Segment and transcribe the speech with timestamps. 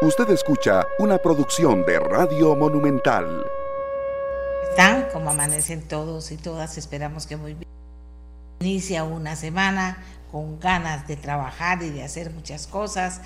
[0.00, 3.44] Usted escucha una producción de Radio Monumental.
[4.70, 7.68] Están como amanecen todos y todas, esperamos que muy bien.
[8.60, 9.98] Inicia una semana
[10.30, 13.22] con ganas de trabajar y de hacer muchas cosas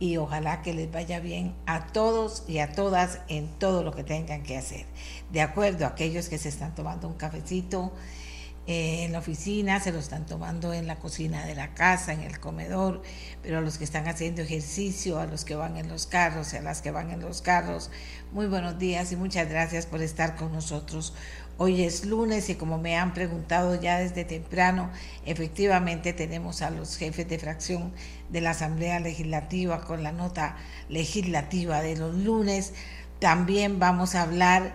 [0.00, 4.02] y ojalá que les vaya bien a todos y a todas en todo lo que
[4.02, 4.84] tengan que hacer.
[5.30, 7.92] De acuerdo a aquellos que se están tomando un cafecito,
[8.68, 12.22] eh, en la oficina, se lo están tomando en la cocina de la casa, en
[12.22, 13.00] el comedor,
[13.42, 16.60] pero a los que están haciendo ejercicio, a los que van en los carros, a
[16.60, 17.90] las que van en los carros,
[18.32, 21.14] muy buenos días y muchas gracias por estar con nosotros.
[21.58, 24.90] Hoy es lunes y como me han preguntado ya desde temprano,
[25.24, 27.92] efectivamente tenemos a los jefes de fracción
[28.30, 30.56] de la Asamblea Legislativa con la nota
[30.88, 32.74] legislativa de los lunes.
[33.20, 34.74] También vamos a hablar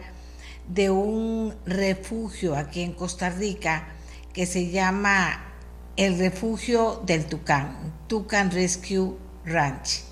[0.68, 3.88] de un refugio aquí en Costa Rica
[4.34, 5.52] que se llama
[5.98, 9.16] el refugio del Tucán, Tucán Rescue
[9.46, 10.04] Ranch,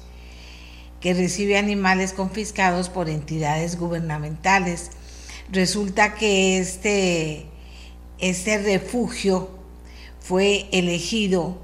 [1.00, 4.92] que recibe animales confiscados por entidades gubernamentales.
[5.52, 7.46] Resulta que este,
[8.20, 9.50] este refugio
[10.20, 11.58] fue elegido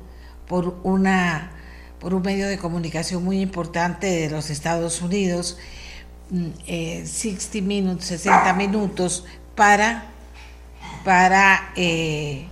[0.47, 1.51] por, una,
[1.99, 5.57] por un medio de comunicación muy importante de los Estados Unidos,
[6.29, 10.05] 60 eh, minutos, 60 minutos para,
[11.03, 12.47] para eh,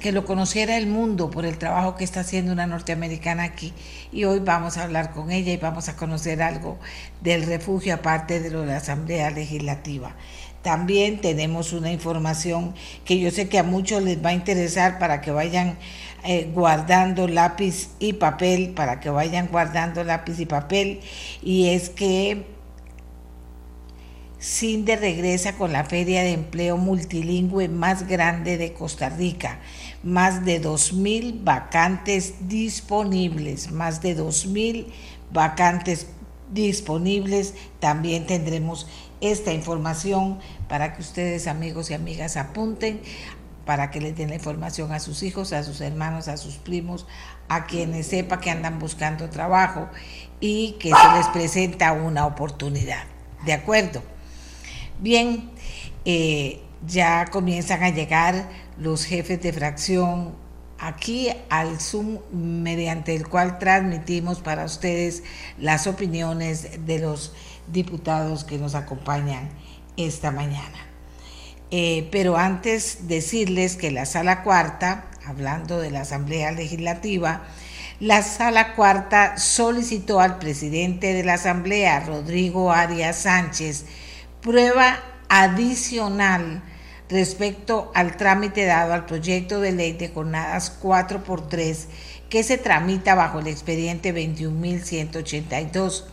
[0.00, 3.72] que lo conociera el mundo por el trabajo que está haciendo una norteamericana aquí.
[4.10, 6.78] Y hoy vamos a hablar con ella y vamos a conocer algo
[7.20, 10.16] del refugio aparte de lo de la Asamblea Legislativa.
[10.62, 12.74] También tenemos una información
[13.04, 15.78] que yo sé que a muchos les va a interesar para que vayan
[16.22, 21.00] eh, guardando lápiz y papel, para que vayan guardando lápiz y papel.
[21.42, 22.44] Y es que
[24.40, 29.58] CINDE regresa con la feria de empleo multilingüe más grande de Costa Rica.
[30.02, 34.86] Más de 2.000 vacantes disponibles, más de 2.000
[35.30, 36.06] vacantes
[36.50, 37.54] disponibles.
[37.80, 38.86] También tendremos
[39.20, 43.02] esta información para que ustedes amigos y amigas apunten,
[43.66, 47.06] para que les den la información a sus hijos, a sus hermanos, a sus primos,
[47.48, 49.90] a quienes sepa que andan buscando trabajo
[50.40, 53.04] y que se les presenta una oportunidad.
[53.44, 54.02] ¿De acuerdo?
[55.00, 55.50] Bien,
[56.04, 60.34] eh, ya comienzan a llegar los jefes de fracción
[60.78, 65.22] aquí al Zoom mediante el cual transmitimos para ustedes
[65.56, 67.32] las opiniones de los
[67.72, 69.48] diputados que nos acompañan
[69.96, 70.86] esta mañana.
[71.70, 77.46] Eh, pero antes decirles que la sala cuarta, hablando de la Asamblea Legislativa,
[78.00, 83.86] la sala cuarta solicitó al presidente de la Asamblea, Rodrigo Arias Sánchez,
[84.42, 86.62] prueba adicional
[87.08, 91.88] respecto al trámite dado al proyecto de ley de jornadas 4 por 3
[92.28, 96.04] que se tramita bajo el expediente 21.182.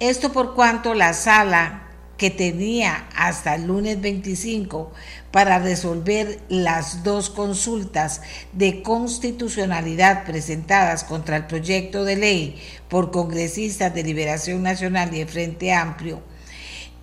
[0.00, 1.82] Esto por cuanto la sala
[2.18, 4.92] que tenía hasta el lunes 25
[5.30, 8.22] para resolver las dos consultas
[8.52, 15.26] de constitucionalidad presentadas contra el proyecto de ley por congresistas de Liberación Nacional y de
[15.26, 16.22] Frente Amplio,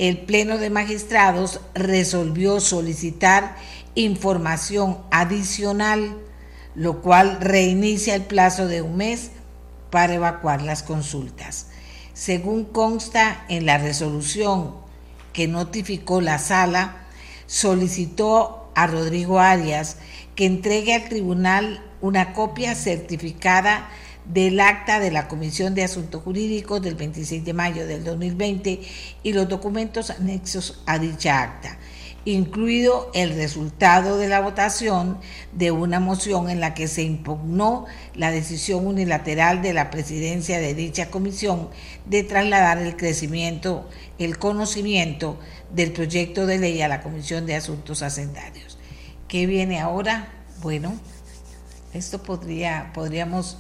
[0.10, 3.56] el Pleno de Magistrados resolvió solicitar
[3.96, 6.18] información adicional,
[6.76, 9.32] lo cual reinicia el plazo de un mes
[9.92, 11.68] para evacuar las consultas.
[12.14, 14.76] Según consta en la resolución
[15.32, 16.98] que notificó la sala,
[17.48, 19.96] solicitó a Rodrigo Arias
[20.36, 23.90] que entregue al tribunal una copia certificada
[24.26, 28.80] del acta de la Comisión de Asuntos Jurídicos del 26 de mayo del 2020
[29.24, 31.78] y los documentos anexos a dicha acta,
[32.26, 35.18] incluido el resultado de la votación
[35.52, 37.86] de una moción en la que se impugnó
[38.16, 41.70] la decisión unilateral de la presidencia de dicha comisión
[42.06, 43.90] de trasladar el crecimiento,
[44.20, 45.38] el conocimiento
[45.74, 48.78] del proyecto de ley a la Comisión de Asuntos Hacendarios.
[49.28, 50.32] ¿Qué viene ahora?
[50.62, 50.94] Bueno,
[51.94, 53.58] esto podría, podríamos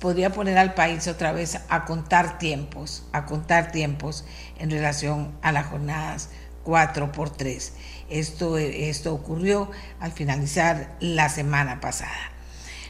[0.00, 4.24] podría poner al país otra vez a contar tiempos, a contar tiempos
[4.58, 6.30] en relación a las jornadas
[6.64, 7.72] 4 por 3.
[8.10, 12.32] Esto, esto ocurrió al finalizar la semana pasada.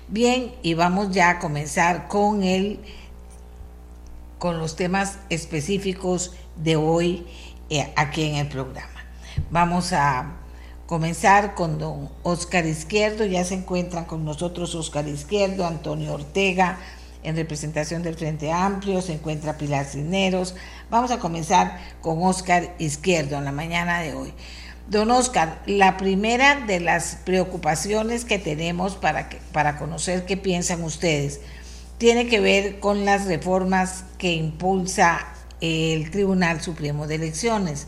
[0.09, 2.81] Bien, y vamos ya a comenzar con el
[4.39, 7.27] con los temas específicos de hoy
[7.69, 9.05] eh, aquí en el programa.
[9.51, 10.40] Vamos a
[10.91, 13.25] comenzar con don Oscar Izquierdo.
[13.25, 16.81] Ya se encuentran con nosotros Oscar Izquierdo, Antonio Ortega,
[17.23, 20.57] en representación del Frente Amplio, se encuentra Pilar Cineros.
[20.91, 24.35] Vamos a comenzar con Oscar Izquierdo en la mañana de hoy.
[24.89, 31.41] Don Oscar, la primera de las preocupaciones que tenemos para, para conocer qué piensan ustedes
[31.99, 35.25] tiene que ver con las reformas que impulsa
[35.61, 37.87] el Tribunal Supremo de Elecciones,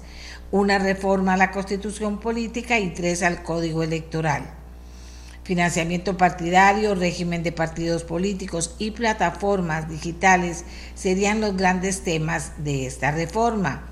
[0.53, 4.45] una reforma a la Constitución Política y tres al Código Electoral.
[5.43, 10.65] Financiamiento partidario, régimen de partidos políticos y plataformas digitales
[10.95, 13.89] serían los grandes temas de esta reforma.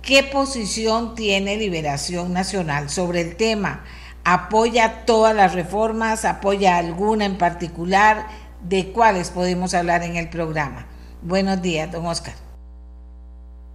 [0.00, 3.84] ¿Qué posición tiene Liberación Nacional sobre el tema?
[4.24, 6.24] ¿Apoya todas las reformas?
[6.24, 8.26] ¿Apoya alguna en particular?
[8.62, 10.86] de cuáles podemos hablar en el programa.
[11.22, 12.34] Buenos días, don Oscar.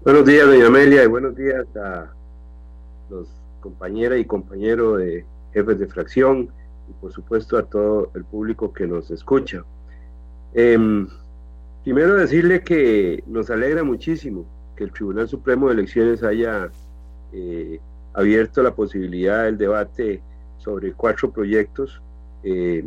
[0.04, 2.14] Buenos días, doña Amelia, y buenos días a
[3.10, 3.28] los
[3.60, 6.50] compañeras y compañeros de jefes de fracción
[6.88, 9.66] y por supuesto a todo el público que nos escucha.
[10.54, 11.08] Em,
[11.84, 14.46] primero decirle que nos alegra muchísimo
[14.78, 16.70] que el Tribunal Supremo de Elecciones haya
[17.34, 17.82] eh,
[18.14, 20.22] abierto la posibilidad del debate
[20.60, 22.02] sobre cuatro proyectos.
[22.44, 22.86] Eh,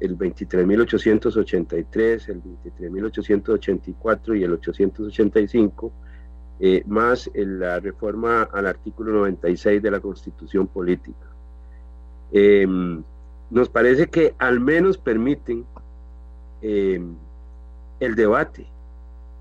[0.00, 5.92] el 23.883, el 23.884 y el 885,
[6.60, 11.26] eh, más la reforma al artículo 96 de la Constitución Política.
[12.32, 13.02] Em,
[13.50, 15.64] nos parece que al menos permiten
[16.60, 17.14] em,
[18.00, 18.66] el debate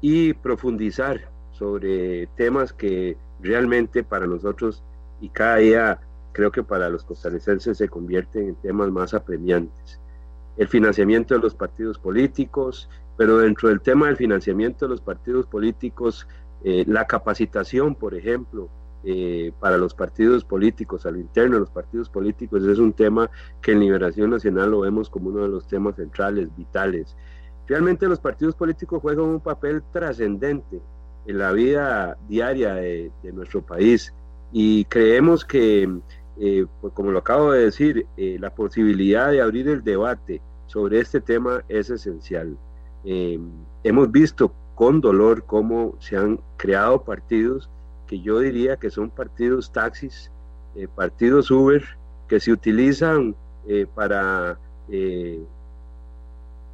[0.02, 4.84] y profundizar sobre temas que realmente para nosotros
[5.20, 6.00] y cada día
[6.32, 10.00] creo que para los costarricenses se convierten en temas más apremiantes
[10.58, 15.46] el financiamiento de los partidos políticos, pero dentro del tema del financiamiento de los partidos
[15.46, 16.28] políticos,
[16.64, 18.70] eh, la capacitación, por ejemplo,
[19.04, 23.30] eh, para los partidos políticos, a lo interno de los partidos políticos, es un tema
[23.62, 27.16] que en Liberación Nacional lo vemos como uno de los temas centrales, vitales.
[27.68, 30.82] Realmente los partidos políticos juegan un papel trascendente
[31.26, 34.14] en la vida diaria de, nuestro país
[34.52, 35.90] y creemos que,
[36.40, 41.20] eh, pues como lo acabo de decir, la posibilidad de abrir el debate sobre este
[41.20, 42.58] tema es esencial.
[43.04, 47.68] Hemos visto con dolor cómo se han creado partidos
[48.06, 50.32] que yo diría que son partidos taxis,
[50.76, 51.84] eh, partidos Uber,
[52.28, 53.36] que se utilizan
[53.68, 54.60] eh, para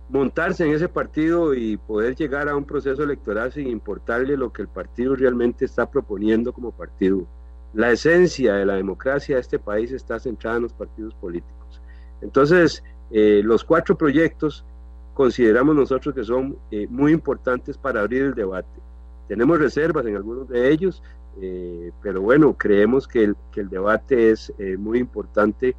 [0.09, 4.63] montarse en ese partido y poder llegar a un proceso electoral sin importarle lo que
[4.63, 7.25] el partido realmente está proponiendo como partido.
[7.73, 11.81] La esencia de la democracia de este país está centrada en los partidos políticos.
[12.21, 14.65] Entonces, eh, los cuatro proyectos
[15.13, 18.79] consideramos nosotros que son eh, muy importantes para abrir el debate.
[19.27, 21.01] Tenemos reservas en algunos de ellos,
[21.41, 25.75] eh, pero bueno, creemos que el, que el debate es muy importante.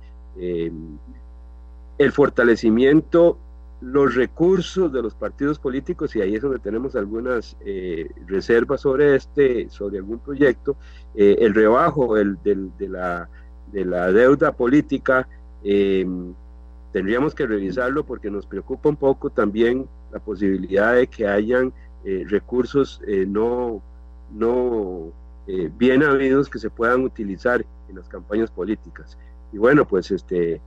[1.97, 3.39] el fortalecimiento,
[3.81, 7.57] los recursos de los partidos políticos, y ahí es donde tenemos algunas
[8.27, 10.77] reservas sobre este, sobre algún proyecto,
[11.15, 13.29] el rebajo de, la,
[13.71, 15.29] de la deuda política,
[16.95, 21.73] tendríamos que revisarlo porque nos preocupa un poco también la posibilidad de que hayan
[22.05, 23.83] eh, recursos eh, no,
[24.33, 25.13] no
[25.49, 29.19] eh, bien habidos que se puedan utilizar en las campañas políticas.
[29.53, 30.61] Y bueno, pues este,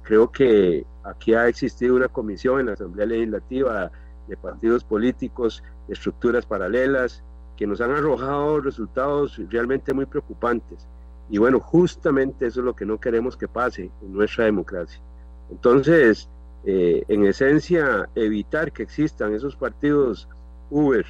[0.00, 3.92] creo que aquí ha existido una comisión en la Asamblea Legislativa
[4.26, 7.22] de partidos políticos, de estructuras paralelas,
[7.58, 10.88] que nos han arrojado resultados realmente muy preocupantes.
[11.28, 15.02] Y bueno, justamente eso es lo que no queremos que pase en nuestra democracia.
[15.50, 16.28] Entonces,
[16.64, 20.28] eh, en esencia, evitar que existan esos partidos
[20.70, 21.04] Uber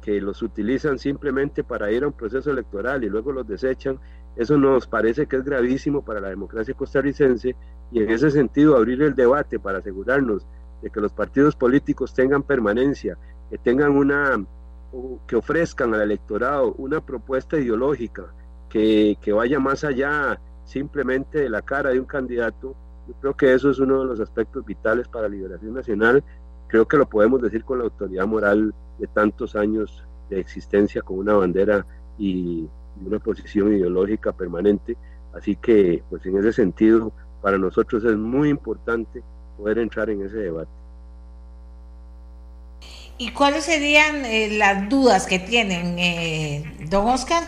[0.00, 3.98] que los utilizan simplemente para ir a un proceso electoral y luego los desechan,
[4.36, 7.54] eso nos parece que es gravísimo para la democracia costarricense
[7.92, 10.46] y en ese sentido abrir el debate para asegurarnos
[10.80, 13.18] de que los partidos políticos tengan permanencia,
[13.50, 14.42] que tengan una,
[15.26, 18.32] que ofrezcan al electorado una propuesta ideológica
[18.68, 22.74] que, que vaya más allá simplemente de la cara de un candidato,
[23.08, 26.22] yo creo que eso es uno de los aspectos vitales para la liberación nacional.
[26.68, 31.18] Creo que lo podemos decir con la autoridad moral de tantos años de existencia con
[31.18, 31.84] una bandera
[32.18, 32.68] y
[33.04, 34.96] una posición ideológica permanente.
[35.34, 39.22] Así que, pues en ese sentido, para nosotros es muy importante
[39.56, 40.70] poder entrar en ese debate.
[43.18, 47.42] ¿Y cuáles serían eh, las dudas que tienen, eh, don Oscar?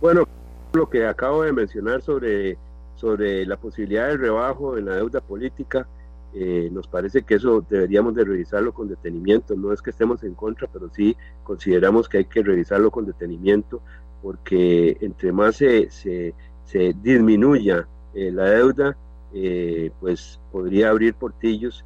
[0.00, 0.26] Bueno,
[0.72, 2.58] lo que acabo de mencionar sobre
[3.00, 5.88] sobre la posibilidad del rebajo en la deuda política.
[6.34, 9.56] Eh, nos parece que eso deberíamos de revisarlo con detenimiento.
[9.56, 13.80] No es que estemos en contra, pero sí consideramos que hay que revisarlo con detenimiento
[14.22, 18.96] porque entre más se, se, se disminuya eh, la deuda,
[19.32, 21.84] eh, pues podría abrir portillos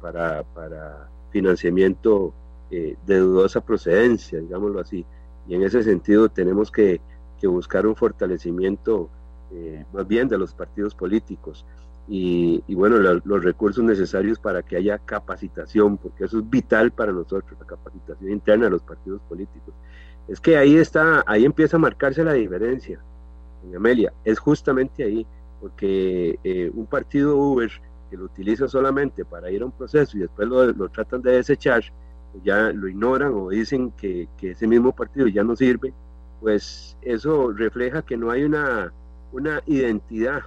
[0.00, 2.34] para, para, financiamiento
[2.70, 5.06] de dudosa procedencia, digámoslo así.
[5.46, 7.00] Y en ese sentido tenemos que,
[7.40, 9.08] que buscar un fortalecimiento
[9.52, 11.66] eh, más bien de los partidos políticos.
[12.12, 17.56] y, bueno, los recursos necesarios para que haya capacitación, porque eso es vital para nosotros,
[17.60, 19.72] la capacitación interna de los partidos políticos.
[20.26, 23.00] Es que ahí está, ahí empieza a marcarse la diferencia,
[23.76, 25.26] Amelia, es justamente ahí,
[25.60, 27.70] porque eh, un partido Uber
[28.08, 31.32] que lo utiliza solamente para ir a un proceso y después lo, lo tratan de
[31.32, 31.82] desechar,
[32.42, 35.92] ya lo ignoran o dicen que, que, ese mismo partido ya no sirve,
[36.40, 38.92] pues eso refleja que no hay una,
[39.32, 40.42] una identidad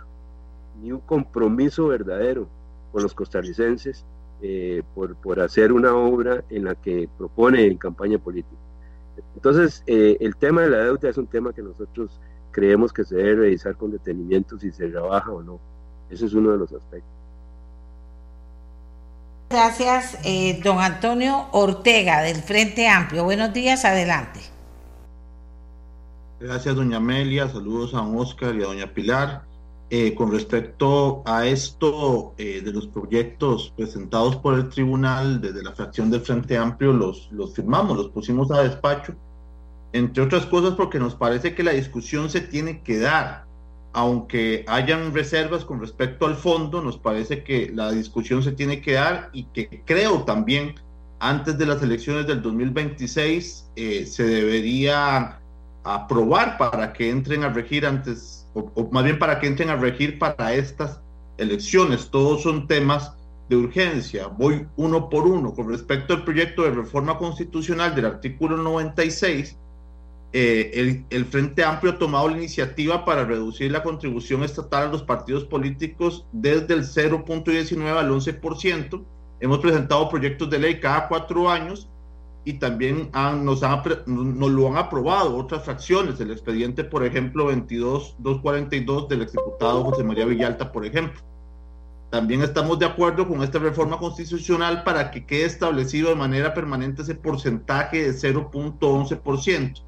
[0.81, 2.47] ni un compromiso verdadero
[2.91, 4.05] con los costarricenses
[4.41, 8.57] eh, por, por, hacer una obra en la que propone en campaña política.
[9.35, 12.19] Entonces, eh, el tema de la deuda es un tema que nosotros
[12.51, 15.59] creemos que se debe revisar con detenimiento si se rebaja o no.
[16.09, 17.09] Ese es uno de los aspectos.
[19.49, 23.23] Gracias, eh, don Antonio Ortega, del Frente Amplio.
[23.23, 24.52] Buenos días, adelante.
[26.43, 27.47] Gracias, doña Amelia.
[27.47, 29.45] Saludos a Oscar y a doña Pilar.
[29.89, 35.71] Eh, con respecto a esto eh, de los proyectos presentados por el tribunal desde la
[35.71, 39.15] fracción del Frente Amplio, los, los firmamos, los pusimos a despacho,
[39.93, 43.45] entre otras cosas porque nos parece que la discusión se tiene que dar.
[43.93, 48.93] Aunque hayan reservas con respecto al fondo, nos parece que la discusión se tiene que
[48.93, 50.75] dar y que creo también
[51.19, 55.39] antes de las elecciones del 2026 eh, se debería
[55.83, 60.19] aprobar para que entren a regir antes o, más bien para que entren a regir
[60.19, 61.01] para estas
[61.37, 62.09] elecciones.
[62.09, 63.13] Todos son temas
[63.49, 64.27] de urgencia.
[64.27, 65.53] Voy uno por uno.
[65.53, 69.57] Con respecto al proyecto de reforma constitucional del artículo 96,
[70.35, 74.91] eh, el, el, Frente Amplio ha tomado la iniciativa para reducir la contribución estatal a
[74.91, 79.03] los partidos políticos desde el 0.19 al 11%.
[79.39, 81.87] Hemos presentado proyectos de ley cada cuatro años
[82.45, 83.09] y también
[83.43, 89.83] nos, han, nos lo han aprobado otras fracciones, el expediente, por ejemplo, 22242 del exdiputado
[89.85, 91.21] José María Villalta, por ejemplo.
[92.09, 97.01] También estamos de acuerdo con esta reforma constitucional para que quede establecido de manera permanente
[97.01, 99.81] ese porcentaje de 0.11%.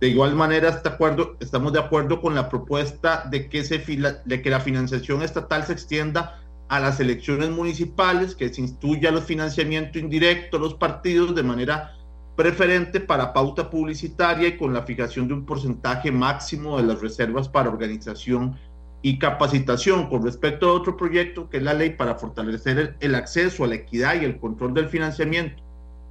[0.00, 4.42] De igual manera, está acuerdo, estamos de acuerdo con la propuesta de que, se, de
[4.42, 9.98] que la financiación estatal se extienda a las elecciones municipales, que se instituya los financiamiento
[9.98, 11.94] indirecto a los partidos de manera
[12.36, 17.48] preferente para pauta publicitaria y con la fijación de un porcentaje máximo de las reservas
[17.48, 18.56] para organización
[19.02, 20.08] y capacitación.
[20.08, 23.76] Con respecto a otro proyecto, que es la ley para fortalecer el, acceso a la
[23.76, 25.62] equidad y el control del financiamiento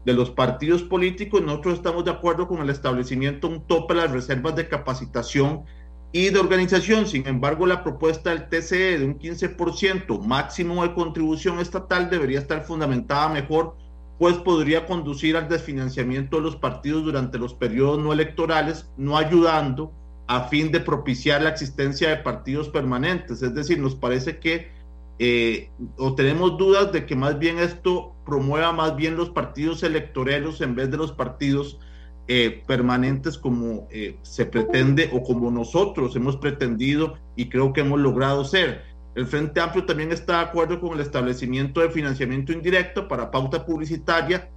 [0.05, 3.97] de los partidos políticos, nosotros estamos de acuerdo con el establecimiento de un tope a
[3.97, 5.63] las reservas de capacitación
[6.11, 7.07] y de organización.
[7.07, 12.63] Sin embargo, la propuesta del TCE de un 15% máximo de contribución estatal debería estar
[12.63, 13.75] fundamentada mejor,
[14.17, 19.91] pues podría conducir al desfinanciamiento de los partidos durante los periodos no electorales, no ayudando
[20.27, 23.41] a fin de propiciar la existencia de partidos permanentes.
[23.41, 24.75] Es decir, nos parece que
[25.19, 30.61] eh, o tenemos dudas de que más bien esto promueva más bien los partidos electorales
[30.61, 31.79] en vez de los partidos
[32.29, 37.99] eh, permanentes como eh, se pretende o como nosotros hemos pretendido y creo que hemos
[37.99, 38.83] logrado ser.
[39.15, 43.65] El Frente Amplio también está de acuerdo con el establecimiento de financiamiento indirecto para pauta
[43.65, 44.49] publicitaria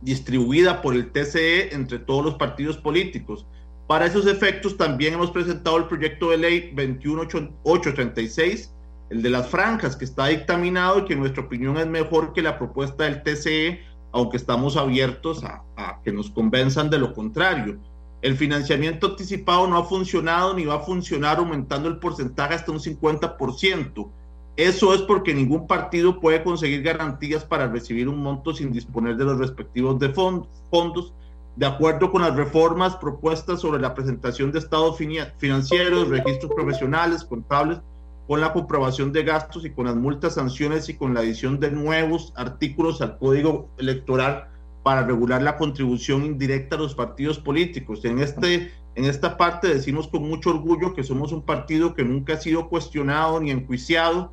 [0.00, 3.46] distribuida por el TCE entre todos los partidos políticos.
[3.86, 8.74] Para esos efectos también hemos presentado el proyecto de ley 21836,
[9.10, 12.42] el de las franjas, que está dictaminado y que en nuestra opinión es mejor que
[12.42, 13.80] la propuesta del TCE
[14.12, 15.62] aunque estamos abiertos a,
[16.04, 17.78] que nos convenzan de lo contrario.
[18.22, 22.78] El financiamiento anticipado no ha funcionado ni va a funcionar aumentando el porcentaje hasta un
[22.78, 24.08] 50%.
[24.56, 29.24] Eso es porque ningún partido puede conseguir garantías para recibir un monto sin disponer de
[29.24, 31.14] los respectivos de fondos,
[31.56, 34.98] de acuerdo con las reformas propuestas sobre la presentación de estados
[35.38, 37.80] financieros, registros profesionales, contables
[38.30, 41.72] con la comprobación de gastos y con las multas, sanciones y con la adición de
[41.72, 44.46] nuevos artículos al Código Electoral
[44.84, 48.04] para regular la contribución indirecta a los partidos políticos.
[48.04, 52.34] En, este, en esta parte decimos con mucho orgullo que somos un partido que nunca
[52.34, 54.30] ha sido cuestionado ni enjuiciado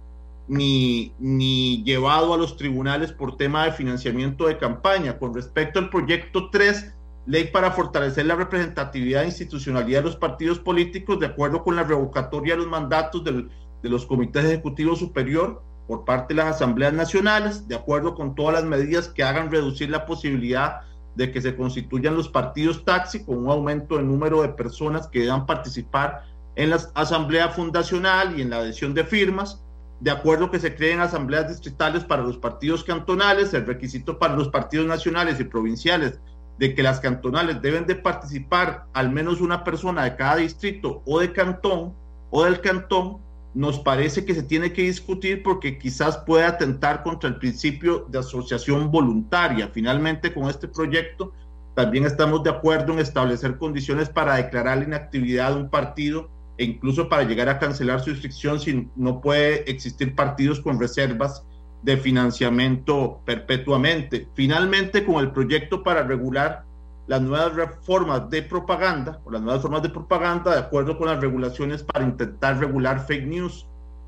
[0.48, 5.18] ni, ni llevado a los tribunales por tema de financiamiento de campaña.
[5.18, 6.94] Con respecto al proyecto 3,
[7.26, 11.84] ley para fortalecer la representatividad e institucionalidad de los partidos políticos, de acuerdo con la
[11.84, 13.50] revocatoria de los mandatos del
[13.82, 18.54] de los comités ejecutivos superior por parte de las asambleas nacionales, de acuerdo con todas
[18.54, 20.82] las medidas que hagan reducir la posibilidad
[21.16, 25.22] de que se constituyan los partidos taxi con un aumento de número de personas que
[25.22, 26.24] deban participar
[26.56, 29.64] en la asamblea fundacional y en la adhesión de firmas,
[30.00, 34.50] de acuerdo que se creen asambleas distritales para los partidos cantonales, el requisito para los
[34.50, 36.20] partidos nacionales y provinciales
[36.60, 41.20] de que las cantonales deben de participar al menos una persona de cada distrito o
[41.20, 41.94] de cantón
[42.30, 43.20] o del cantón
[43.58, 48.20] nos parece que se tiene que discutir porque quizás puede atentar contra el principio de
[48.20, 49.68] asociación voluntaria.
[49.74, 51.34] Finalmente, con este proyecto,
[51.74, 56.66] también estamos de acuerdo en establecer condiciones para declarar la inactividad de un partido e
[56.66, 61.44] incluso para llegar a cancelar su inscripción si no puede existir partidos con reservas
[61.82, 64.28] de financiamiento perpetuamente.
[64.36, 66.67] Finalmente, con el proyecto para regular
[67.08, 71.20] las nuevas reformas de propaganda o las nuevas formas de propaganda de acuerdo con las
[71.20, 73.66] regulaciones para intentar regular fake news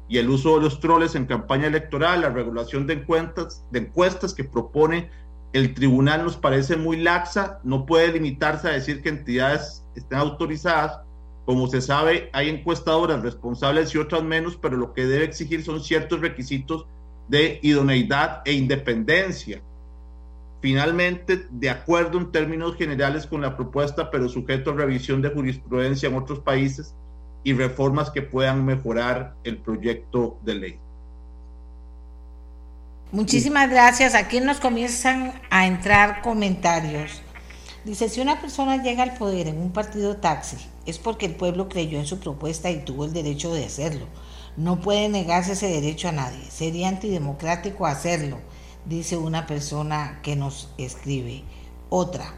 [0.09, 4.33] y el uso de los troles en campaña electoral, la regulación de encuestas, de encuestas
[4.33, 5.09] que propone
[5.53, 10.99] el tribunal nos parece muy laxa, no puede limitarse a decir que entidades estén autorizadas.
[11.45, 15.81] Como se sabe, hay encuestadoras responsables y otras menos, pero lo que debe exigir son
[15.81, 16.85] ciertos requisitos
[17.27, 19.61] de idoneidad e independencia
[20.61, 26.09] finalmente de acuerdo en términos generales con la propuesta, pero sujeto a revisión de jurisprudencia
[26.09, 26.95] en otros países
[27.43, 30.79] y reformas que puedan mejorar el proyecto de ley.
[33.11, 34.13] Muchísimas gracias.
[34.13, 37.21] Aquí nos comienzan a entrar comentarios.
[37.85, 41.69] Dice, si una persona llega al poder en un partido taxi, es porque el pueblo
[41.69, 44.05] creyó en su propuesta y tuvo el derecho de hacerlo.
[44.57, 46.51] No puede negarse ese derecho a nadie.
[46.51, 48.39] Sería antidemocrático hacerlo
[48.89, 51.43] dice una persona que nos escribe.
[51.89, 52.33] Otra,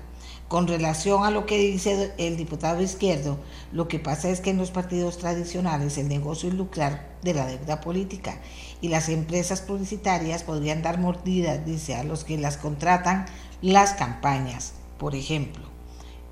[0.47, 3.39] con relación a lo que dice el diputado izquierdo,
[3.71, 7.45] lo que pasa es que en los partidos tradicionales el negocio es lucrar de la
[7.45, 8.41] deuda política
[8.81, 13.25] y las empresas publicitarias podrían dar mordidas, dice, a los que las contratan
[13.61, 15.63] las campañas, por ejemplo.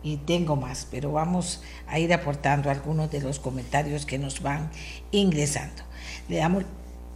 [0.04, 4.70] Y tengo más, pero vamos a ir aportando algunos de los comentarios que nos van
[5.12, 5.84] ingresando.
[6.28, 6.64] Le damos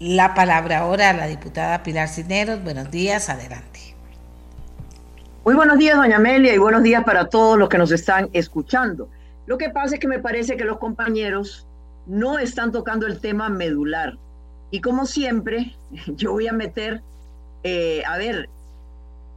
[0.03, 2.61] la palabra ahora a la diputada Pilar Cineros.
[2.61, 3.95] Buenos días, adelante.
[5.45, 9.07] Muy buenos días, doña Amelia, y buenos días para todos los que nos están escuchando.
[9.45, 11.65] Lo que pasa es que me parece que los compañeros
[12.05, 14.17] no están tocando el tema medular.
[14.71, 15.73] Y como siempre,
[16.17, 17.01] yo voy a meter,
[17.63, 18.49] eh, a ver,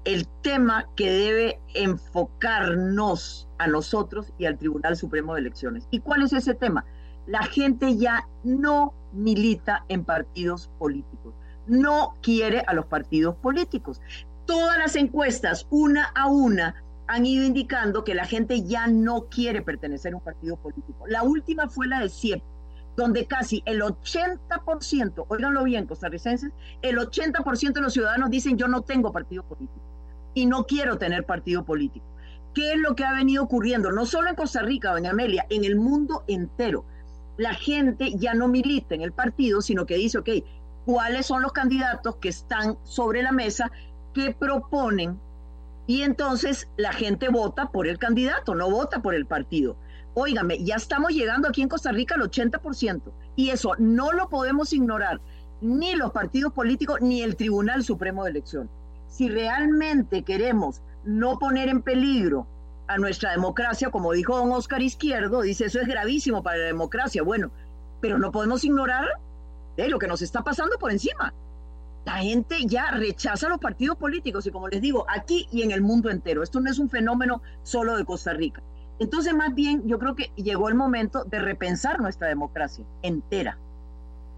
[0.04, 5.86] el tema que debe enfocarnos a nosotros y al Tribunal Supremo de Elecciones.
[5.92, 6.84] ¿Y cuál es ese tema?
[7.28, 11.34] La gente ya no milita en partidos políticos,
[11.66, 14.00] no quiere a los partidos políticos.
[14.46, 19.62] Todas las encuestas, una a una, han ido indicando que la gente ya no quiere
[19.62, 21.06] pertenecer a un partido político.
[21.06, 22.42] La última fue la de CIEP,
[22.96, 28.82] donde casi el 80%, oiganlo bien, costarricenses, el 80% de los ciudadanos dicen yo no
[28.82, 29.82] tengo partido político
[30.34, 32.06] y no quiero tener partido político.
[32.54, 33.92] ¿Qué es lo que ha venido ocurriendo?
[33.92, 36.86] No solo en Costa Rica, doña Amelia, en el mundo entero
[37.36, 40.28] la gente ya no milita en el partido, sino que dice, ok,
[40.84, 43.70] ¿cuáles son los candidatos que están sobre la mesa
[44.14, 45.18] que proponen?
[45.86, 49.76] Y entonces la gente vota por el candidato, no vota por el partido.
[50.14, 53.02] Óigame, ya estamos llegando aquí en Costa Rica al 80%,
[53.36, 55.20] y eso no lo podemos ignorar,
[55.60, 58.70] ni los partidos políticos, ni el Tribunal Supremo de Elección.
[59.08, 62.46] Si realmente queremos no poner en peligro
[62.88, 67.22] a nuestra democracia, como dijo don Oscar Izquierdo, dice eso es gravísimo para la democracia.
[67.22, 67.50] Bueno,
[68.00, 69.06] pero no podemos ignorar
[69.76, 71.32] de lo que nos está pasando por encima.
[72.04, 75.82] La gente ya rechaza los partidos políticos y como les digo, aquí y en el
[75.82, 76.42] mundo entero.
[76.42, 78.62] Esto no es un fenómeno solo de Costa Rica.
[78.98, 83.58] Entonces, más bien, yo creo que llegó el momento de repensar nuestra democracia entera.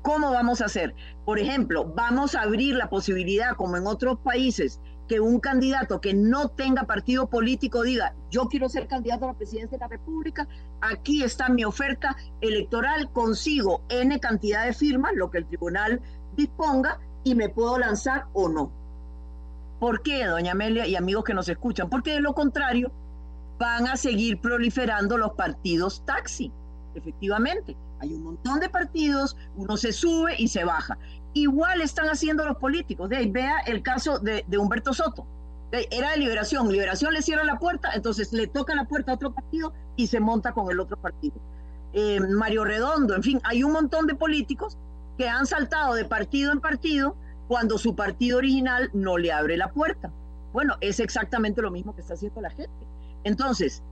[0.03, 0.95] ¿Cómo vamos a hacer?
[1.25, 6.15] Por ejemplo, vamos a abrir la posibilidad, como en otros países, que un candidato que
[6.15, 10.47] no tenga partido político diga, yo quiero ser candidato a la presidencia de la República,
[10.81, 16.01] aquí está mi oferta electoral, consigo N cantidad de firmas, lo que el tribunal
[16.37, 18.71] disponga, y me puedo lanzar o no.
[19.81, 21.89] ¿Por qué, doña Amelia y amigos que nos escuchan?
[21.89, 22.93] Porque de lo contrario
[23.59, 26.53] van a seguir proliferando los partidos taxi,
[26.95, 27.77] efectivamente.
[28.01, 30.99] Hay un montón de partidos, uno se sube y se baja.
[31.35, 33.09] Igual están haciendo los políticos.
[33.09, 35.27] De ahí, vea el caso de, Humberto Soto.
[35.71, 36.71] era de Liberación.
[36.71, 40.21] Liberación le cierra la puerta, entonces le toca la puerta a otro partido y se
[40.21, 41.37] monta con el otro partido.
[41.93, 44.77] Eh, Mario Redondo, en fin, hay un montón de políticos
[45.17, 47.17] que han saltado de partido en partido
[47.49, 50.13] cuando su partido original no le abre la puerta.
[50.53, 52.71] Bueno, es exactamente lo mismo que está haciendo la gente.
[53.25, 53.83] Entonces,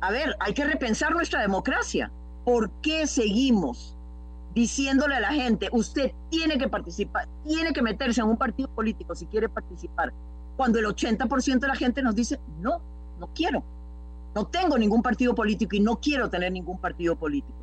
[0.00, 2.10] a ver, hay que repensar nuestra democracia.
[2.44, 3.93] ¿Por qué seguimos
[4.54, 9.14] diciéndole a la gente, usted tiene que participar, tiene que meterse en un partido político
[9.14, 10.12] si quiere participar,
[10.56, 12.80] cuando el 80% de la gente nos dice, no,
[13.18, 13.64] no quiero,
[14.34, 17.58] no tengo ningún partido político y no quiero tener ningún partido político.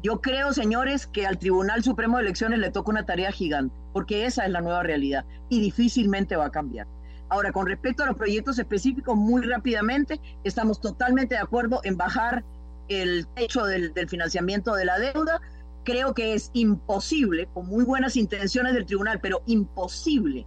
[0.00, 4.26] Yo creo, señores, que al Tribunal Supremo de Elecciones le toca una tarea gigante, porque
[4.26, 6.86] esa es la nueva realidad y difícilmente va a cambiar.
[7.28, 12.44] Ahora, con respecto a los proyectos específicos, muy rápidamente, estamos totalmente de acuerdo en bajar
[12.88, 15.40] el techo del, del financiamiento de la deuda,
[15.88, 20.46] creo que es imposible, con muy buenas intenciones del tribunal, pero imposible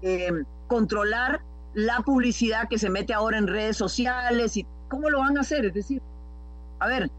[0.00, 0.30] eh,
[0.68, 1.42] controlar
[1.74, 5.64] la publicidad que se mete ahora en redes sociales y cómo lo van a hacer.
[5.64, 6.00] Es decir,
[6.78, 7.10] a ver,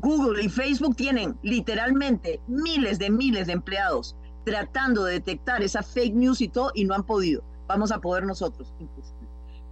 [0.00, 6.14] Google y Facebook tienen literalmente miles de miles de empleados tratando de detectar esa fake
[6.14, 7.44] news y todo y no han podido.
[7.68, 8.74] Vamos a poder nosotros.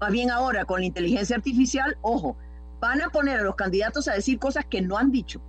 [0.01, 2.37] Más bien ahora con la inteligencia artificial, ojo,
[2.79, 5.43] van a poner a los candidatos a decir cosas que no han dicho.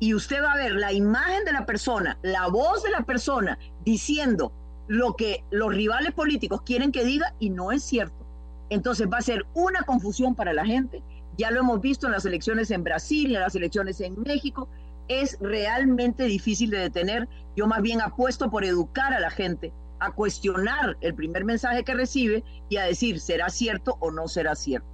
[0.00, 3.58] Y usted va a ver la imagen de la persona, la voz de la persona
[3.84, 4.52] diciendo
[4.86, 8.26] lo que los rivales políticos quieren que diga y no es cierto.
[8.70, 11.02] Entonces va a ser una confusión para la gente.
[11.36, 14.68] Ya lo hemos visto en las elecciones en Brasil, en las elecciones en México.
[15.08, 17.28] Es realmente difícil de detener.
[17.56, 21.94] Yo más bien apuesto por educar a la gente a cuestionar el primer mensaje que
[21.94, 24.88] recibe y a decir, ¿será cierto o no será cierto?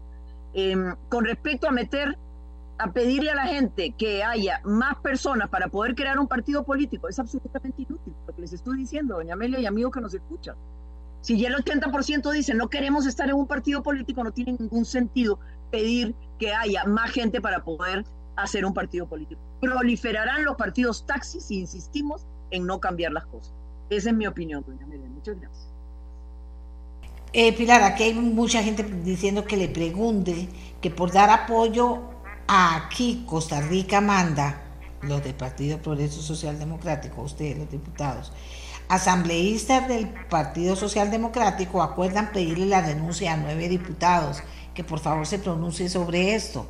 [0.52, 2.18] Em, con respecto a meter,
[2.80, 7.08] a pedirle a la gente que haya más personas para poder crear un partido político,
[7.08, 10.56] es absolutamente inútil, lo que les estoy diciendo, doña Amelia y amigos que nos escuchan.
[11.20, 14.86] Si ya el 80% dice no queremos estar en un partido político, no tiene ningún
[14.86, 15.38] sentido
[15.70, 18.04] pedir que haya más gente para poder
[18.36, 19.40] hacer un partido político.
[19.60, 23.52] Proliferarán los partidos taxis si insistimos en no cambiar las cosas.
[23.90, 25.08] Esa es mi opinión, doña Amelia.
[25.10, 25.68] Muchas gracias.
[27.32, 30.48] Eh, Pilar, aquí hay mucha gente diciendo que le pregunte
[30.80, 32.00] que por dar apoyo
[32.52, 34.60] aquí Costa Rica manda,
[35.02, 38.32] los del Partido Progreso Social Democrático, ustedes los diputados,
[38.88, 44.42] asambleístas del Partido Social Democrático acuerdan pedirle la denuncia a nueve diputados,
[44.74, 46.66] que por favor se pronuncie sobre esto.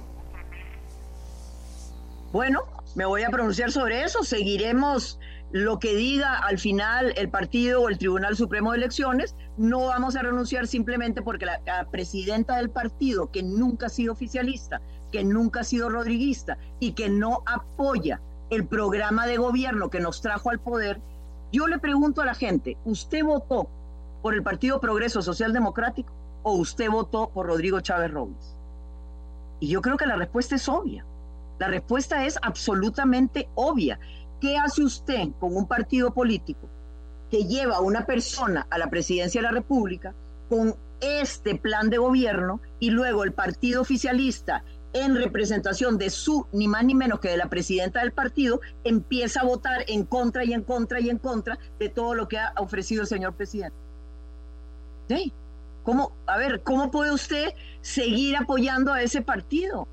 [2.31, 2.61] Bueno,
[2.95, 5.19] me voy a pronunciar sobre eso, seguiremos
[5.53, 10.15] lo que diga al final el partido o el Tribunal Supremo de Elecciones, no vamos
[10.15, 15.61] a renunciar simplemente porque la, presidenta del partido, que nunca ha sido oficialista, que nunca
[15.61, 18.21] ha sido rodriguista y que no apoya
[18.51, 21.01] el programa de gobierno que nos trajo al poder,
[21.53, 23.69] yo le pregunto a la gente, ¿usted votó
[24.23, 28.57] por el Partido Progreso Social Democrático o usted votó por Rodrigo Chávez Robles?
[29.61, 31.05] Y yo creo que la respuesta es obvia.
[31.59, 33.99] La respuesta es absolutamente obvia.
[34.41, 36.69] ¿Qué hace usted con un partido político
[37.31, 40.15] que lleva a una persona a la presidencia de la República
[40.49, 46.69] con este plan de gobierno y luego el partido oficialista en representación de su, ni
[46.69, 50.53] más ni menos que de la presidenta del partido, empieza a votar en contra y
[50.53, 53.77] en contra y en contra de todo lo que ha ofrecido el señor presidente.
[55.09, 55.33] ¿Sí?
[55.83, 59.89] ¿Cómo, a ver, ¿cómo puede usted seguir apoyando a ese partido?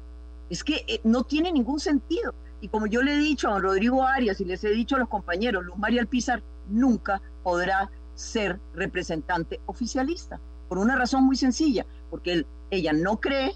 [0.49, 2.33] Es que eh, no tiene ningún sentido.
[2.59, 4.99] Y como yo le he dicho a don Rodrigo Arias y les he dicho a
[4.99, 11.85] los compañeros, Luz María Alpizar nunca podrá ser representante oficialista, por una razón muy sencilla,
[12.09, 13.53] porque ella no cree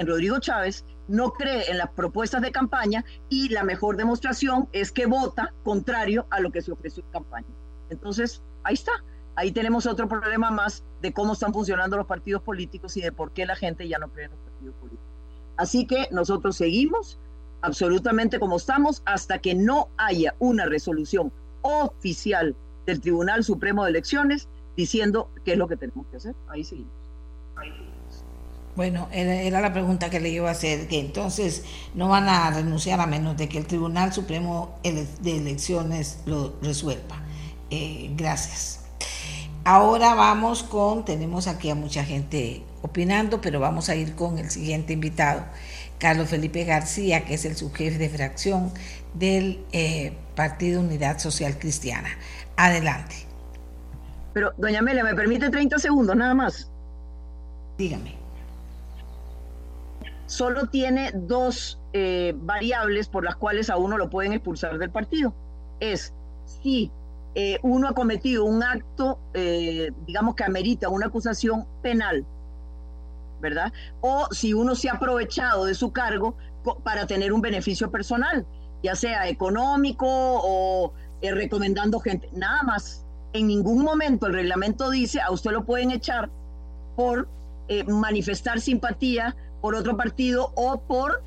[0.00, 4.92] en Rodrigo Chávez, no cree en las propuestas de campaña y la mejor demostración es
[4.92, 7.48] que vota contrario a lo que se ofreció en campaña.
[7.90, 8.92] Entonces, ahí está.
[9.36, 13.32] Ahí tenemos otro problema más de cómo están funcionando los partidos políticos y de por
[13.32, 15.06] qué la gente ya no cree en los partidos políticos.
[15.58, 17.18] Así que nosotros seguimos
[17.60, 24.48] absolutamente como estamos hasta que no haya una resolución oficial del Tribunal Supremo de Elecciones
[24.78, 26.34] diciendo qué es lo que tenemos que hacer.
[26.48, 26.94] Ahí seguimos.
[28.76, 33.00] Bueno, era, la pregunta que le iba a hacer, que entonces no van a renunciar
[33.00, 37.22] a menos de que el Tribunal Supremo de Elecciones lo resuelva.
[37.70, 38.80] Eh, gracias.
[39.64, 44.50] Ahora vamos con, tenemos aquí a mucha gente opinando, pero vamos a ir con el
[44.50, 45.44] siguiente invitado.
[45.98, 48.72] Carlos Felipe García, que es el subjefe de fracción
[49.12, 52.08] del eh, Partido Unidad Social Cristiana.
[52.56, 53.16] Adelante.
[54.32, 56.70] Pero, doña Amelia, ¿me permite 30 segundos nada más?
[57.76, 58.19] Dígame.
[60.30, 65.34] Solo tiene dos eh, variables por las cuales a uno lo pueden expulsar del partido.
[65.80, 66.14] Es
[66.44, 66.90] si
[67.34, 69.18] eh, uno ha cometido un acto,
[70.06, 72.24] digamos que amerita una acusación penal
[73.40, 73.72] ¿verdad?
[74.00, 76.36] O si uno se ha aprovechado de su cargo
[76.84, 78.46] para tener un beneficio personal,
[78.82, 83.04] ya sea económico o eh, recomendando gente, nada más.
[83.32, 86.30] En ningún momento el reglamento dice a usted lo pueden echar
[86.96, 87.28] por
[87.68, 91.22] eh, manifestar simpatía por otro partido o por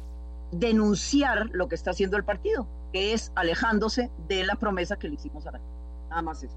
[0.52, 5.16] denunciar lo que está haciendo el partido, que es alejándose de la promesa que le
[5.16, 5.60] hicimos a la
[6.10, 6.56] Nada más eso.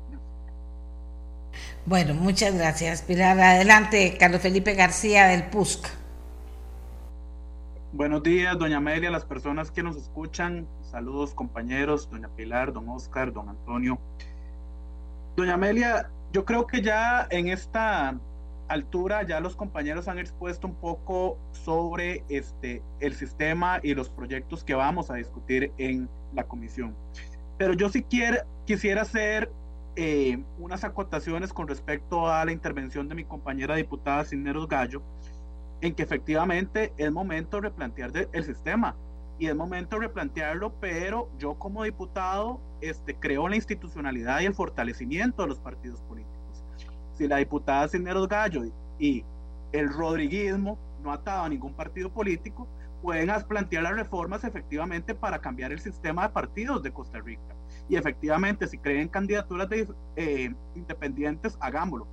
[1.87, 3.39] Bueno, muchas gracias, Pilar.
[3.41, 5.87] Adelante, Carlos Felipe García del PUSC.
[7.93, 10.67] Buenos días, doña Amelia, las personas que nos escuchan.
[10.91, 13.99] Saludos, compañeros, doña Pilar, don Oscar, don Antonio.
[15.37, 18.19] Doña Amelia, yo creo que ya en esta
[18.69, 24.65] altura ya los compañeros han expuesto un poco sobre este el sistema y los proyectos
[24.65, 26.97] que vamos a discutir en la comisión.
[27.59, 29.51] Pero yo sí quiero, quisiera hacer
[29.97, 35.03] eh, unas acotaciones con respecto a la intervención de mi compañera diputada Cisneros Gallo,
[35.81, 38.95] en que efectivamente es momento de replantear el sistema
[39.39, 44.55] y es momento de replantearlo, pero yo como diputado este, creo la institucionalidad y el
[44.55, 46.36] fortalecimiento de los partidos políticos.
[47.17, 48.65] Si la diputada Cisneros Gallo
[48.99, 49.25] y
[49.73, 52.69] el rodriguismo no ataba a ningún partido político,
[53.03, 57.55] pueden plantear las reformas efectivamente para cambiar el sistema de partidos de Costa Rica.
[57.89, 62.07] Y efectivamente, si creen candidaturas de, eh, independientes, hagámoslo.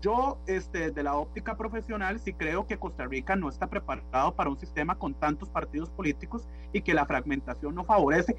[0.00, 4.48] Yo, este, de la óptica profesional, sí creo que Costa Rica no está preparado para
[4.48, 8.36] un sistema con tantos partidos políticos y que la fragmentación no favorece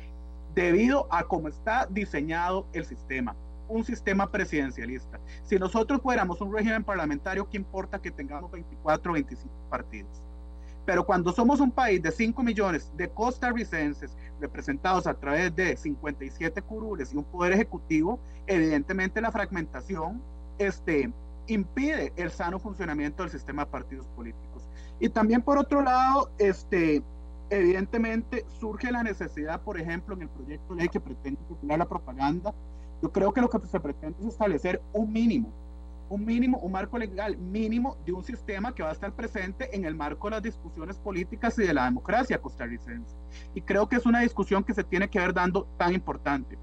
[0.56, 3.36] debido a cómo está diseñado el sistema,
[3.70, 5.20] un sistema presidencialista.
[5.44, 10.22] Si nosotros fuéramos un régimen parlamentario, ¿qué importa que tengamos 24 o 25 partidos?
[10.86, 16.62] Pero cuando somos un país de 5 millones de costarricenses representados a través de 57
[16.64, 20.22] curules y un poder ejecutivo, evidentemente la fragmentación
[20.58, 21.12] este,
[21.48, 24.68] impide el sano funcionamiento del sistema de partidos políticos.
[25.00, 27.04] Y también por otro lado, este,
[27.50, 31.88] evidentemente surge la necesidad, por ejemplo, en el proyecto de ley que pretende popular la
[31.88, 32.54] propaganda,
[33.02, 35.54] yo creo que lo que se pretende es establecer un mínimo
[36.10, 39.86] un mínimo, un marco legal mínimo de un sistema que va a estar presente en
[39.86, 43.16] el marco de las discusiones políticas y de la democracia costarricense.
[43.54, 46.58] Y creo que es una discusión que se tiene que ver dando tan importante.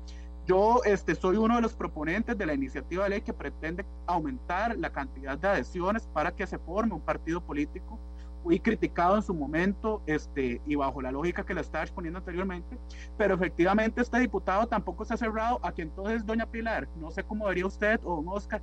[0.47, 4.77] Yo este, soy uno de los proponentes de la iniciativa de ley que pretende aumentar
[4.77, 7.99] la cantidad de adhesiones para que se forme un partido político
[8.47, 12.79] fui criticado en su momento este, y bajo la lógica que la estaba exponiendo anteriormente,
[13.19, 17.25] pero efectivamente este diputado tampoco se ha cerrado a que entonces, doña Pilar, no sé
[17.25, 18.63] cómo vería usted o don Oscar,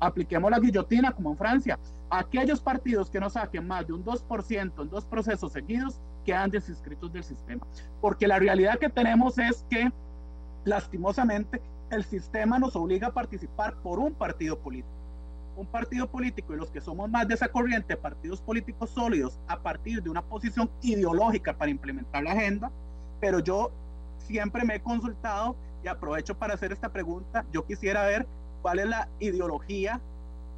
[0.00, 1.78] apliquemos la guillotina como en Francia.
[2.10, 7.10] Aquellos partidos que no saquen más de un 2% en dos procesos seguidos quedan desinscritos
[7.10, 7.66] del sistema,
[8.02, 9.90] porque la realidad que tenemos es que
[10.66, 15.05] lastimosamente el sistema nos obliga a participar por un partido político
[15.56, 19.58] un partido político y los que somos más de esa corriente, partidos políticos sólidos, a
[19.58, 22.70] partir de una posición ideológica para implementar la agenda,
[23.20, 23.72] pero yo
[24.18, 28.26] siempre me he consultado y aprovecho para hacer esta pregunta, yo quisiera ver
[28.62, 30.00] cuál es la ideología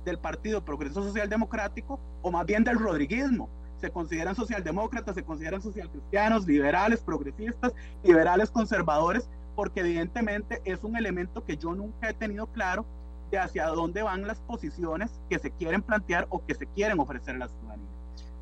[0.05, 3.49] del Partido Progreso Social Democrático o más bien del rodriguismo.
[3.81, 11.45] Se consideran socialdemócratas, se consideran socialcristianos, liberales, progresistas, liberales, conservadores, porque evidentemente es un elemento
[11.45, 12.85] que yo nunca he tenido claro
[13.31, 17.37] de hacia dónde van las posiciones que se quieren plantear o que se quieren ofrecer
[17.37, 17.89] a la ciudadanía.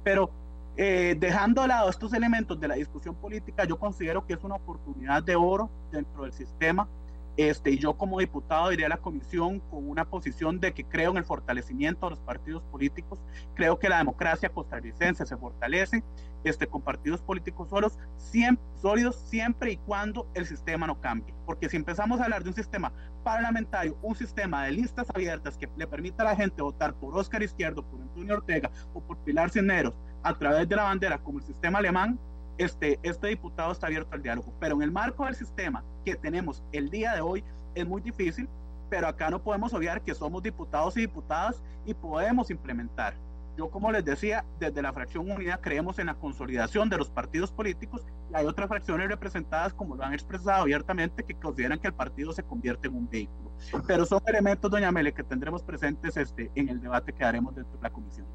[0.05, 0.31] Pero
[0.77, 4.57] eh, dejando de lado estos elementos de la discusión política, yo considero que es una
[4.57, 6.89] oportunidad de oro dentro del sistema.
[7.37, 11.11] Este, y yo como diputado iría a la comisión con una posición de que creo
[11.11, 13.19] en el fortalecimiento de los partidos políticos,
[13.55, 16.03] creo que la democracia costarricense se fortalece
[16.49, 21.35] este, con partidos políticos solos, siempre, sólidos siempre y cuando el sistema no cambie.
[21.45, 22.93] Porque si empezamos a hablar de un sistema
[23.25, 27.43] parlamentario, un sistema de listas abiertas que le permita a la gente votar por Óscar
[27.43, 31.45] Izquierdo, por Antonio Ortega o por Pilar Cisneros a través de la bandera como el
[31.45, 32.19] sistema alemán,
[32.59, 34.53] este, este diputado está abierto al diálogo.
[34.61, 38.49] Pero en el marco del sistema que tenemos el día de hoy es muy difícil,
[38.89, 43.15] pero acá no podemos obviar que somos diputados y diputadas y podemos implementar.
[43.57, 47.51] Yo, como les decía, desde la fracción unida creemos en la consolidación de los partidos
[47.51, 51.95] políticos y hay otras fracciones representadas, como lo han expresado abiertamente, que consideran que el
[51.95, 53.51] partido se convierte en un vehículo.
[53.87, 57.77] Pero son elementos, doña Mele, que tendremos presentes este, en el debate que haremos dentro
[57.77, 58.27] de la comisión.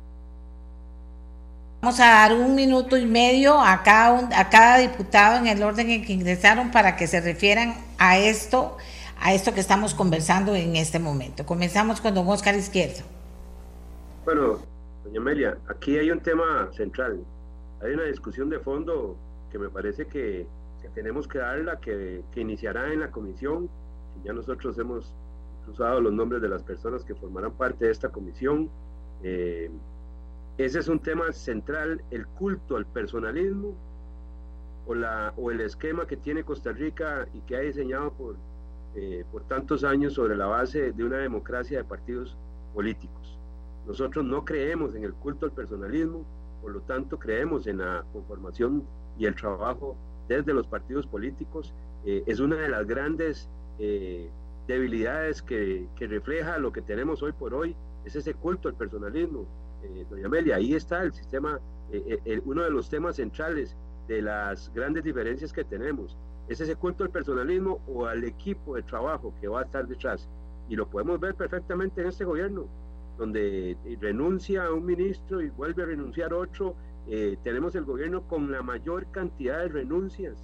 [1.81, 5.89] Vamos a dar un minuto y medio a cada, a cada diputado en el orden
[5.91, 8.77] en que ingresaron para que se refieran a esto,
[9.19, 11.45] a esto que estamos conversando en este momento.
[11.45, 13.03] Comenzamos con don Oscar Izquierdo.
[14.25, 14.70] Bueno,
[15.03, 17.23] doña Amelia, aquí hay un tema central.
[17.81, 19.17] Hay una discusión de fondo
[19.51, 20.47] que me parece que,
[20.93, 23.69] tenemos que darla, que, que, iniciará en la comisión.
[24.23, 25.13] Ya nosotros hemos
[25.67, 28.69] usado los nombres de las personas que formarán parte de esta comisión.
[29.23, 29.69] Eh,
[30.57, 33.75] ese es un tema central, el culto al personalismo
[34.85, 38.35] o, la, o el esquema que tiene Costa Rica y que ha diseñado por,
[38.95, 42.37] eh, por tantos años sobre la base de una democracia de partidos
[42.73, 43.20] políticos.
[43.87, 46.25] Nosotros no creemos en el culto al personalismo,
[46.61, 48.83] por lo tanto creemos en la conformación
[49.17, 49.95] y el trabajo
[50.27, 51.73] desde los partidos políticos.
[52.05, 54.29] Eh, es una de las grandes eh,
[54.67, 59.45] debilidades que, refleja lo que tenemos hoy por hoy, es ese culto al personalismo
[59.83, 61.59] eh, doña Amelia, ahí está el sistema,
[62.45, 63.75] uno de los temas centrales
[64.07, 66.17] de las grandes diferencias que tenemos.
[66.47, 70.27] Es ese culto al personalismo o al equipo de trabajo que va a estar detrás.
[70.69, 72.67] Y lo podemos ver perfectamente en este gobierno,
[73.17, 76.75] donde renuncia a un ministro y vuelve a renunciar otro.
[77.43, 80.43] tenemos el gobierno con la mayor cantidad de renuncias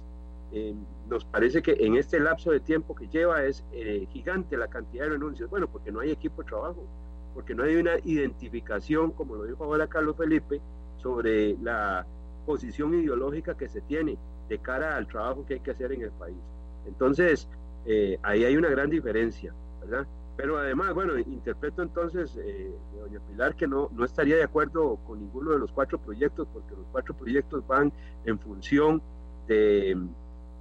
[0.50, 0.74] eh,
[1.08, 5.04] nos parece que en este lapso de tiempo que lleva es eh, gigante la cantidad
[5.04, 5.48] de renuncias.
[5.50, 6.86] Bueno, porque no hay equipo de trabajo,
[7.34, 10.60] porque no hay una identificación, como lo dijo ahora Carlos Felipe,
[11.02, 12.06] sobre la
[12.46, 16.10] posición ideológica que se tiene de cara al trabajo que hay que hacer en el
[16.12, 16.38] país.
[16.86, 17.48] Entonces,
[17.84, 20.06] eh, ahí hay una gran diferencia, ¿verdad?
[20.38, 25.18] Pero además, bueno, interpreto entonces, eh, doña Pilar, que no, no estaría de acuerdo con
[25.18, 27.92] ninguno de los cuatro proyectos, porque los cuatro proyectos van
[28.24, 29.02] en función
[29.48, 29.98] de,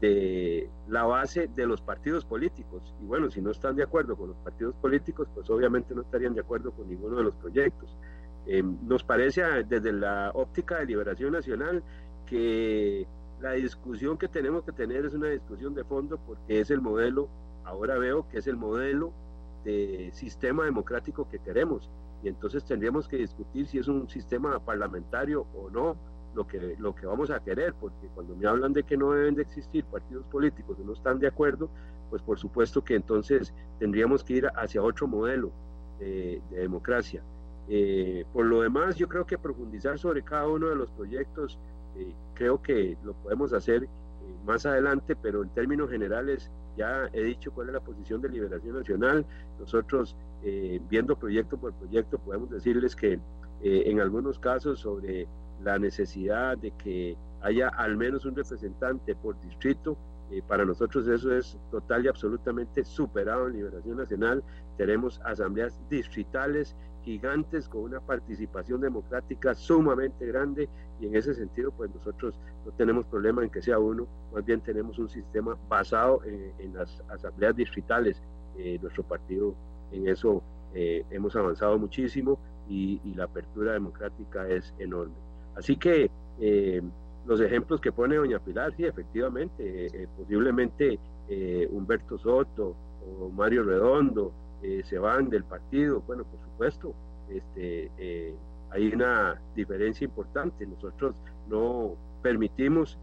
[0.02, 2.96] de la base de los partidos políticos.
[3.04, 6.34] Y bueno, si no están de acuerdo con los partidos políticos, pues obviamente no estarían
[6.34, 7.96] de acuerdo con ninguno de los proyectos.
[8.48, 11.84] Eh, nos parece desde la óptica de liberación nacional
[12.26, 13.06] que
[13.42, 17.30] la discusión que tenemos que tener es una discusión de fondo porque es el modelo,
[17.64, 19.14] ahora veo que es el modelo
[19.64, 21.90] de sistema democrático que queremos.
[22.24, 25.96] Y entonces tendríamos que discutir si es un sistema parlamentario o no
[26.36, 29.36] lo que, lo que vamos a querer, porque cuando me hablan de que no deben
[29.36, 31.70] de existir partidos políticos no están de acuerdo,
[32.10, 35.52] pues por supuesto que entonces tendríamos que ir hacia otro modelo
[36.00, 37.24] de, democracia.
[37.70, 41.60] Eh, por lo demás, yo creo que profundizar sobre cada uno de los proyectos,
[41.98, 43.88] eh, creo que lo podemos hacer eh,
[44.46, 48.76] más adelante, pero en términos generales ya he dicho cuál es la posición de Liberación
[48.76, 49.26] Nacional.
[49.60, 55.28] Nosotros, eh, viendo proyecto por proyecto, podemos decirles que eh, en algunos casos sobre
[55.64, 59.98] la necesidad de que haya al menos un representante por distrito,
[60.30, 64.44] eh, para nosotros eso es total y absolutamente superado en Liberación Nacional.
[64.78, 66.76] Tenemos asambleas distritales
[67.08, 70.68] gigantes con una participación democrática sumamente grande
[71.00, 74.60] y en ese sentido pues nosotros no tenemos problema en que sea uno, más bien
[74.60, 78.22] tenemos un sistema basado en, las asambleas distritales.
[78.58, 79.56] Eh, nuestro partido
[79.94, 80.44] en eso
[80.74, 85.16] eh, hemos avanzado muchísimo y, la apertura democrática es enorme.
[85.56, 86.82] Así que eh,
[87.26, 91.00] los ejemplos que pone doña Pilar, sí, efectivamente, posiblemente
[91.72, 92.76] Humberto Soto
[93.22, 96.02] o Mario Redondo, eh, se van del partido.
[96.08, 96.94] Bueno, por supuesto,
[97.30, 98.36] este, eh,
[98.72, 100.66] hay una diferencia importante.
[100.66, 101.16] Nosotros
[101.48, 102.98] no permitimos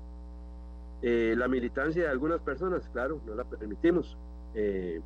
[1.02, 4.16] eh, la militancia de algunas personas, claro, no la permitimos.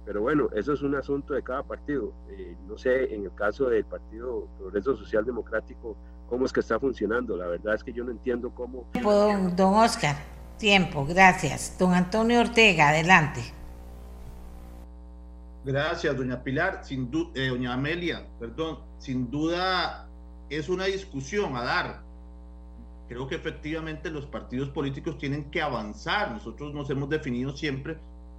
[0.05, 2.13] pero bueno, eso es un asunto de cada partido.
[2.69, 5.97] no sé, en el caso del Partido Progreso Social Democrático,
[6.29, 7.37] cómo es que está funcionando.
[7.37, 8.85] La verdad es que yo no entiendo cómo.
[9.03, 10.17] Don, don Oscar,
[10.59, 11.77] tiempo, gracias.
[11.79, 13.58] Don Antonio Ortega, adelante.
[15.65, 16.81] Gracias, doña Pilar.
[16.85, 18.79] Sin eh, doña Amelia, perdón.
[18.99, 20.09] Sin duda
[20.51, 22.03] es una discusión a dar.
[23.09, 26.33] Creo que efectivamente los partidos políticos tienen que avanzar.
[26.33, 27.99] Nosotros nos hemos definido siempre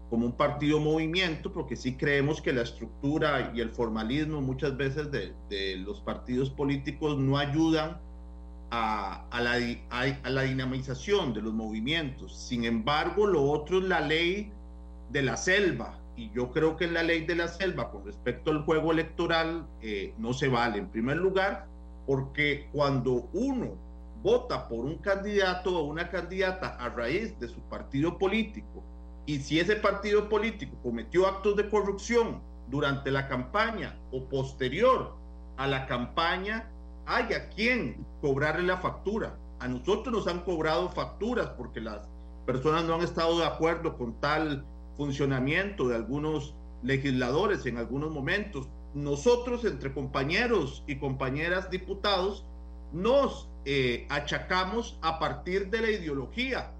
[0.09, 5.11] como un partido movimiento, porque sí creemos que la estructura y el formalismo muchas veces
[5.11, 7.99] de, de los partidos políticos no ayudan
[8.71, 12.35] a, a, la, a, la, dinamización de los movimientos.
[12.35, 14.51] Sin embargo, lo otro es la ley
[15.11, 18.51] de la selva, y yo creo que en la ley de la selva con respecto
[18.51, 20.77] al juego electoral eh, no se vale.
[20.77, 21.65] En primer lugar,
[22.05, 23.77] porque cuando uno
[24.21, 28.83] vota por un candidato o una candidata a raíz de su partido político,
[29.25, 35.15] y si ese partido político cometió actos de corrupción durante la campaña o posterior
[35.55, 36.69] a la campaña,
[37.05, 39.37] hay a quien cobrarle la factura.
[39.61, 42.09] A nosotros nos han cobrado facturas porque las
[42.45, 44.65] personas no han estado de acuerdo con tal
[44.99, 48.67] funcionamiento de algunos legisladores en algunos momentos.
[48.93, 52.45] Nosotros, entre compañeros y compañeras diputados,
[52.91, 56.73] nos eh, achacamos a partir de la ideología.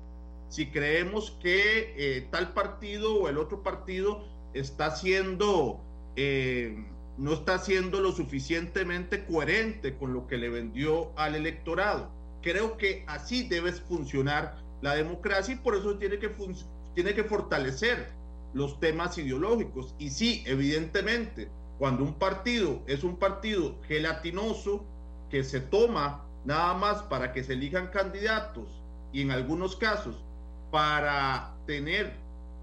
[0.50, 5.80] Si creemos que eh, tal partido o el otro partido está siendo,
[6.18, 6.76] eh,
[7.18, 12.12] no está siendo lo suficientemente coherente con lo que le vendió al electorado.
[12.42, 17.24] Creo que así debe funcionar la democracia y por eso tiene que funcionar tiene que
[17.24, 18.12] fortalecer
[18.54, 19.96] los temas ideológicos.
[20.00, 24.84] Y sí, evidentemente, cuando un partido es un partido gelatinoso
[25.30, 30.24] que se toma nada más para que se elijan candidatos y en algunos casos
[30.72, 32.14] para tener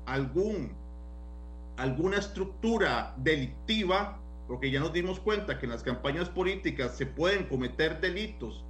[0.06, 0.72] algún
[1.76, 4.18] alguna estructura delictiva,
[4.48, 8.64] porque ya nos dimos cuenta que en las campañas políticas se pueden cometer delitos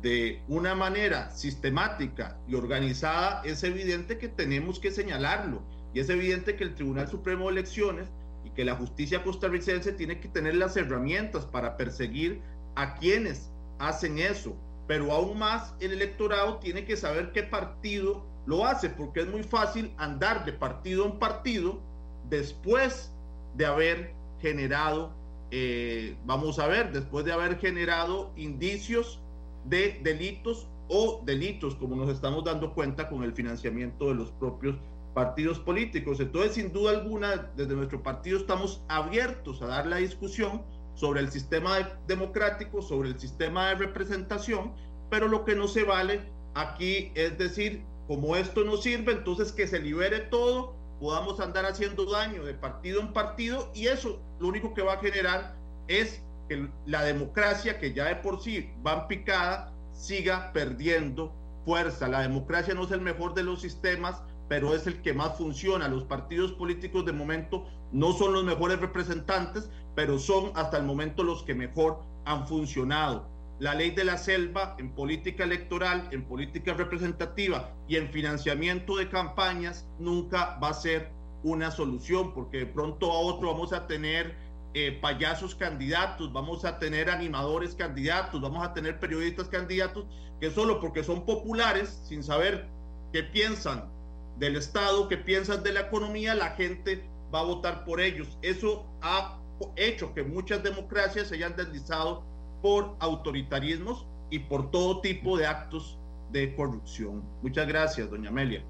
[0.00, 5.62] de una manera sistemática y organizada, es evidente que tenemos que señalarlo.
[5.92, 8.08] Y es evidente que el Tribunal Supremo de Elecciones
[8.44, 12.40] y que la justicia costarricense tiene que tener las herramientas para perseguir
[12.76, 14.56] a quienes hacen eso.
[14.86, 19.42] Pero aún más el electorado tiene que saber qué partido lo hace, porque es muy
[19.42, 21.82] fácil andar de partido en partido
[22.30, 23.12] después
[23.56, 25.12] de haber generado,
[25.50, 29.20] eh, vamos a ver, después de haber generado indicios
[29.68, 34.76] de delitos o delitos, como nos estamos dando cuenta con el financiamiento de los propios
[35.14, 36.20] partidos políticos.
[36.20, 40.62] Entonces, sin duda alguna, desde nuestro partido estamos abiertos a dar la discusión
[40.94, 44.72] sobre el sistema democrático, sobre el sistema de representación,
[45.10, 46.22] pero lo que no se vale
[46.54, 52.04] aquí es decir, como esto no sirve, entonces que se libere todo, podamos andar haciendo
[52.06, 55.56] daño de partido en partido y eso lo único que va a generar
[55.86, 61.32] es que la democracia, que ya de por sí va picada, siga perdiendo
[61.64, 62.08] fuerza.
[62.08, 65.88] La democracia no es el mejor de los sistemas, pero es el que más funciona.
[65.88, 71.22] Los partidos políticos de momento no son los mejores representantes, pero son hasta el momento
[71.22, 73.28] los que mejor han funcionado.
[73.58, 79.08] La ley de la selva en política electoral, en política representativa y en financiamiento de
[79.08, 81.10] campañas nunca va a ser
[81.42, 84.36] una solución, porque de pronto a otro vamos a tener
[84.74, 90.06] eh, payasos candidatos, vamos a tener animadores candidatos, vamos a tener periodistas candidatos,
[90.40, 92.68] que solo porque son populares, sin saber
[93.12, 93.90] qué piensan
[94.38, 97.04] del Estado, qué piensan de la economía, la gente
[97.34, 98.38] va a votar por ellos.
[98.42, 99.38] Eso ha
[99.76, 102.24] hecho que muchas democracias se hayan deslizado
[102.62, 105.98] por autoritarismos y por todo tipo de actos
[106.30, 107.22] de corrupción.
[107.42, 108.62] Muchas gracias, doña Amelia.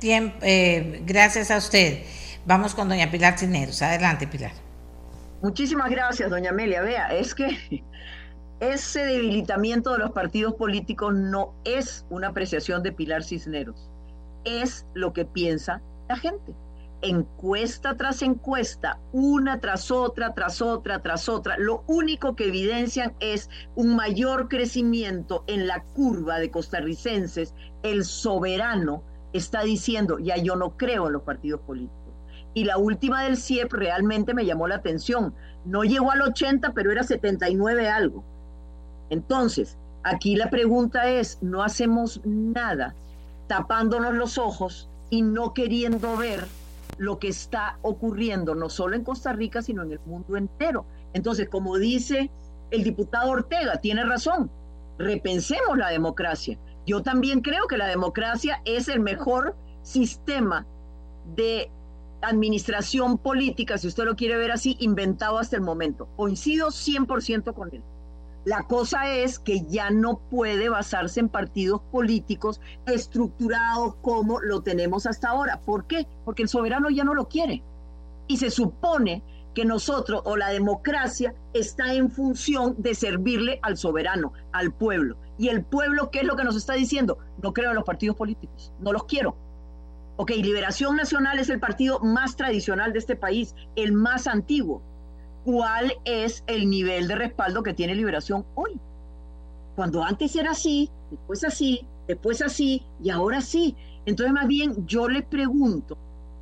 [0.00, 2.04] Eh, gracias a usted.
[2.46, 3.82] Vamos con doña Pilar Cineros.
[3.82, 4.67] Adelante, Pilar.
[5.40, 6.82] Muchísimas gracias, doña Amelia.
[6.82, 7.84] Vea, es que
[8.60, 13.88] ese debilitamiento de los partidos políticos no es una apreciación de Pilar Cisneros,
[14.44, 16.54] es lo que piensa la gente.
[17.00, 23.48] Encuesta tras encuesta, una tras otra, tras otra, tras otra, lo único que evidencian es
[23.76, 27.54] un mayor crecimiento en la curva de costarricenses.
[27.84, 32.07] El soberano está diciendo, ya yo no creo en los partidos políticos
[32.54, 35.34] y la última del CIEP realmente me llamó la atención.
[35.64, 38.24] No llegó al 80, pero era 79 algo.
[39.10, 42.94] Entonces, aquí la pregunta es, no hacemos nada
[43.46, 46.46] tapándonos los ojos y no queriendo ver
[46.98, 50.84] lo que está ocurriendo, no solo en Costa Rica, sino en el mundo entero.
[51.12, 52.30] Entonces, como dice
[52.70, 54.50] el diputado Ortega, tiene razón,
[54.98, 56.58] repensemos la democracia.
[56.86, 60.66] Yo también creo que la democracia es el mejor sistema
[61.36, 61.70] de
[62.22, 66.08] administración política, si usted lo quiere ver así, inventado hasta el momento.
[66.16, 67.82] Coincido 100% con él.
[68.44, 75.06] La cosa es que ya no puede basarse en partidos políticos estructurados como lo tenemos
[75.06, 75.60] hasta ahora.
[75.60, 76.06] ¿Por qué?
[76.24, 77.62] Porque el soberano ya no lo quiere.
[78.26, 79.22] Y se supone
[79.54, 85.16] que nosotros o la democracia está en función de servirle al soberano, al pueblo.
[85.36, 87.18] Y el pueblo, ¿qué es lo que nos está diciendo?
[87.42, 89.36] No creo en los partidos políticos, no los quiero
[90.20, 94.82] Ok, Liberación Nacional es el partido más tradicional de este país, el más antiguo.
[95.44, 98.80] ¿Cuál es el nivel de respaldo que tiene Liberación hoy?
[99.76, 103.76] Cuando antes era así, después así, después así y ahora sí.
[104.06, 105.96] Entonces, más bien, yo le pregunto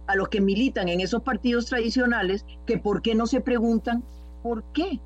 [0.07, 4.03] a los que militan en esos partidos tradicionales que por qué no se preguntan
[4.43, 5.01] por qué.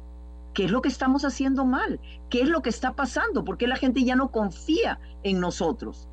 [0.55, 1.99] ¿Qué es lo que estamos haciendo mal?
[2.29, 3.45] ¿Qué es lo que está pasando?
[3.45, 6.09] ¿Por qué la gente ya no confía en nosotros?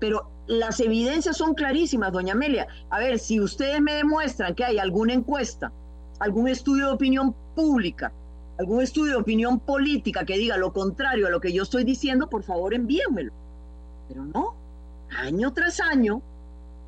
[0.00, 2.66] Pero las evidencias son clarísimas, doña Amelia.
[2.90, 5.72] A ver, si ustedes me demuestran que hay alguna encuesta,
[6.18, 8.12] algún estudio de opinión pública,
[8.58, 12.28] algún estudio de opinión política que diga lo contrario a lo que yo estoy diciendo,
[12.28, 13.32] por favor envíenmelo.
[14.08, 14.54] Pero no,
[15.16, 16.20] año tras año,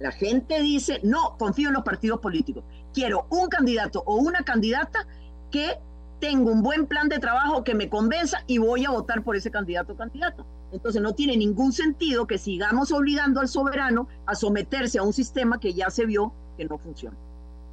[0.00, 2.64] la gente dice, no, confío en los partidos políticos.
[2.92, 5.06] Quiero un candidato o una candidata
[5.50, 5.78] que
[6.18, 9.50] tenga un buen plan de trabajo que me convenza y voy a votar por ese
[9.50, 10.44] candidato o candidata.
[10.72, 15.60] Entonces no tiene ningún sentido que sigamos obligando al soberano a someterse a un sistema
[15.60, 17.16] que ya se vio que no funciona.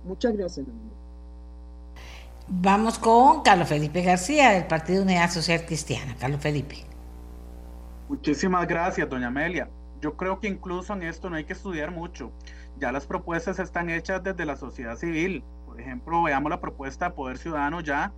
[0.03, 0.65] Muchas gracias.
[2.47, 6.15] Vamos con Carlos Felipe García del Partido Unidad Social Cristiana.
[6.19, 6.83] Carlos Felipe.
[8.09, 9.69] Muchísimas gracias, doña Amelia.
[10.01, 12.31] Yo creo que incluso en esto no hay que estudiar mucho.
[12.79, 15.43] Ya las propuestas están hechas desde la sociedad civil.
[15.65, 18.11] Por ejemplo, veamos la propuesta de Poder Ciudadano ya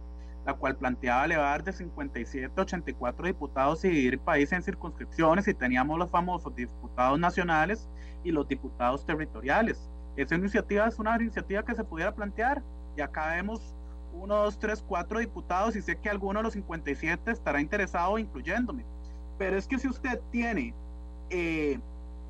[0.46, 5.48] la cual planteaba elevar de 57 a 84 diputados y dividir el país en circunscripciones
[5.48, 7.90] y teníamos los famosos diputados nacionales
[8.24, 9.90] y los diputados territoriales.
[10.16, 12.64] Esa iniciativa es una iniciativa que se pudiera plantear
[12.98, 13.76] y acá vemos
[14.14, 18.86] uno, dos, tres, cuatro diputados y sé que alguno de los 57 estará interesado incluyéndome.
[19.38, 20.74] Pero es que si usted tiene,
[21.30, 21.80] eh,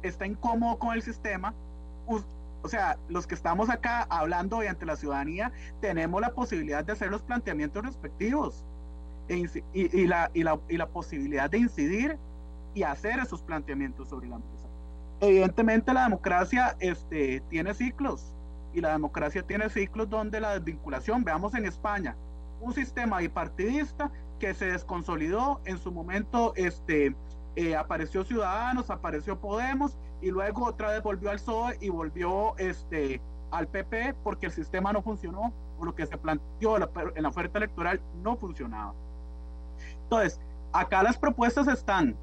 [0.04, 1.54] está incómodo con el sistema,
[2.64, 7.10] o sea, los que estamos acá hablando ante la ciudadanía, tenemos la posibilidad de hacer
[7.10, 8.66] los planteamientos respectivos
[9.28, 12.18] e y, la, y, la, y la posibilidad de incidir
[12.74, 14.68] y hacer esos planteamientos sobre la mesa.
[15.20, 18.34] Evidentemente la democracia este, tiene ciclos
[18.74, 22.16] y la democracia tiene ciclos donde la desvinculación, veamos en España,
[22.60, 27.16] un sistema bipartidista que se desconsolidó en su momento este,
[27.56, 33.22] eh, apareció Ciudadanos, apareció Podemos y luego otra vez volvió al PSOE y volvió este,
[33.52, 37.58] al PP porque el sistema no funcionó o lo que se planteó en la oferta
[37.58, 38.94] electoral no funcionaba.
[40.04, 40.40] Entonces,
[40.72, 42.16] acá las propuestas están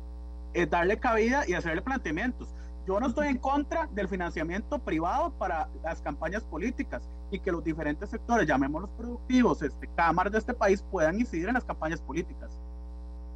[0.54, 2.54] es eh, darle cabida y hacerle planteamientos.
[2.86, 7.62] Yo no estoy en contra del financiamiento privado para las campañas políticas y que los
[7.62, 12.58] diferentes sectores, llamémoslos productivos, este, cámaras de este país, puedan incidir en las campañas políticas.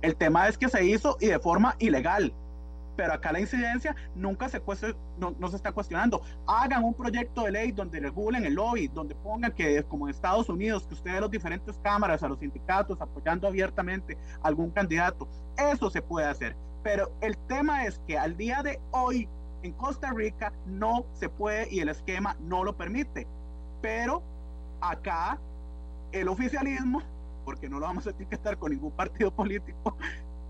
[0.00, 2.32] El tema es que se hizo y de forma ilegal.
[2.96, 4.62] Pero acá la incidencia nunca se,
[5.18, 6.22] no, no, se está cuestionando.
[6.46, 10.48] Hagan un proyecto de ley donde regulen el lobby, donde pongan que, como en Estados
[10.48, 15.28] Unidos, que ustedes, los diferentes cámaras, a los sindicatos, apoyando abiertamente a algún candidato.
[15.56, 16.56] Eso se puede hacer.
[16.82, 19.28] Pero el tema es que al día de hoy
[19.62, 23.26] en Costa Rica no se puede y el esquema no lo permite.
[23.80, 24.22] Pero
[24.80, 25.38] acá
[26.10, 27.02] el oficialismo
[27.44, 29.96] porque no lo vamos a etiquetar con ningún partido político,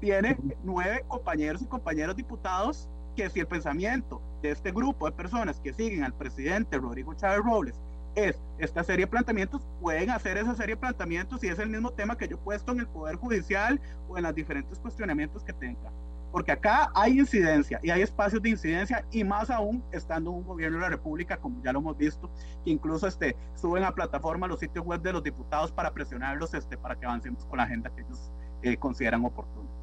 [0.02, 5.60] tiene nueve compañeros y compañeras diputados que si el pensamiento de este grupo de personas
[5.60, 7.80] que siguen al presidente Rodrigo Chávez Robles
[8.16, 11.92] es esta serie de planteamientos, pueden hacer esa serie de planteamientos y es el mismo
[11.92, 15.52] tema que yo he puesto en el Poder Judicial o en los diferentes cuestionamientos que
[15.52, 15.92] tenga
[16.32, 20.78] porque acá hay incidencia y hay espacios de incidencia y más aún estando un gobierno
[20.78, 22.28] de la República, como ya lo hemos visto,
[22.64, 26.78] que incluso este, suben a plataforma los sitios web de los diputados para presionarlos este,
[26.78, 28.32] para que avancemos con la agenda que ellos
[28.62, 29.81] eh, consideran oportuna.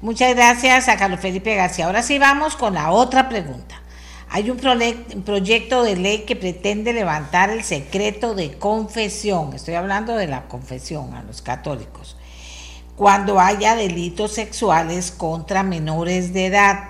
[0.00, 1.86] Muchas gracias a Carlos Felipe García.
[1.86, 3.80] Ahora sí vamos con la otra pregunta.
[4.28, 9.52] Hay un, proyecto de ley que pretende levantar el secreto de confesión.
[9.52, 12.16] Estoy hablando de la confesión a los católicos
[12.96, 16.84] cuando haya delitos sexuales contra menores de edad.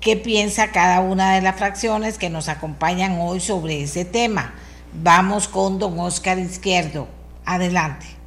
[0.00, 4.54] ¿Qué piensa cada una de las fracciones que nos acompañan hoy sobre ese tema?
[4.92, 7.08] Vamos con don Oscar Izquierdo.
[7.44, 8.17] Adelante.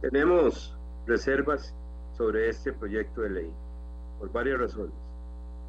[0.00, 0.76] Tenemos
[1.06, 1.74] reservas
[2.16, 3.52] sobre este proyecto de ley
[4.18, 4.94] por varias razones.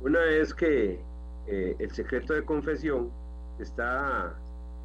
[0.01, 1.01] Una es que
[1.47, 3.09] eh, el secreto de confesión
[3.59, 4.33] está,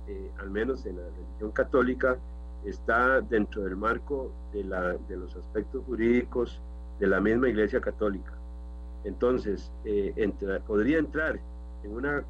[0.08, 2.18] eh, al menos en la religión católica,
[2.64, 6.60] está dentro del marco de, la, de los aspectos jurídicos
[6.98, 8.32] de la misma Iglesia Católica.
[9.04, 10.32] Entonces, eh,
[10.66, 11.38] podría entrar
[11.84, 12.24] en una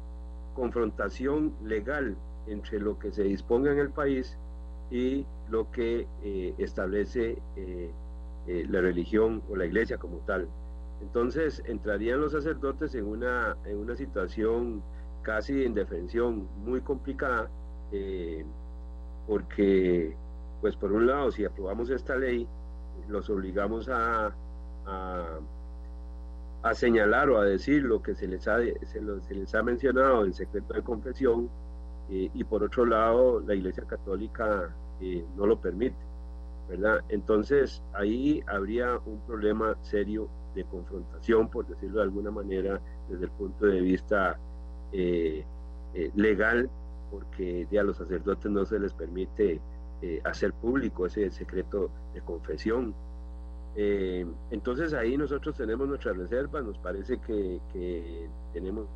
[0.53, 2.15] confrontación legal
[2.47, 4.37] entre lo que se disponga en el país
[4.91, 7.91] y lo que eh, establece eh,
[8.69, 10.47] la religión o la iglesia como tal.
[11.01, 14.81] Entonces entrarían los sacerdotes en una, en una situación
[15.21, 17.49] casi de indefensión muy complicada,
[19.27, 20.15] porque
[20.61, 22.47] pues por un lado, si aprobamos esta ley,
[23.07, 24.33] los obligamos a,
[24.85, 29.01] a, señalar o a decir lo que se les ha, se,
[29.35, 31.49] les ha mencionado en secreto de confesión,
[32.09, 34.69] eh, y por otro lado, la Iglesia Católica
[35.01, 35.95] eh, no lo permite,
[36.69, 37.03] ¿verdad?
[37.09, 43.31] Entonces, ahí habría un problema serio de confrontación, por decirlo de alguna manera, desde el
[43.31, 44.37] punto de vista
[44.91, 45.43] eh,
[46.15, 46.69] legal,
[47.11, 49.59] porque ya a los sacerdotes no se les permite
[50.01, 52.93] eh, hacer público ese secreto de confesión.
[53.75, 57.59] Eh, entonces ahí nosotros tenemos nuestras reservas, nos parece que,
[58.53, 58.87] tenemos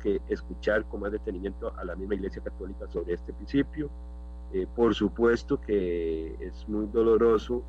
[0.00, 3.90] que escuchar con más detenimiento a la misma Iglesia Católica sobre este principio.
[4.52, 7.62] Eh, por supuesto que es muy doloroso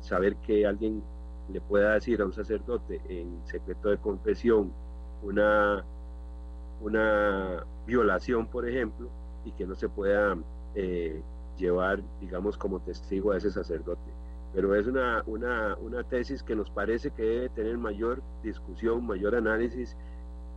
[0.00, 1.02] saber que alguien
[1.52, 4.70] le pueda decir a un sacerdote en secreto de confesión
[5.22, 5.84] una,
[6.80, 9.08] una violación, por ejemplo,
[9.44, 10.36] y que no se pueda
[10.74, 11.20] eh,
[11.56, 14.10] llevar, digamos, como testigo a ese sacerdote.
[14.54, 19.34] Pero es una, una, una tesis que nos parece que debe tener mayor discusión, mayor
[19.34, 19.96] análisis,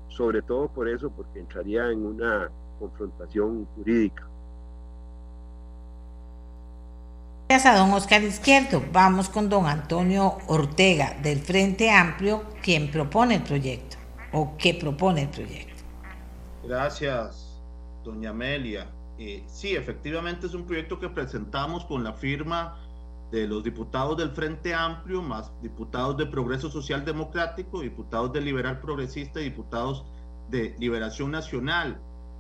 [0.08, 2.50] sobre todo por eso, porque entraría en una
[2.80, 4.28] confrontación jurídica.
[7.50, 8.84] Gracias a don Oscar Izquierdo.
[8.92, 13.96] Vamos con don Antonio Ortega del Frente Amplio, quien propone el proyecto
[14.34, 15.82] o que propone el proyecto.
[16.68, 17.62] Gracias,
[18.04, 18.90] doña Amelia.
[19.18, 22.78] Eh, sí, efectivamente es un proyecto que presentamos con la firma
[23.32, 28.82] de los diputados del Frente Amplio, más diputados de Progreso Social Democrático, diputados de Liberal
[28.82, 30.04] Progresista y diputados
[30.50, 31.98] de Liberación Nacional.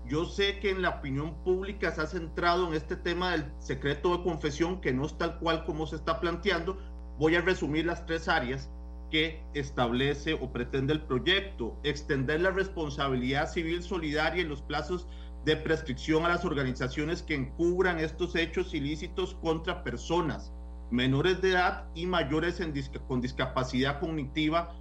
[0.07, 4.15] Yo sé que en la opinión pública se ha centrado en este tema del secreto
[4.15, 6.77] de confesión, que no es tal cual como se está planteando.
[7.19, 8.69] Voy a resumir las tres áreas
[9.11, 11.77] que establece o pretende el proyecto.
[11.83, 15.07] Extender la responsabilidad civil solidaria en los plazos
[15.43, 20.53] de prescripción a las organizaciones que encubran estos hechos ilícitos contra personas
[20.89, 22.61] menores de edad y mayores
[23.07, 24.73] con discapacidad cognitiva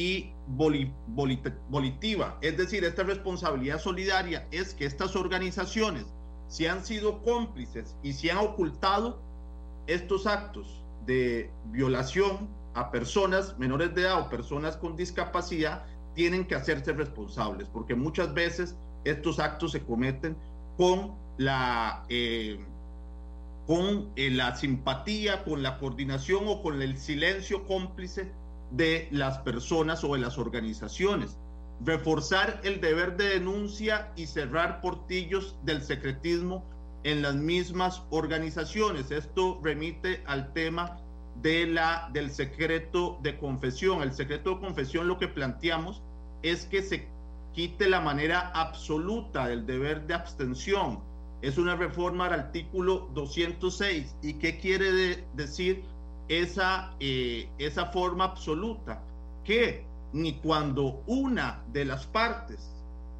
[0.00, 2.38] y volitiva.
[2.40, 6.06] Es decir, esta responsabilidad solidaria es que estas organizaciones,
[6.48, 9.20] si han sido cómplices y si han ocultado
[9.86, 15.84] estos actos de violación a personas menores de edad o personas con discapacidad
[16.14, 20.34] tienen que hacerse responsables, porque muchas veces estos actos se cometen
[20.78, 22.58] con la, eh,
[23.66, 28.32] con eh, la simpatía, con la coordinación o con el silencio cómplice
[28.70, 31.36] de las personas o de las organizaciones.
[31.84, 36.64] Reforzar el deber de denuncia y cerrar portillos del secretismo
[37.04, 39.10] en las mismas organizaciones.
[39.10, 40.98] Esto remite al tema
[41.42, 44.02] de la, del secreto de confesión.
[44.02, 46.02] El secreto de confesión lo que planteamos
[46.42, 47.08] es que se
[47.52, 51.00] quite la manera absoluta del deber de abstención.
[51.42, 54.14] Es una reforma al artículo 206.
[54.22, 55.82] ¿Y qué quiere decir
[56.30, 59.02] esa, eh, esa forma absoluta?
[59.44, 62.70] Que ni cuando una de las partes,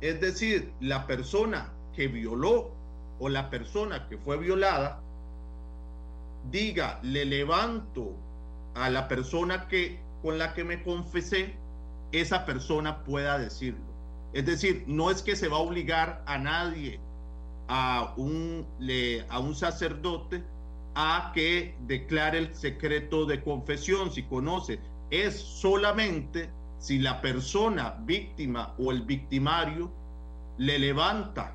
[0.01, 2.71] es decir, la persona que violó
[3.19, 5.01] o la persona que fue violada,
[6.51, 8.15] diga, le levanto
[8.75, 11.55] a la persona que con la que me confesé,
[12.13, 13.91] esa persona pueda decirlo.
[14.33, 17.01] Es decir, no es que se va a obligar a nadie,
[17.69, 18.67] a un,
[19.29, 20.45] a un sacerdote,
[20.95, 24.81] a que declare el secreto de confesión, si conoce.
[25.11, 29.91] Es solamente si la persona víctima o el victimario
[30.59, 31.55] le levanta,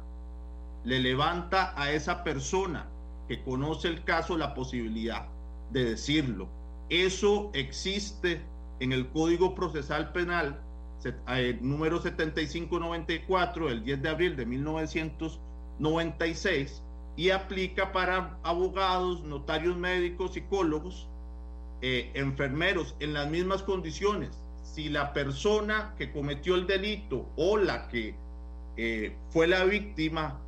[0.83, 2.87] le levanta a esa persona
[3.27, 5.27] que conoce el caso la posibilidad
[5.71, 6.47] de decirlo.
[6.89, 8.41] Eso existe
[8.79, 10.61] en el Código Procesal Penal
[11.27, 16.81] eh, número 7594 del 10 de abril de 1996
[17.17, 21.07] y aplica para abogados, notarios médicos, psicólogos,
[21.81, 24.37] eh, enfermeros en las mismas condiciones.
[24.63, 28.15] Si la persona que cometió el delito o la que
[28.77, 30.39] eh, fue la víctima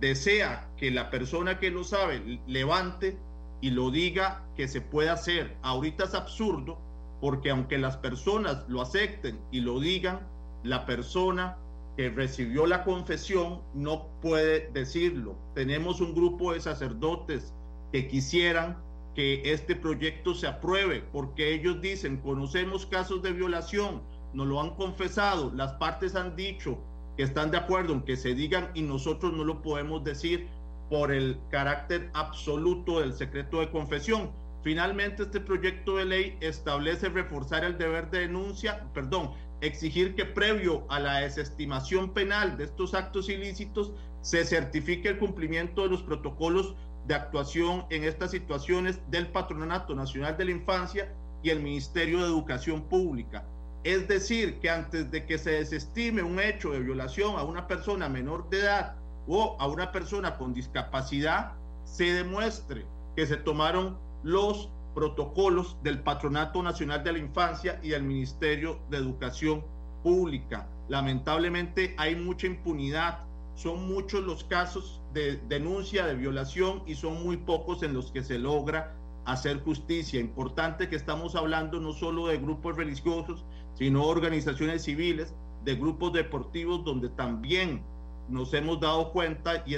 [0.00, 3.16] desea que la persona que lo sabe levante
[3.60, 5.56] y lo diga que se puede hacer.
[5.62, 6.78] Ahorita es absurdo
[7.20, 10.20] porque aunque las personas lo acepten y lo digan,
[10.62, 11.56] la persona
[11.96, 15.36] que recibió la confesión no puede decirlo.
[15.54, 17.54] Tenemos un grupo de sacerdotes
[17.92, 18.76] que quisieran
[19.14, 24.02] que este proyecto se apruebe porque ellos dicen, conocemos casos de violación,
[24.34, 26.78] nos lo han confesado, las partes han dicho
[27.16, 30.46] que están de acuerdo en que se digan y nosotros no lo podemos decir
[30.90, 34.30] por el carácter absoluto del secreto de confesión.
[34.62, 39.30] Finalmente, este proyecto de ley establece reforzar el deber de denuncia, perdón,
[39.60, 45.82] exigir que previo a la desestimación penal de estos actos ilícitos se certifique el cumplimiento
[45.82, 46.74] de los protocolos
[47.06, 52.26] de actuación en estas situaciones del Patronato Nacional de la Infancia y el Ministerio de
[52.26, 53.44] Educación Pública.
[53.84, 58.08] Es decir, que antes de que se desestime un hecho de violación a una persona
[58.08, 58.96] menor de edad
[59.28, 61.52] o a una persona con discapacidad,
[61.84, 62.84] se demuestre
[63.14, 68.96] que se tomaron los protocolos del Patronato Nacional de la Infancia y del Ministerio de
[68.96, 69.62] Educación
[70.02, 70.70] Pública.
[70.88, 73.18] Lamentablemente hay mucha impunidad,
[73.54, 78.24] son muchos los casos de denuncia de violación y son muy pocos en los que
[78.24, 78.94] se logra
[79.26, 80.18] hacer justicia.
[80.18, 83.44] Importante que estamos hablando no solo de grupos religiosos,
[83.74, 85.34] sino organizaciones civiles,
[85.66, 87.82] de grupos deportivos donde también
[88.30, 89.74] nos hemos dado cuenta y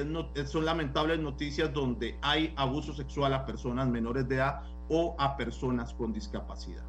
[0.47, 5.93] son lamentables noticias donde hay abuso sexual a personas menores de edad o a personas
[5.95, 6.85] con discapacidad.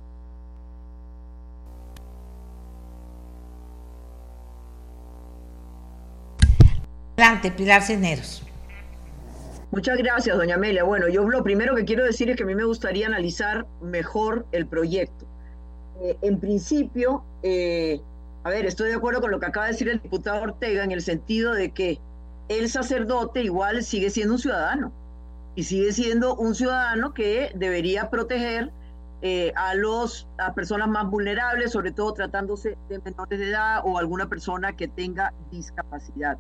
[7.18, 8.44] Adelante, Pilar Cisneros.
[9.72, 10.84] Muchas gracias, doña Amelia.
[10.84, 14.46] Bueno, yo lo primero que quiero decir es que a mí me gustaría analizar mejor
[14.52, 15.28] el proyecto.
[16.02, 18.02] Eh, en principio, eh,
[18.44, 20.92] a ver, estoy de acuerdo con lo que acaba de decir el diputado Ortega en
[20.92, 22.00] el sentido de que
[22.48, 24.92] el sacerdote igual sigue siendo un ciudadano
[25.60, 28.72] y sigue siendo un ciudadano que debería proteger
[29.22, 33.98] eh, a los a personas más vulnerables, sobre todo tratándose de menores de edad o
[33.98, 36.38] alguna persona que tenga discapacidad.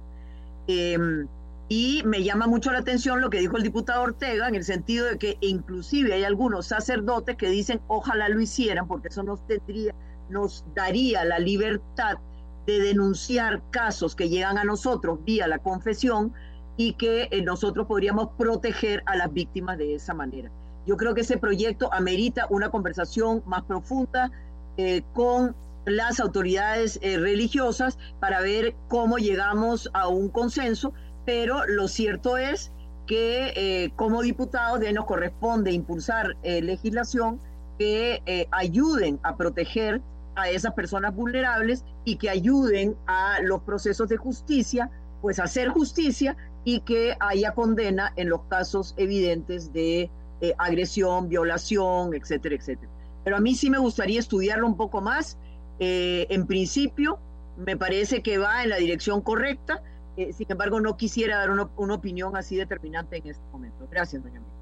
[0.67, 1.27] Em,
[1.67, 5.07] y me llama mucho la atención lo que dijo el diputado Ortega en el sentido
[5.07, 9.93] de que inclusive hay algunos sacerdotes que dicen ojalá lo hicieran porque eso nos tendría
[10.29, 12.19] nos daría la libertad
[12.65, 16.33] de denunciar casos que llegan a nosotros vía la confesión
[16.79, 20.49] y que eh, nosotros podríamos proteger a las víctimas de esa manera.
[20.87, 24.31] Yo creo que ese proyecto amerita una conversación más profunda
[24.77, 30.93] eh, con las autoridades eh, religiosas para ver cómo llegamos a un consenso,
[31.25, 32.71] pero lo cierto es
[33.05, 37.41] que como diputados de nos corresponde impulsar legislación
[37.79, 39.99] que ayuden a proteger
[40.35, 45.69] a esas personas vulnerables y que ayuden a los procesos de justicia, pues a hacer
[45.69, 50.09] justicia y que haya condena en los casos evidentes de
[50.41, 52.91] eh, agresión, violación, etcétera, etcétera.
[53.23, 55.37] Pero a mí sí me gustaría estudiarlo un poco más.
[55.79, 57.19] Eh, en principio,
[57.57, 59.81] me parece que va en la dirección correcta.
[60.15, 63.87] sin embargo, no quisiera dar una, una, opinión así determinante en este momento.
[63.89, 64.59] Gracias, doña Miriam.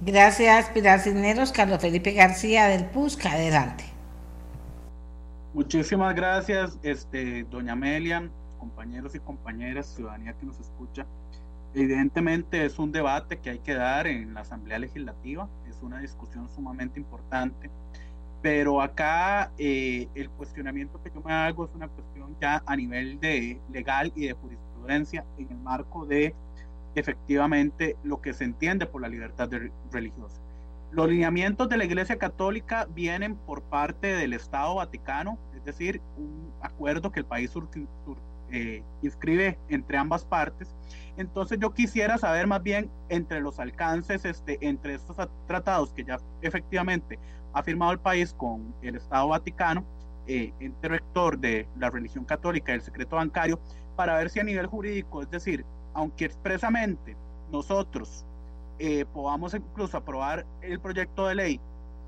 [0.00, 1.52] Gracias, Pilar Cisneros.
[1.52, 3.84] Carlos Felipe García del PUSCA, adelante.
[5.56, 8.28] Muchísimas gracias, este, doña Amelia,
[8.66, 11.06] compañeros y compañeras, ciudadanía que nos escucha.
[11.74, 16.48] Evidentemente es un debate que hay que dar en la Asamblea Legislativa, es una discusión
[16.48, 17.70] sumamente importante,
[18.42, 23.20] pero acá eh, el cuestionamiento que yo me hago es una cuestión ya a nivel
[23.20, 26.34] de legal y de jurisprudencia en el marco de
[26.94, 29.50] efectivamente lo que se entiende por la libertad
[29.92, 30.40] religiosa.
[30.92, 36.50] Los lineamientos de la Iglesia Católica vienen por parte del Estado Vaticano, es decir, un
[36.62, 37.54] acuerdo que el país
[38.50, 40.74] eh, inscribe entre ambas partes.
[41.16, 45.16] Entonces yo quisiera saber más bien entre los alcances, este, entre estos
[45.46, 47.18] tratados que ya efectivamente
[47.52, 49.84] ha firmado el país con el Estado Vaticano,
[50.26, 53.60] eh, entre rector de la religión católica y el secreto bancario,
[53.94, 57.16] para ver si a nivel jurídico, es decir, aunque expresamente
[57.50, 58.26] nosotros
[58.78, 61.60] eh, podamos incluso aprobar el proyecto de ley,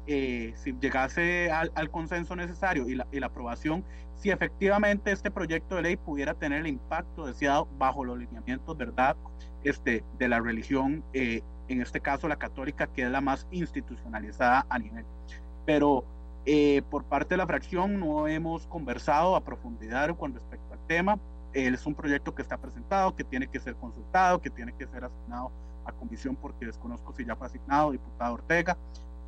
[0.06, 3.84] eh, si llegase al, consenso necesario y la, aprobación,
[4.18, 9.16] si efectivamente este proyecto de ley pudiera tener el impacto deseado bajo los lineamientos, ¿verdad?,
[9.64, 14.66] este, de la religión, eh, en este caso la católica, que es la más institucionalizada
[14.68, 15.04] a nivel.
[15.66, 16.04] Pero
[16.88, 21.18] por parte de la fracción no hemos conversado a profundidad con respecto al tema
[21.52, 25.04] es un proyecto que está presentado, que tiene que ser consultado, que tiene que ser
[25.04, 25.50] asignado
[25.84, 28.76] a comisión porque desconozco si ya fue asignado, diputado Ortega,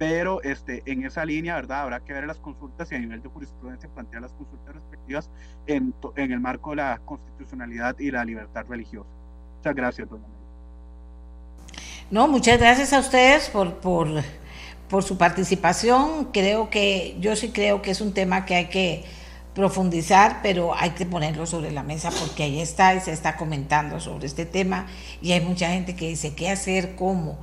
[0.01, 1.83] pero este, en esa línea, ¿verdad?
[1.83, 5.29] Habrá que ver las consultas y a nivel de jurisprudencia plantear las consultas respectivas
[5.67, 9.11] en, en el marco de la constitucionalidad y la libertad religiosa.
[9.59, 10.25] Muchas gracias, doña
[12.11, 14.09] No, muchas gracias a ustedes por, por,
[14.89, 16.31] por su participación.
[16.33, 19.05] Creo que, yo sí creo que es un tema que hay que
[19.55, 23.99] profundizar, pero hay que ponerlo sobre la mesa porque ahí está y se está comentando
[24.01, 24.87] sobre este tema
[25.21, 27.39] y hay mucha gente que dice qué hacer, cómo,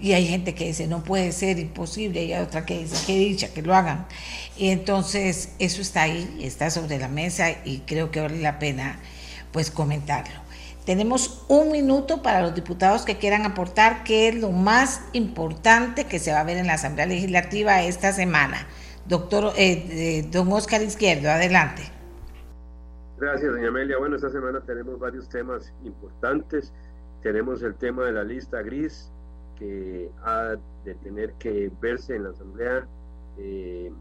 [0.00, 3.18] y hay gente que dice no puede ser imposible y hay otra que dice qué
[3.18, 4.06] dicha que lo hagan.
[4.56, 9.00] Y entonces eso está ahí, está sobre la mesa y creo que vale la pena
[9.52, 10.48] pues comentarlo.
[10.84, 16.18] Tenemos un minuto para los diputados que quieran aportar qué es lo más importante que
[16.18, 18.66] se va a ver en la Asamblea Legislativa esta semana.
[19.06, 21.82] Doctor, eh, don Oscar Izquierdo, adelante.
[23.18, 23.98] Gracias, doña Amelia.
[23.98, 26.72] Bueno, esta semana tenemos varios temas importantes.
[27.22, 29.10] Tenemos el tema de la lista gris,
[29.58, 32.86] que ha de tener que verse en la Asamblea.
[33.38, 33.92] Eh,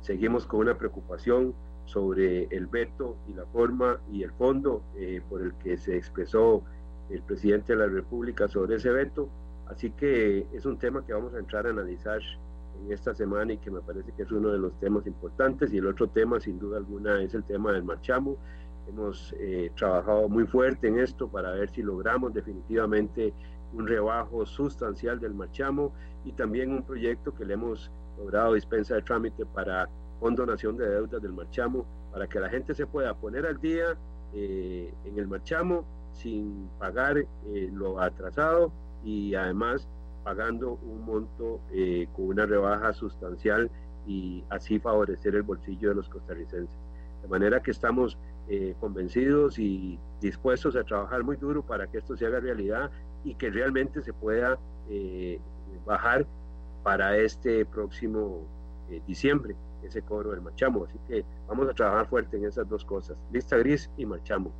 [0.00, 5.42] seguimos con una preocupación sobre el veto y la forma y el fondo eh, por
[5.42, 6.62] el que se expresó
[7.10, 9.28] el presidente de la República sobre ese veto.
[9.66, 12.20] Así que es un tema que vamos a entrar a analizar
[12.80, 15.72] en esta semana y que me parece que es uno de los temas importantes.
[15.72, 18.36] Y el otro tema, sin duda alguna, es el tema del marchamo.
[18.88, 23.32] Hemos eh, trabajado muy fuerte en esto para ver si logramos definitivamente
[23.72, 25.92] un rebajo sustancial del marchamo
[26.24, 29.88] y también un proyecto que le hemos logrado dispensa de trámite para
[30.20, 33.96] condonación de deudas del marchamo, para que la gente se pueda poner al día
[34.34, 37.26] eh, en el marchamo sin pagar eh,
[37.72, 38.70] lo atrasado
[39.04, 39.88] y además
[40.24, 43.70] pagando un monto eh, con una rebaja sustancial
[44.06, 46.78] y así favorecer el bolsillo de los costarricenses.
[47.22, 48.18] De manera que estamos
[48.80, 52.90] convencidos y dispuestos a trabajar muy duro para que esto se haga realidad
[53.24, 54.58] y que realmente se pueda
[54.88, 55.40] eh,
[55.84, 56.26] bajar
[56.82, 58.42] para este próximo
[59.06, 59.54] diciembre
[59.84, 60.84] ese cobro del marchamo.
[60.84, 64.52] Así que vamos a trabajar fuerte en esas dos cosas, lista gris y marchamo.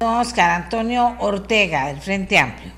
[0.00, 2.72] Oscar Antonio Ortega, del Frente Amplio.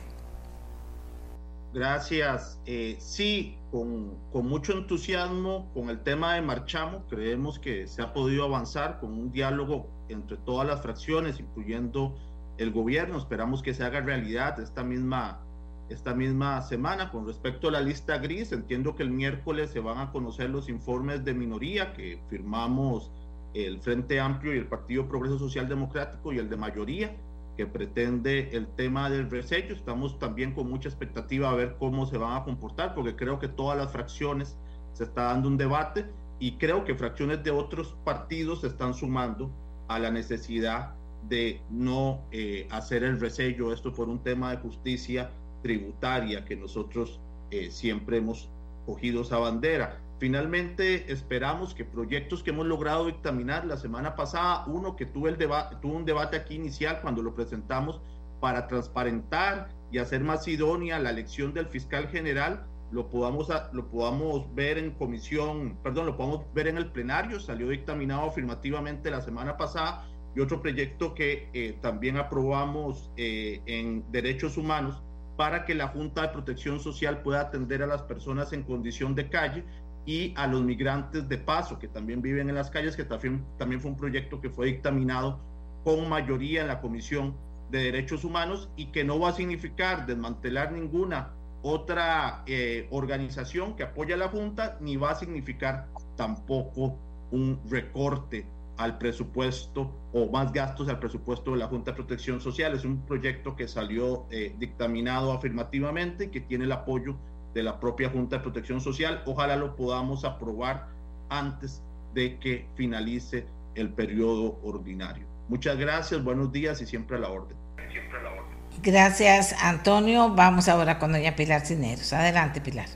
[1.72, 2.60] Gracias.
[2.66, 8.12] Eh, sí, con, con, mucho entusiasmo con el tema de Marchamo, creemos que se ha
[8.12, 12.14] podido avanzar con un diálogo entre todas las fracciones, incluyendo
[12.58, 13.18] el gobierno.
[13.18, 15.40] Esperamos que se haga realidad esta misma,
[15.88, 17.10] esta misma semana.
[17.10, 20.68] Con respecto a la lista gris, entiendo que el miércoles se van a conocer los
[20.68, 23.10] informes de minoría que firmamos
[23.54, 27.16] el Frente Amplio y el Partido Progreso Social Democrático y el de mayoría
[27.56, 29.74] que pretende el tema del resello.
[29.74, 33.48] Estamos también con mucha expectativa a ver cómo se van a comportar, porque creo que
[33.48, 34.56] todas las fracciones
[34.92, 36.06] se está dando un debate
[36.38, 39.50] y creo que fracciones de otros partidos se están sumando
[39.88, 40.94] a la necesidad
[41.28, 45.30] de no eh, hacer el resello, esto por un tema de justicia
[45.62, 47.20] tributaria que nosotros
[47.50, 48.48] eh, siempre hemos
[48.86, 50.00] cogido esa bandera.
[50.18, 55.36] Finalmente, esperamos que proyectos que hemos logrado dictaminar la semana pasada, uno que tuvo, el
[55.36, 58.00] tuvo un debate aquí inicial cuando lo presentamos
[58.40, 64.54] para transparentar y hacer más idónea la elección del fiscal general, lo podamos, lo podamos
[64.54, 69.56] ver en comisión, perdón, lo podamos ver en el plenario, salió dictaminado afirmativamente la semana
[69.56, 75.02] pasada, y otro proyecto que eh, también aprobamos eh, en derechos humanos
[75.36, 79.28] para que la Junta de Protección Social pueda atender a las personas en condición de
[79.28, 79.64] calle
[80.06, 83.80] y a los migrantes de paso que también viven en las calles, que también, también
[83.80, 85.40] fue un proyecto que fue dictaminado
[85.82, 87.34] con mayoría en la Comisión
[87.70, 91.32] de Derechos Humanos y que no va a significar desmantelar ninguna
[91.62, 96.98] otra eh, organización que apoya a la Junta, ni va a significar tampoco
[97.30, 98.46] un recorte
[98.76, 102.74] al presupuesto o más gastos al presupuesto de la Junta de Protección Social.
[102.74, 107.16] Es un proyecto que salió eh, dictaminado afirmativamente y que tiene el apoyo
[107.54, 109.22] de la propia Junta de Protección Social.
[109.26, 110.88] Ojalá lo podamos aprobar
[111.28, 111.82] antes
[112.14, 115.26] de que finalice el periodo ordinario.
[115.48, 117.56] Muchas gracias, buenos días y siempre a la orden.
[117.90, 118.54] Siempre a la orden.
[118.82, 120.30] Gracias, Antonio.
[120.34, 122.12] Vamos ahora con doña Pilar Cineros.
[122.12, 122.86] Adelante, Pilar.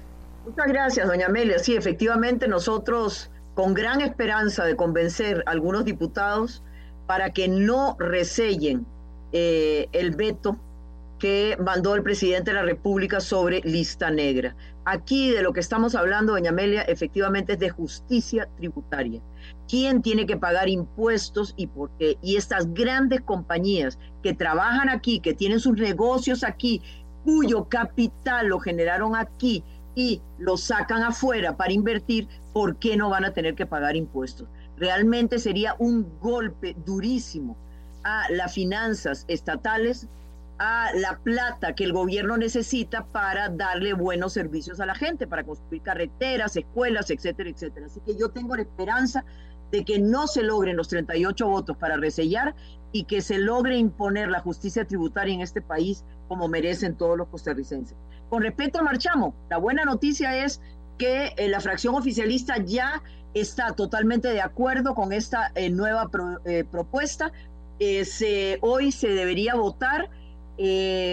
[0.45, 1.59] Muchas gracias, doña Amelia.
[1.59, 6.63] Sí, efectivamente, nosotros con gran esperanza de convencer a algunos diputados
[7.09, 8.87] para que no resellen
[9.33, 10.61] eh, el veto
[11.19, 14.55] que mandó el presidente de la República sobre lista negra.
[14.85, 19.21] Aquí de lo que estamos hablando, doña Amelia, efectivamente es de justicia tributaria.
[19.69, 22.17] ¿Quién tiene que pagar impuestos y por qué?
[22.23, 26.81] Y estas grandes compañías que trabajan aquí, que tienen sus negocios aquí,
[27.25, 29.65] cuyo capital lo generaron aquí
[29.99, 34.47] y lo sacan afuera para invertir, ¿por qué no van a tener que pagar impuestos?
[34.77, 37.57] Realmente sería un golpe durísimo
[38.05, 40.07] a las finanzas estatales
[40.61, 45.43] a la plata que el gobierno necesita para darle buenos servicios a la gente, para
[45.43, 47.87] construir carreteras, escuelas, etcétera, etcétera.
[47.87, 49.25] Así que yo tengo la esperanza
[49.73, 52.55] de que no se logren los 38 votos para resellar
[52.93, 57.29] y que se logre imponer la justicia tributaria en este país como merecen todos los
[57.29, 57.97] costarricenses.
[58.29, 60.61] Con respecto a Marchamo, la buena noticia es
[60.99, 66.11] que eh, la fracción oficialista ya está totalmente de acuerdo con esta eh, nueva
[66.45, 67.33] eh, propuesta.
[68.61, 70.11] hoy se debería votar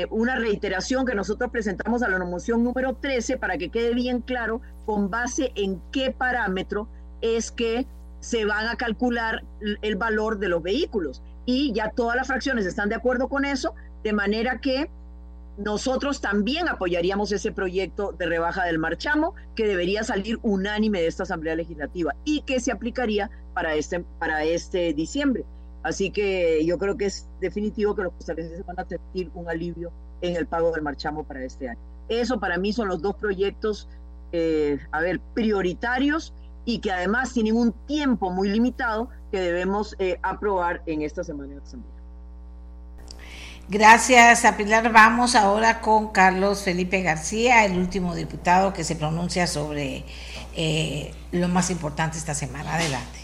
[0.09, 4.59] una reiteración que nosotros presentamos a la moción número 13 para que quede bien claro
[4.88, 6.88] con base en qué parámetro
[7.21, 7.86] es que
[8.21, 9.43] se van a calcular
[9.84, 11.21] el valor de los vehículos.
[11.46, 13.74] Y ya todas las fracciones están de acuerdo con eso,
[14.04, 14.89] de manera que
[15.58, 21.24] nosotros también apoyaríamos ese proyecto de rebaja del marchamo que debería salir unánime de esta
[21.24, 25.46] Asamblea Legislativa y que se aplicaría para este, para este diciembre.
[25.84, 29.91] Así que yo creo que es definitivo que los costarricenses van a sentir un alivio
[30.22, 31.80] en el pago del marchamo para este año.
[32.10, 33.88] Eso para mí son los dos proyectos,
[34.32, 36.34] eh, a ver, prioritarios
[36.66, 41.56] y que además tienen un tiempo muy limitado que debemos eh, aprobar en esta semana
[41.56, 41.92] de asamblea.
[43.68, 44.94] Gracias a Pilar.
[44.94, 50.06] Vamos ahora con Carlos Felipe García, el último diputado que se pronuncia sobre
[50.56, 52.76] eh, lo más importante esta semana.
[52.76, 53.20] Adelante.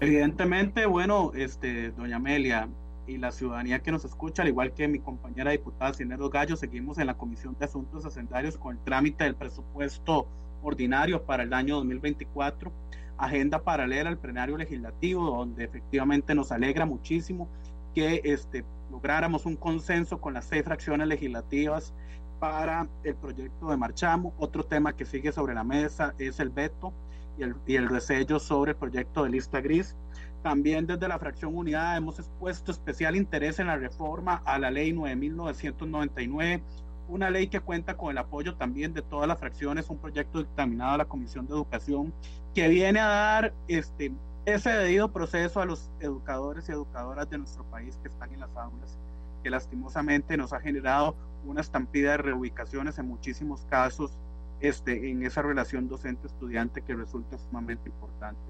[0.00, 2.66] Evidentemente, bueno, este, doña Amelia
[3.06, 6.96] y la ciudadanía que nos escucha, al igual que mi compañera diputada Cineros Gallo, seguimos
[6.96, 10.26] en la Comisión de Asuntos Hacendarios con el trámite del presupuesto
[10.62, 12.72] ordinario para el año 2024,
[13.20, 17.48] agenda paralela al plenario legislativo, donde efectivamente nos alegra muchísimo
[17.94, 21.92] que este, lográramos un consenso con las seis fracciones legislativas
[22.38, 24.34] para el proyecto de Marchamo.
[24.38, 26.92] Otro tema que sigue sobre la mesa es el veto
[27.38, 29.96] y el, y el resello sobre el proyecto de lista gris.
[30.42, 34.92] También desde la fracción unidad hemos expuesto especial interés en la reforma a la ley
[34.92, 36.62] 9.999,
[37.08, 40.94] una ley que cuenta con el apoyo también de todas las fracciones, un proyecto dictaminado
[40.94, 42.14] a la Comisión de Educación
[42.54, 44.12] que viene a dar este,
[44.44, 48.56] ese debido proceso a los educadores y educadoras de nuestro país que están en las
[48.56, 48.98] aulas,
[49.42, 54.18] que lastimosamente nos ha generado una estampida de reubicaciones en muchísimos casos
[54.60, 58.40] este, en esa relación docente-estudiante que resulta sumamente importante.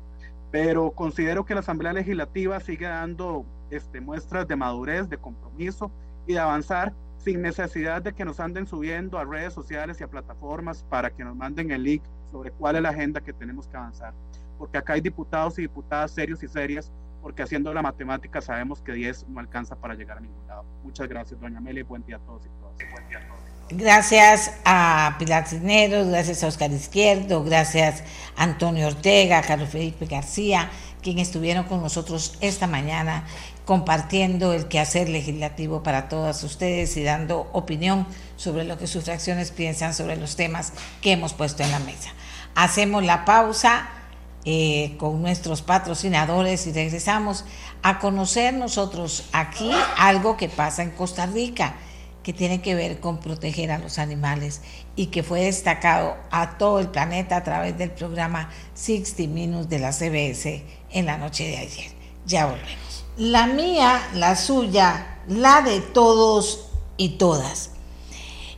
[0.50, 5.92] Pero considero que la Asamblea Legislativa sigue dando este, muestras de madurez, de compromiso
[6.26, 10.08] y de avanzar sin necesidad de que nos anden subiendo a redes sociales y a
[10.08, 13.76] plataformas para que nos manden el link sobre cuál es la agenda que tenemos que
[13.76, 14.14] avanzar.
[14.58, 18.92] Porque acá hay diputados y diputadas serios y serias, porque haciendo la matemática sabemos que
[18.92, 20.64] 10 no alcanza para llegar a ningún lado.
[20.82, 22.76] Muchas gracias, doña Amelia, y buen día a todos y todas.
[23.72, 28.02] Gracias a Pilar Cisneros, gracias a Oscar Izquierdo, gracias
[28.36, 30.68] a Antonio Ortega, a Carlos Felipe García,
[31.02, 33.24] quienes estuvieron con nosotros esta mañana
[33.64, 39.52] compartiendo el quehacer legislativo para todas ustedes y dando opinión sobre lo que sus fracciones
[39.52, 42.10] piensan sobre los temas que hemos puesto en la mesa.
[42.54, 43.88] Hacemos la pausa
[44.44, 47.44] eh, con nuestros patrocinadores y regresamos
[47.82, 51.74] a conocer nosotros aquí algo que pasa en Costa Rica
[52.22, 54.62] que tiene que ver con proteger a los animales
[54.96, 59.78] y que fue destacado a todo el planeta a través del programa 60 Minutes de
[59.78, 61.92] la CBS en la noche de ayer.
[62.26, 63.04] Ya volvemos.
[63.16, 67.70] La mía, la suya, la de todos y todas.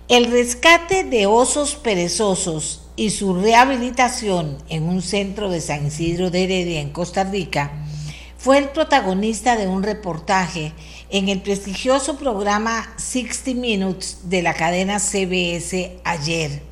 [0.09, 6.45] El rescate de osos perezosos y su rehabilitación en un centro de San Isidro de
[6.45, 7.73] Heredia en Costa Rica
[8.39, 10.73] fue el protagonista de un reportaje
[11.11, 16.63] en el prestigioso programa 60 Minutes de la cadena CBS ayer.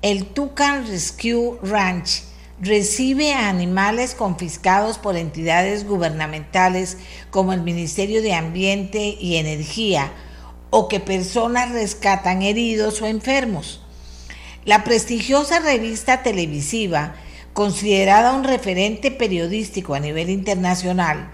[0.00, 2.22] El Tucan Rescue Ranch
[2.60, 6.98] recibe a animales confiscados por entidades gubernamentales
[7.30, 10.12] como el Ministerio de Ambiente y Energía
[10.70, 13.80] o que personas rescatan heridos o enfermos.
[14.68, 17.14] La prestigiosa revista televisiva,
[17.54, 21.30] considerada un referente periodístico a nivel internacional,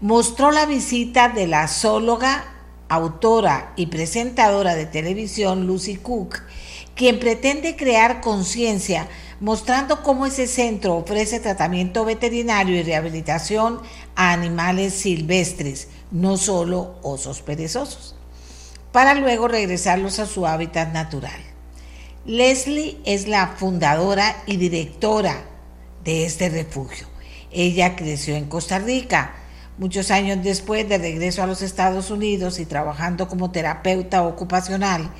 [0.00, 2.42] mostró la visita de la zoóloga,
[2.88, 6.40] autora y presentadora de televisión Lucy Cook,
[6.94, 9.08] quien pretende crear conciencia
[9.40, 13.82] mostrando cómo ese centro ofrece tratamiento veterinario y rehabilitación
[14.16, 18.16] a animales silvestres, no solo osos perezosos,
[18.90, 21.49] para luego regresarlos a su hábitat natural.
[22.26, 25.42] Leslie es la fundadora y directora
[26.04, 27.06] de este refugio.
[27.50, 29.36] Ella creció en Costa Rica.
[29.78, 35.10] Muchos años después de regreso a los Estados Unidos y trabajando como terapeuta ocupacional,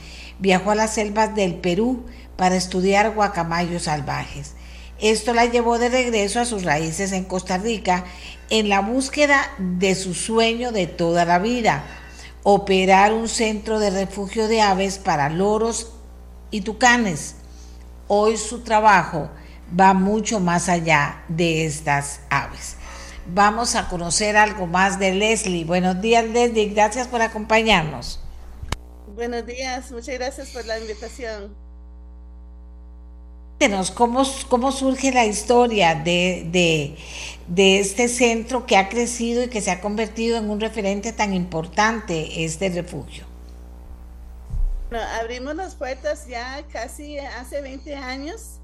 [0.40, 2.04] viajó a las selvas del Perú
[2.36, 4.52] para estudiar guacamayos salvajes.
[5.00, 8.04] Esto la llevó de regreso a sus raíces en Costa Rica
[8.50, 11.82] en la búsqueda de su sueño de toda la vida,
[12.42, 15.94] operar un centro de refugio de aves para loros
[16.50, 17.36] y tucanes.
[18.08, 19.30] Hoy su trabajo
[19.78, 22.76] va mucho más allá de estas aves.
[23.26, 25.64] Vamos a conocer algo más de Leslie.
[25.64, 28.20] Buenos días Leslie, gracias por acompañarnos.
[29.14, 31.54] Buenos días, muchas gracias por la invitación.
[33.94, 36.96] ¿cómo, cómo surge la historia de,
[37.46, 41.34] de, este centro que ha crecido y que se ha convertido en un referente tan
[41.34, 43.29] importante, este refugio?
[44.90, 48.58] Bueno, abrimos las puertas ya casi hace 20 años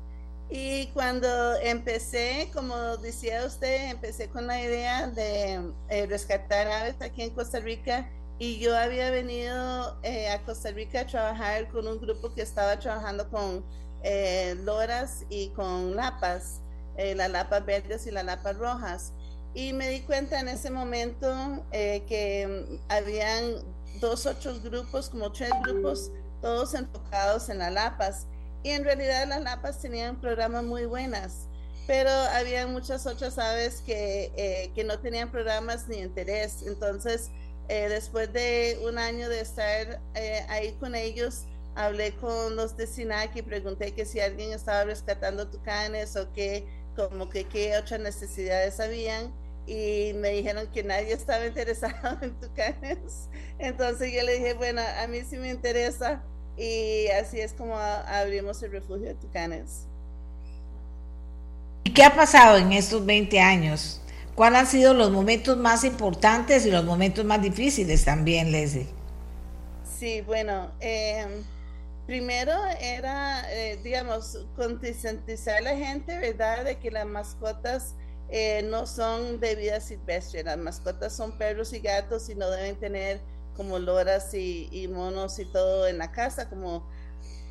[0.51, 7.23] y cuando empecé, como decía usted, empecé con la idea de eh, rescatar aves aquí
[7.23, 8.11] en Costa Rica
[8.41, 12.77] y yo había venido eh, a Costa Rica a trabajar con un grupo que estaba
[12.77, 13.65] trabajando con
[14.03, 16.61] eh, loras y con lapas,
[16.97, 19.13] eh, las lapas verdes y las lapas rojas.
[19.55, 23.65] Y me di cuenta en ese momento eh, que habían
[24.01, 28.27] dos otros grupos, como tres grupos, todos enfocados en las lapas.
[28.63, 31.47] Y en realidad las lapas tenían programas muy buenas,
[31.87, 36.63] pero había muchas otras aves que, que no tenían programas ni interés.
[36.67, 37.31] Entonces,
[37.69, 40.01] después de un año de estar
[40.49, 41.45] ahí con ellos,
[41.77, 46.67] hablé con los de SINAC y pregunté que si alguien estaba rescatando tucanes o que
[46.97, 49.33] como que qué otras necesidades habían
[49.67, 53.29] y me dijeron que nadie estaba interesado en tucanes.
[53.59, 56.23] Entonces yo le dije, bueno, a mí sí me interesa
[56.57, 59.87] y así es como abrimos el refugio de tucanes.
[61.85, 64.01] ¿Y qué ha pasado en estos 20 años?
[64.35, 68.87] ¿Cuáles han sido los momentos más importantes y los momentos más difíciles también, Leslie?
[69.99, 71.27] Sí, bueno, eh,
[72.07, 77.95] primero era, eh, digamos, concientizar a la gente, ¿verdad?, de que las mascotas
[78.29, 82.77] eh, no son de vida silvestre, las mascotas son perros y gatos y no deben
[82.77, 83.21] tener
[83.57, 86.87] como loras y, monos y todo en la casa, como,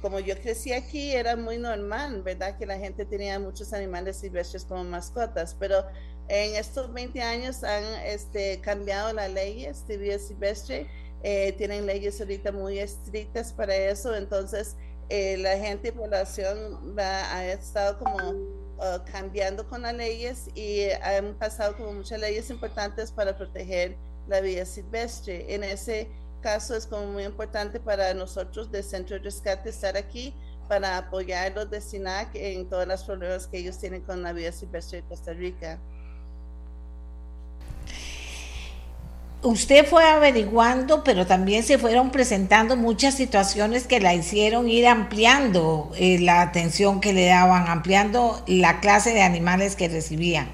[0.01, 4.65] como yo crecí aquí, era muy normal, ¿verdad?, que la gente tenía muchos animales silvestres
[4.65, 5.83] como mascotas, pero
[6.27, 10.87] en estos 20 años han este, cambiado las leyes de vida silvestre.
[11.23, 14.75] Eh, tienen leyes ahorita muy estrictas para eso, entonces
[15.09, 21.35] eh, la gente y población ha estado como uh, cambiando con las leyes y han
[21.35, 23.95] pasado como muchas leyes importantes para proteger
[24.27, 25.53] la vida silvestre.
[25.53, 26.09] En ese
[26.41, 30.33] caso es como muy importante para nosotros de Centro de Rescate estar aquí
[30.67, 34.51] para apoyar los de SINAC en todos los problemas que ellos tienen con la vida
[34.51, 35.79] silvestre de Costa Rica.
[39.45, 45.91] Usted fue averiguando, pero también se fueron presentando muchas situaciones que la hicieron ir ampliando
[45.95, 50.49] eh, la atención que le daban, ampliando la clase de animales que recibían.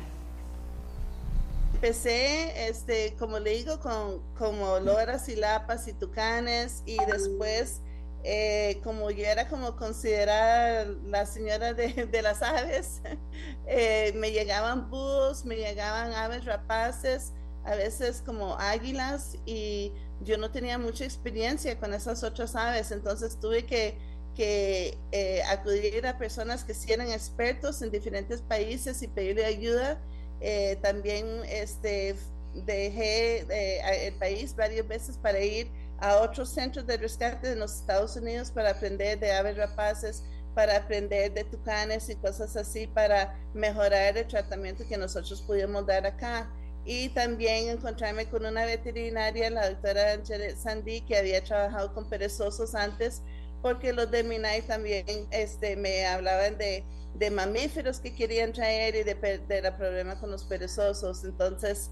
[1.75, 7.79] Empecé, este, como le digo, con como loras y lapas y tucanes y después,
[8.23, 13.01] eh, como yo era como considerada la señora de, las aves,
[13.67, 17.31] eh, me llegaban búhos, me llegaban aves rapaces,
[17.63, 23.39] a veces como águilas y yo no tenía mucha experiencia con esas otras aves, entonces
[23.39, 23.97] tuve que,
[24.35, 29.99] que eh, acudir a personas que sí eran expertos en diferentes países y pedirle ayuda.
[30.39, 32.15] Eh, también este,
[32.53, 37.75] dejé eh, el país varias veces para ir a otros centros de rescate en los
[37.75, 40.23] Estados Unidos para aprender de aves rapaces,
[40.55, 46.05] para aprender de tucanes y cosas así, para mejorar el tratamiento que nosotros pudimos dar
[46.05, 46.51] acá.
[46.83, 52.73] Y también encontrarme con una veterinaria, la doctora Janet Sandy, que había trabajado con perezosos
[52.73, 53.21] antes,
[53.61, 59.03] porque los de Minay también este, me hablaban de, de mamíferos que querían traer y
[59.03, 59.13] de,
[59.47, 61.23] de la problema con los perezosos.
[61.23, 61.91] Entonces,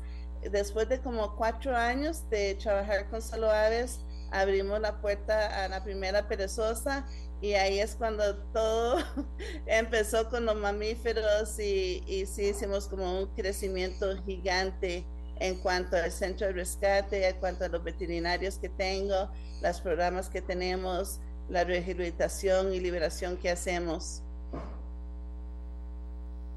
[0.51, 3.99] después de como cuatro años de trabajar con solo aves,
[4.31, 7.05] abrimos la puerta a la primera perezosa
[7.41, 8.97] y ahí es cuando todo
[9.65, 15.05] empezó con los mamíferos y, y sí hicimos como un crecimiento gigante
[15.39, 19.31] en cuanto al centro de rescate, en cuanto a los veterinarios que tengo,
[19.61, 21.19] los programas que tenemos,
[21.49, 24.21] la rehabilitación y liberación que hacemos.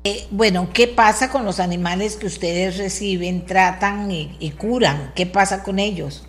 [0.05, 5.13] Eh, bueno, ¿qué pasa con los animales que ustedes reciben, tratan y, curan?
[5.15, 6.27] ¿Qué pasa con ellos?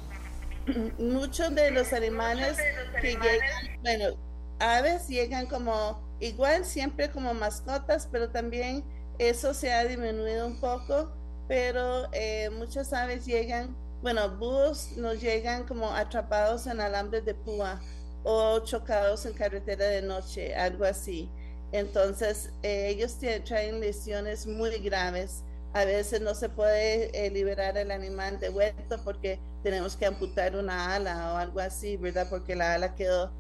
[1.00, 2.56] Muchos de los animales
[3.02, 4.33] que llegan, bueno,
[4.64, 8.84] aves llegan como igual, siempre como mascotas, pero también
[9.20, 11.12] eso se ha disminuido un poco,
[11.48, 17.82] pero eh, muchas aves llegan, bueno, búhos nos llegan como atrapados en alambres de púa
[18.24, 21.30] o chocados en carretera de noche, algo así.
[21.74, 25.44] Entonces, eh, ellos traen lesiones muy graves.
[25.74, 30.56] A veces no se puede eh, liberar el animal de vuelta porque tenemos que amputar
[30.56, 32.28] una ala o algo así, ¿verdad?
[32.30, 33.32] Porque la ala quedó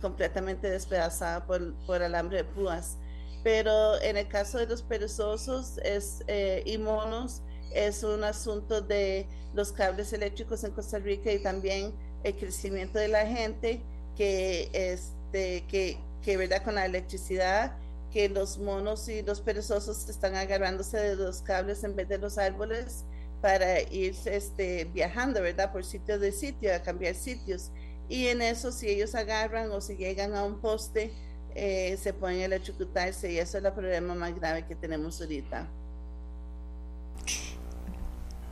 [0.00, 2.96] completamente despedazada por, por alambre de púas.
[3.42, 7.42] Pero en el caso de los perezosos es, eh, y monos,
[7.72, 11.94] es un asunto de los cables eléctricos en Costa Rica y también
[12.24, 13.82] el crecimiento de la gente
[14.16, 17.76] que, este, que, que verdad con la electricidad
[18.12, 22.38] que los monos y los perezosos están agarrándose de los cables en vez de los
[22.38, 23.04] árboles
[23.40, 25.70] para ir este, viajando, ¿verdad?
[25.70, 27.70] Por sitio de sitio, a cambiar sitios.
[28.08, 31.12] Y en eso, si ellos agarran o si llegan a un poste,
[31.54, 35.66] eh, se pueden electrocutarse y eso es el problema más grave que tenemos ahorita.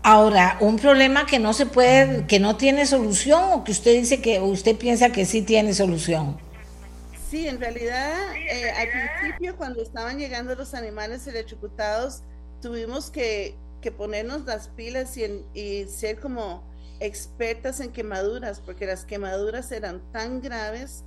[0.03, 4.21] Ahora, un problema que no se puede, que no tiene solución o que usted dice
[4.21, 6.39] que usted piensa que sí tiene solución.
[7.31, 12.23] Sí, en realidad, eh, al principio cuando estaban llegando los animales electrocutados,
[12.61, 16.63] tuvimos que, que ponernos las pilas y, y, ser como
[17.01, 21.05] expertas en quemaduras, porque las quemaduras eran tan graves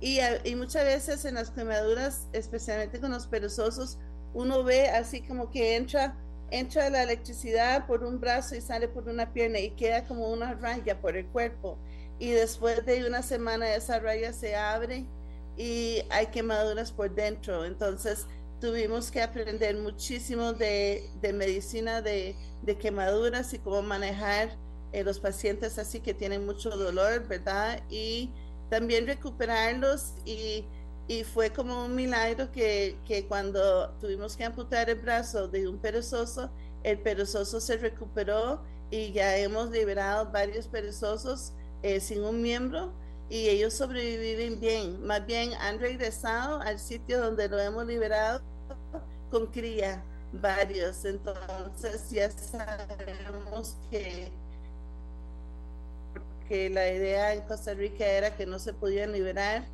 [0.00, 0.20] y,
[0.54, 3.98] muchas veces en las quemaduras, especialmente con los perezosos,
[4.32, 6.16] uno ve así como que entra,
[6.50, 10.54] entra la electricidad por un brazo y sale por una pierna y queda como una
[10.54, 11.78] raya por el cuerpo.
[12.20, 15.06] Y después de una semana esa raya se abre
[15.56, 17.64] y hay quemaduras por dentro.
[17.64, 18.26] Entonces
[18.60, 22.36] tuvimos que aprender muchísimo de, medicina de,
[22.80, 24.50] quemaduras y cómo manejar
[24.92, 27.82] eh, los pacientes así que tienen mucho dolor, ¿verdad?
[27.90, 28.30] Y
[28.70, 30.64] también recuperarlos y,
[31.06, 35.78] y fue como un milagro que, que, cuando tuvimos que amputar el brazo de un
[35.78, 36.50] perezoso,
[36.82, 42.92] el perezoso se recuperó y ya hemos liberado varios perezosos eh, sin un miembro
[43.28, 45.02] y ellos sobreviven bien.
[45.04, 48.40] Más bien han regresado al sitio donde lo hemos liberado
[49.30, 50.02] con cría,
[50.32, 51.04] varios.
[51.04, 54.32] Entonces ya sabemos que,
[56.48, 59.66] que la idea en Costa Rica era que no se podían liberar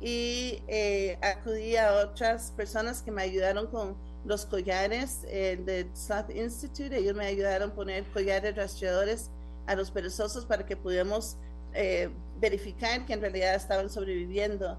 [0.00, 6.30] y eh, acudí a otras personas que me ayudaron con los collares eh, del South
[6.34, 6.96] Institute.
[6.96, 9.30] Ellos me ayudaron a poner collares rastreadores
[9.66, 11.36] a los perezosos para que pudiéramos
[11.74, 12.08] eh,
[12.38, 14.78] verificar que en realidad estaban sobreviviendo.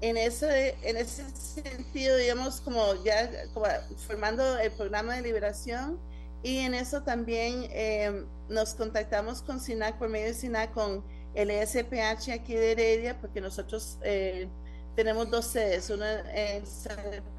[0.00, 3.66] En ese, en ese sentido, digamos, como ya como
[3.98, 6.00] formando el programa de liberación
[6.42, 11.04] y en eso también eh, nos contactamos con SINAC por medio de SINAC con
[11.34, 14.48] el ESPH aquí de Heredia, porque nosotros eh,
[14.96, 16.64] tenemos dos sedes, uno en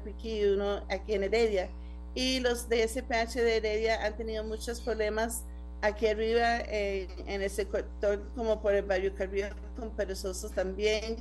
[0.04, 1.68] Piqui y uno aquí en Heredia.
[2.14, 5.44] Y los de SPH de Heredia han tenido muchos problemas
[5.82, 7.86] aquí arriba eh, en el sector
[8.34, 11.16] como por el barrio Carrillo con perezosos también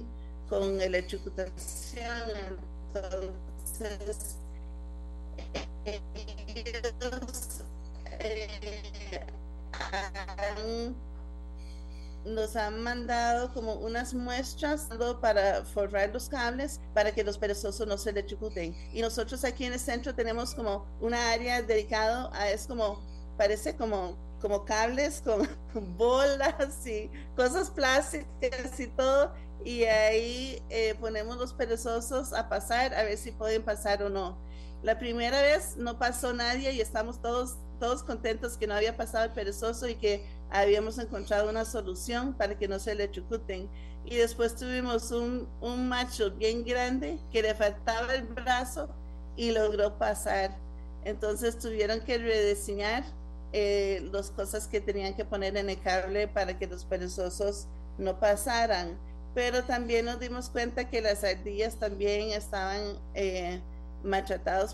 [0.48, 1.52] con electrocutación
[2.94, 4.38] entonces
[5.86, 7.64] ellos,
[8.20, 9.32] eh,
[12.26, 14.88] nos han mandado como unas muestras
[15.22, 19.74] para forrar los cables para que los perezosos no se electrocuten y nosotros aquí en
[19.74, 23.02] el centro tenemos como una área dedicada a es como
[23.38, 25.22] parece como como cables
[25.74, 29.34] con bolas y cosas plásticas y todo.
[29.64, 34.38] Y ahí eh, ponemos los perezosos a pasar, a ver si pueden pasar o no.
[34.84, 39.26] La primera vez no pasó nadie y estamos todos, todos contentos que no había pasado
[39.26, 43.68] el perezoso y que habíamos encontrado una solución para que no se le chucuten.
[44.06, 48.88] Y después tuvimos un, un macho bien grande que le faltaba el brazo
[49.36, 50.56] y logró pasar.
[51.04, 53.04] Entonces tuvieron que rediseñar
[53.52, 58.18] eh, las cosas que tenían que poner en el cable para que los perezosos no
[58.18, 58.98] pasaran.
[59.36, 63.60] Pero también nos dimos cuenta que las ardillas también estaban eh,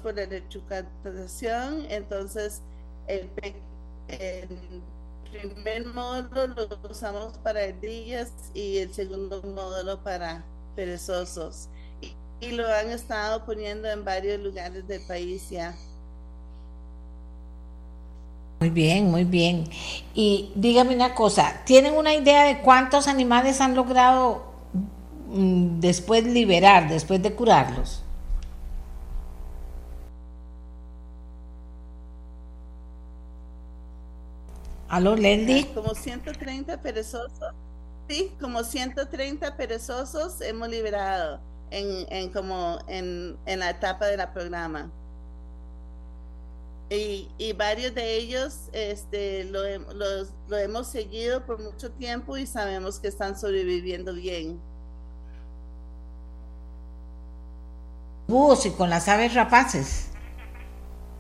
[0.04, 1.88] por la electrificación.
[1.90, 2.62] Entonces
[3.10, 3.30] el,
[5.32, 10.44] primer módulo lo usamos para ardillas y el segundo módulo para
[10.76, 11.70] perezosos.
[12.02, 15.76] Y, y lo han estado poniendo en varios lugares del país ya.
[18.60, 19.70] Muy bien, muy bien.
[20.14, 24.44] Y dígame una cosa, ¿tienen una idea de cuántos animales han logrado
[25.30, 28.04] mm, después liberar, después de curarlos?
[34.90, 35.66] ¿Aló, Lendy?
[35.66, 37.54] Como 130 perezosos.
[38.08, 41.40] Sí, como 130 perezosos hemos liberado
[41.70, 44.92] en, en como en, en la etapa de la programa.
[46.90, 49.62] Y, y, varios de ellos este, lo,
[49.94, 54.60] los, lo, hemos seguido por mucho tiempo y sabemos que están sobreviviendo bien.
[58.28, 60.09] Búhos y con las aves rapaces.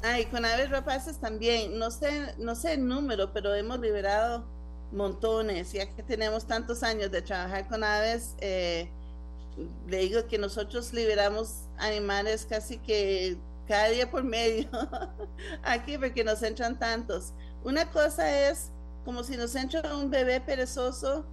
[0.01, 1.77] Ah, y con aves rapaces también.
[1.77, 4.45] No sé, no sé el número, pero hemos liberado
[4.91, 5.73] montones.
[5.73, 8.89] Ya que tenemos tantos años de trabajar con aves, eh,
[9.87, 14.67] le digo que nosotros liberamos animales casi que cada día por medio
[15.63, 17.33] aquí porque nos entran tantos.
[17.63, 18.71] Una cosa es
[19.03, 21.25] como si nos entra un bebé perezoso,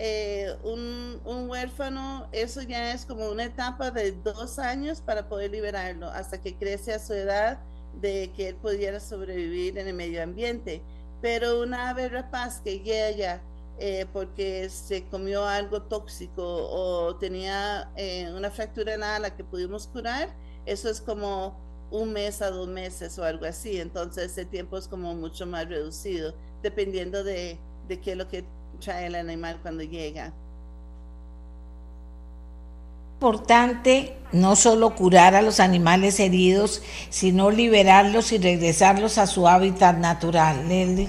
[0.00, 5.50] eh, un, un, huérfano, eso ya es como una etapa de dos años para poder
[5.50, 7.58] liberarlo hasta que crece a su edad
[8.00, 10.82] de que él pudiera sobrevivir en el medio ambiente.
[11.20, 13.42] Pero una ave rapaz que llega
[13.80, 19.86] eh, porque se comió algo tóxico o tenía eh, una fractura en ala que pudimos
[19.86, 20.34] curar,
[20.66, 21.56] eso es como
[21.92, 23.80] un mes a dos meses o algo así.
[23.80, 28.44] Entonces el tiempo es como mucho más reducido, dependiendo de, de qué es lo que
[28.80, 30.34] trae el animal cuando llega.
[33.20, 39.98] Importante no solo curar a los animales heridos, sino liberarlos y regresarlos a su hábitat
[39.98, 41.08] natural, Leslie.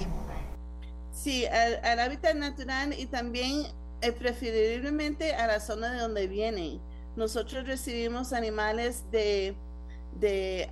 [1.14, 3.68] Sí, al, hábitat natural y también
[4.02, 6.82] eh, preferiblemente a la zona de donde vienen.
[7.16, 9.56] Nosotros recibimos animales de
[10.20, 10.68] de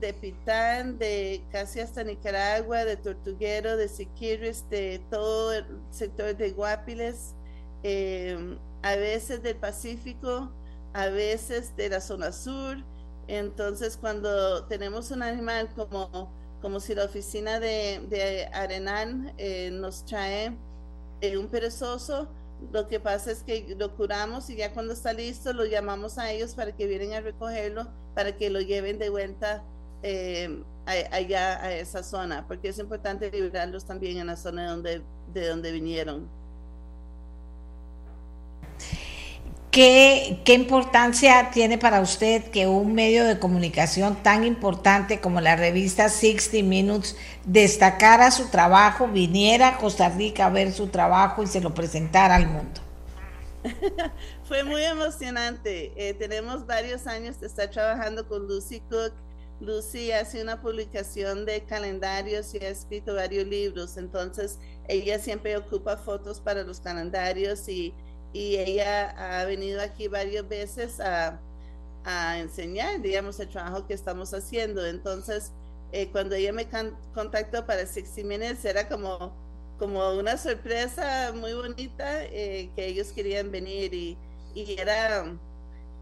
[0.00, 6.50] de Pitán, de casi hasta Nicaragua, de Tortuguero, de Siquirres, de todo el sector de
[6.52, 7.34] Guapiles,
[7.82, 10.50] eh, a veces del Pacífico,
[10.92, 12.78] a veces de la zona sur.
[13.28, 20.04] Entonces, cuando tenemos un animal como, como si la oficina de, de Arenán eh, nos
[20.04, 20.56] trae
[21.20, 22.28] eh, un perezoso,
[22.72, 26.30] lo que pasa es que lo curamos y ya cuando está listo lo llamamos a
[26.30, 29.64] ellos para que vienen a recogerlo, para que lo lleven de vuelta
[30.02, 35.02] eh, allá a esa zona, porque es importante liberarlos también en la zona de donde,
[35.32, 36.28] de donde vinieron.
[39.70, 45.54] ¿Qué, ¿Qué, importancia tiene para usted que un medio de comunicación tan importante como la
[45.54, 51.46] revista 60 Minutes destacara su trabajo, viniera a Costa Rica a ver su trabajo y
[51.46, 52.80] se lo presentara al mundo?
[54.44, 55.92] Fue muy emocionante.
[55.96, 59.12] Eh, tenemos varios años de estar trabajando con Lucy Cook.
[59.60, 63.96] Lucy hace una publicación de calendarios y ha escrito varios libros.
[63.96, 64.58] Entonces,
[64.88, 67.94] ella siempre ocupa fotos para los calendarios y
[68.32, 71.40] y ella ha venido aquí varias veces a,
[72.04, 74.86] a enseñar, digamos, el trabajo que estamos haciendo.
[74.86, 75.52] Entonces,
[75.92, 76.68] eh, cuando ella me
[77.14, 79.36] contactó para Sixty Minutes, era como,
[79.78, 84.18] como una sorpresa muy bonita eh, que ellos querían venir y,
[84.54, 85.40] y era,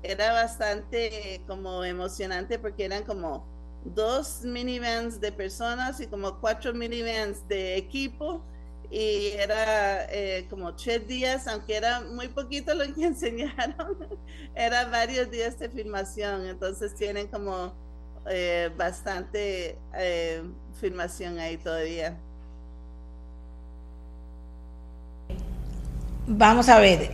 [0.02, 3.46] era bastante como emocionante porque eran como
[3.82, 8.44] dos minivans de personas y como cuatro minivans de equipo
[8.90, 13.97] y era eh, como tres días, aunque era muy poquito lo que enseñaron,
[14.55, 17.73] era varios días de filmación, entonces tienen como
[18.31, 20.43] eh, bastante eh,
[20.81, 22.16] filmación ahí todavía.
[26.27, 27.12] Vamos a ver,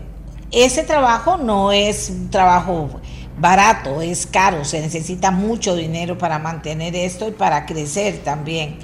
[0.51, 3.01] ese trabajo no es un trabajo
[3.38, 8.78] barato, es caro, se necesita mucho dinero para mantener esto y para crecer también.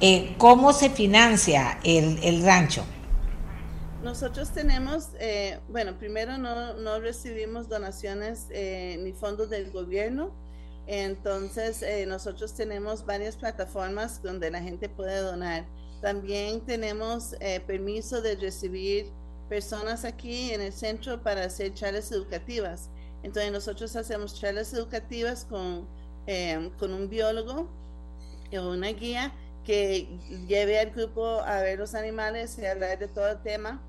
[0.00, 2.84] Eh, ¿Cómo se financia el, el rancho?
[4.04, 10.30] Nosotros tenemos, eh, bueno, primero no, no recibimos donaciones eh, ni fondos del gobierno,
[10.86, 15.64] entonces eh, nosotros tenemos varias plataformas donde la gente puede donar.
[16.02, 17.34] También tenemos
[17.66, 19.10] permiso de recibir
[19.48, 22.90] personas aquí en el centro para hacer charlas educativas.
[23.22, 25.88] Entonces nosotros hacemos charlas educativas con,
[26.78, 27.70] con un biólogo
[28.52, 29.32] o una guía
[29.64, 30.08] que
[30.46, 33.82] lleve al grupo a ver los animales y hablar de todo el tema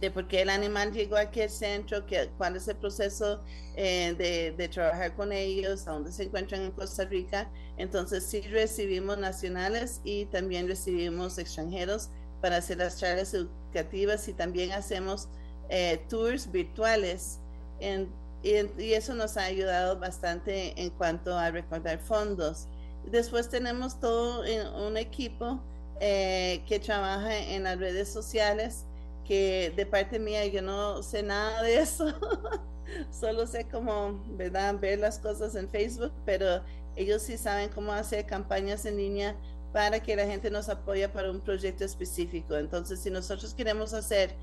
[0.00, 3.42] de por qué el animal llegó aquí al centro, que, cuál es el proceso
[3.76, 7.50] eh, de, trabajar con ellos, a dónde se encuentran en Costa Rica.
[7.76, 12.10] Entonces sí recibimos nacionales y también recibimos extranjeros
[12.40, 15.28] para hacer las charlas educativas y también hacemos
[15.68, 17.40] eh, tours virtuales.
[17.80, 18.08] En,
[18.42, 22.68] y, y, eso nos ha ayudado bastante en cuanto a recordar fondos.
[23.10, 24.44] Después tenemos todo
[24.86, 25.60] un equipo
[26.00, 28.84] eh, que trabaja en las redes sociales
[29.28, 32.14] que de parte mía yo no sé nada de eso,
[33.10, 36.62] solo sé cómo, ¿verdad?, ver las cosas en Facebook, pero
[36.96, 39.36] ellos sí saben cómo hacer campañas en línea
[39.72, 42.56] para que la gente nos apoye para un proyecto específico.
[42.56, 44.34] Entonces, si nosotros queremos hacer,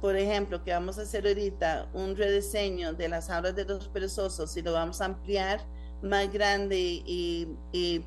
[0.00, 4.56] por ejemplo, que vamos a hacer ahorita un rediseño de las aulas de los perezosos
[4.56, 5.60] y lo vamos a ampliar
[6.02, 8.04] más grande y, y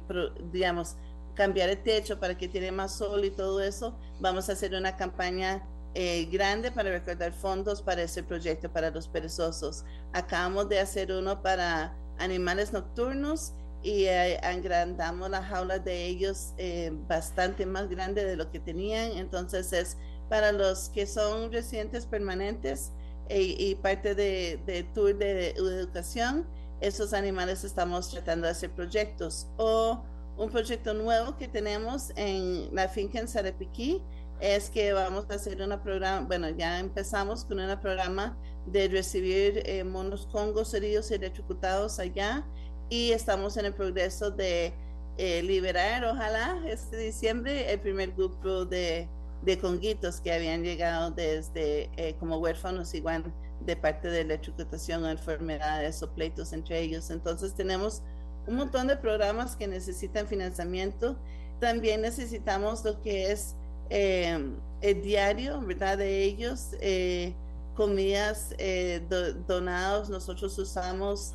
[0.51, 0.95] digamos,
[1.33, 4.95] cambiar el techo para que tiene más sol y todo eso, vamos a hacer una
[4.95, 5.63] campaña
[5.93, 9.83] eh, grande para recordar fondos para ese proyecto para los perezosos.
[10.13, 13.51] Acabamos de hacer uno para animales nocturnos
[13.83, 19.11] y eh, agrandamos la jaula de ellos eh, bastante más grande de lo que tenían.
[19.17, 19.97] Entonces es
[20.29, 22.91] para los que son residentes permanentes
[23.33, 26.45] y parte de, de tour de educación.
[26.81, 29.47] Esos animales estamos tratando de hacer proyectos.
[29.57, 30.03] O
[30.35, 34.01] un proyecto nuevo que tenemos en la finca en Sarapiquí
[34.39, 38.35] es que vamos a hacer una programa, bueno, ya empezamos con un programa
[38.65, 42.43] de recibir eh, monos congos heridos y electrocutados allá
[42.89, 44.73] y estamos en el progreso de
[45.17, 49.07] eh, liberar, ojalá, este diciembre, el primer grupo de,
[49.43, 53.31] de conguitos que habían llegado desde eh, como huérfanos igual
[53.65, 57.09] de parte de electrocutación o enfermedades o pleitos entre ellos.
[57.09, 58.01] Entonces tenemos
[58.47, 61.15] un montón de programas que necesitan financiamiento.
[61.59, 63.55] También necesitamos lo que es
[63.89, 64.39] eh,
[64.81, 65.97] el diario, ¿verdad?
[65.97, 67.33] De ellos, eh,
[67.75, 69.01] comidas eh,
[69.47, 71.33] donados, nosotros usamos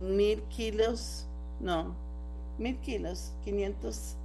[0.00, 1.26] mil kilos,
[1.60, 1.94] no,
[2.58, 4.16] mil kilos, 500,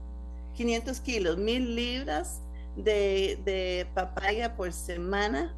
[0.56, 2.40] 500 kilos, mil libras
[2.76, 5.54] de, de papaya por semana.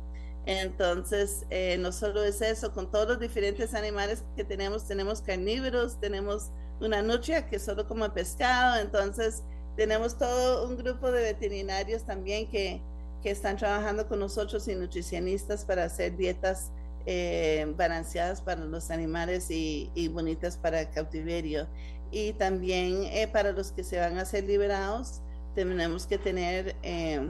[0.49, 1.45] Entonces,
[1.80, 7.02] no solo es eso, con todos los diferentes animales que tenemos, tenemos carnívoros, tenemos una
[7.02, 9.44] nutria que solo come pescado, entonces
[9.76, 12.82] tenemos todo un grupo de veterinarios también que,
[13.22, 16.72] que están trabajando con nosotros y nutricionistas para hacer dietas
[17.06, 21.65] eh, balanceadas para los animales y, bonitas para el cautiverio.
[22.11, 25.22] Y también eh, para los que se van a ser liberados,
[25.56, 27.22] tenemos que tener eh,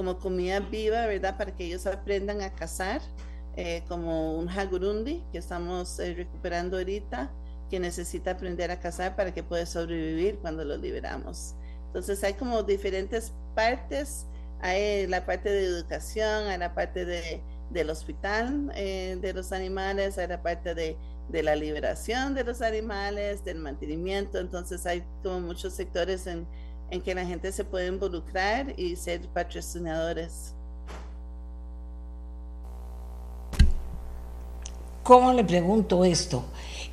[0.00, 1.36] como comida viva, ¿verdad?
[1.36, 3.02] Para que ellos aprendan a cazar,
[3.86, 7.30] como un jagurundi que estamos recuperando ahorita,
[7.68, 11.54] que necesita aprender a cazar para que pueda sobrevivir cuando lo liberamos.
[11.88, 14.24] Entonces hay como diferentes partes,
[14.62, 20.16] hay la parte de educación, hay la parte de, del hospital eh, de los animales,
[20.16, 20.96] hay la parte de,
[21.28, 26.46] de, la liberación de los animales, del mantenimiento, entonces hay como muchos sectores en,
[26.90, 30.54] en que la gente se puede involucrar y ser patrocinadores.
[35.02, 36.44] ¿Cómo le pregunto esto?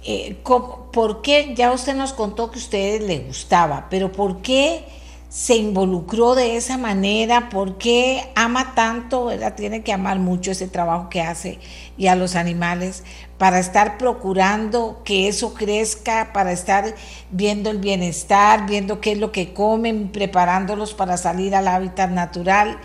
[0.03, 1.53] Eh, ¿por qué?
[1.55, 4.85] Ya usted nos contó que a ustedes le gustaba, pero ¿por qué
[5.29, 7.49] se involucró de esa manera?
[7.49, 9.25] ¿Por qué ama tanto?
[9.25, 9.55] ¿verdad?
[9.55, 11.59] Tiene que amar mucho ese trabajo que hace
[11.97, 13.03] y a los animales
[13.37, 16.95] para estar procurando que eso crezca, para estar
[17.29, 22.79] viendo el bienestar, viendo qué es lo que comen, preparándolos para salir al hábitat natural.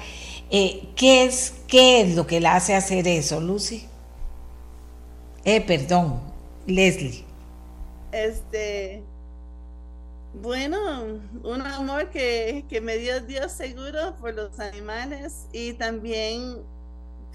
[0.51, 3.87] Eh, ¿qué, es, ¿Qué es lo que le hace hacer eso, Lucy?
[5.45, 6.21] Eh, perdón,
[6.67, 7.25] Leslie.
[8.13, 9.03] Este,
[10.35, 16.59] bueno, un amor que, me dio Dios seguro por los animales y también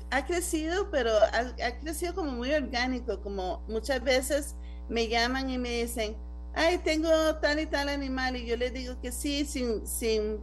[0.10, 4.56] ha crecido, pero ha, crecido como muy orgánico, como muchas veces
[4.90, 6.16] me llaman y me dicen,
[6.54, 7.10] ay, tengo
[7.42, 10.40] tal y tal animal, y yo les digo que sí, sin, sin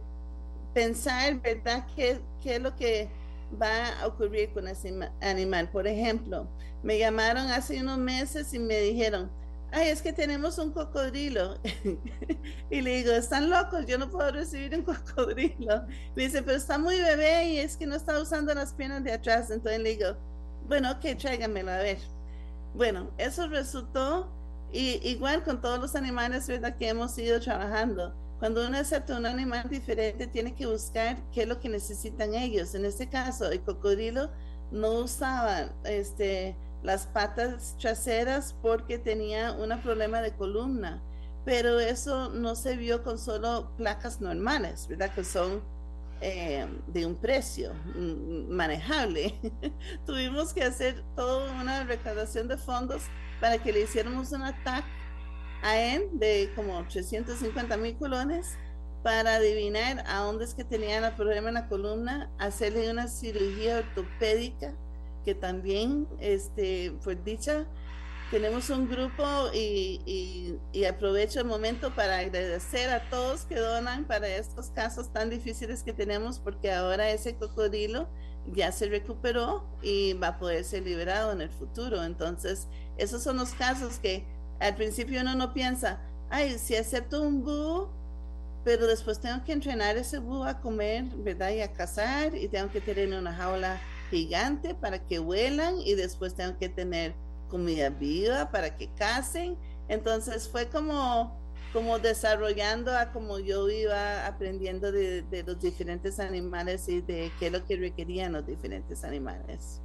[0.73, 3.09] pensar, ¿verdad?, qué, qué es lo que
[3.61, 5.69] va a ocurrir con ese animal.
[5.69, 6.47] Por ejemplo,
[6.83, 9.31] me llamaron hace unos meses y me dijeron,
[9.75, 11.57] ay, es que tenemos un cocodrilo.
[12.69, 15.85] y le digo, están locos, yo no puedo recibir un cocodrilo.
[16.15, 19.11] Me dice, pero está muy bebé y es que no está usando las piernas de
[19.11, 19.51] atrás.
[19.51, 20.15] Entonces le digo,
[20.67, 21.97] bueno, ok, tráigamelo a ver.
[22.73, 24.31] Bueno, eso resultó,
[24.71, 26.77] y igual con todos los animales, ¿verdad?
[26.77, 28.13] Que hemos ido trabajando.
[28.39, 32.75] Cuando uno acepta un animal diferente, tiene que buscar qué es lo que necesitan ellos.
[32.75, 34.29] En este caso, el cocodrilo
[34.71, 36.55] no usaba este,
[36.85, 41.01] las patas traseras porque tenía un problema de columna,
[41.43, 45.13] pero eso no se vio con solo placas normales, ¿verdad?
[45.13, 45.63] Que son
[46.21, 47.73] eh, de un precio
[48.49, 49.33] manejable.
[50.05, 53.01] Tuvimos que hacer toda una recaudación de fondos
[53.41, 54.87] para que le hiciéramos un ataque
[55.63, 58.57] a él de como 350 mil colones
[59.03, 63.79] para adivinar a dónde es que tenía el problema en la columna, hacerle una cirugía
[63.79, 64.73] ortopédica
[65.25, 67.67] que también este, fue dicha
[68.31, 69.23] tenemos un grupo
[69.53, 70.57] y,
[70.87, 75.93] aprovecho el momento para agradecer a todos que donan para estos casos tan difíciles que
[75.93, 78.09] tenemos porque ahora ese cocodrilo
[78.47, 82.03] ya se recuperó y va a poder ser liberado en el futuro.
[82.03, 84.25] Entonces, esos son los casos que
[84.59, 85.99] al principio uno no piensa,
[86.29, 87.91] ay, si acepto un búho,
[88.63, 91.51] pero después tengo que entrenar ese búho a comer, ¿verdad?
[91.51, 93.79] Y a cazar y tengo que tener una jaula
[94.09, 97.13] gigante para que vuelan y después tengo que tener
[97.49, 99.57] comida viva para que casen.
[99.87, 101.37] Entonces fue como,
[101.73, 107.47] como desarrollando a como yo iba aprendiendo de, de los diferentes animales y de qué
[107.47, 109.81] es lo que requerían los diferentes animales.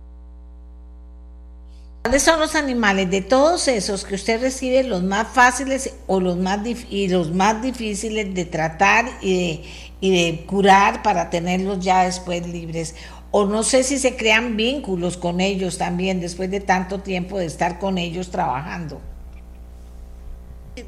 [2.03, 6.39] ¿Cuáles son los animales de todos esos que usted recibe los más fáciles o los
[6.39, 9.65] más y los más difíciles de tratar y de,
[10.01, 12.95] y de curar para tenerlos ya después libres?
[13.31, 17.47] O no sé si se crean vínculos con ellos también después de tanto tiempo de
[17.47, 19.01] estar con ellos trabajando.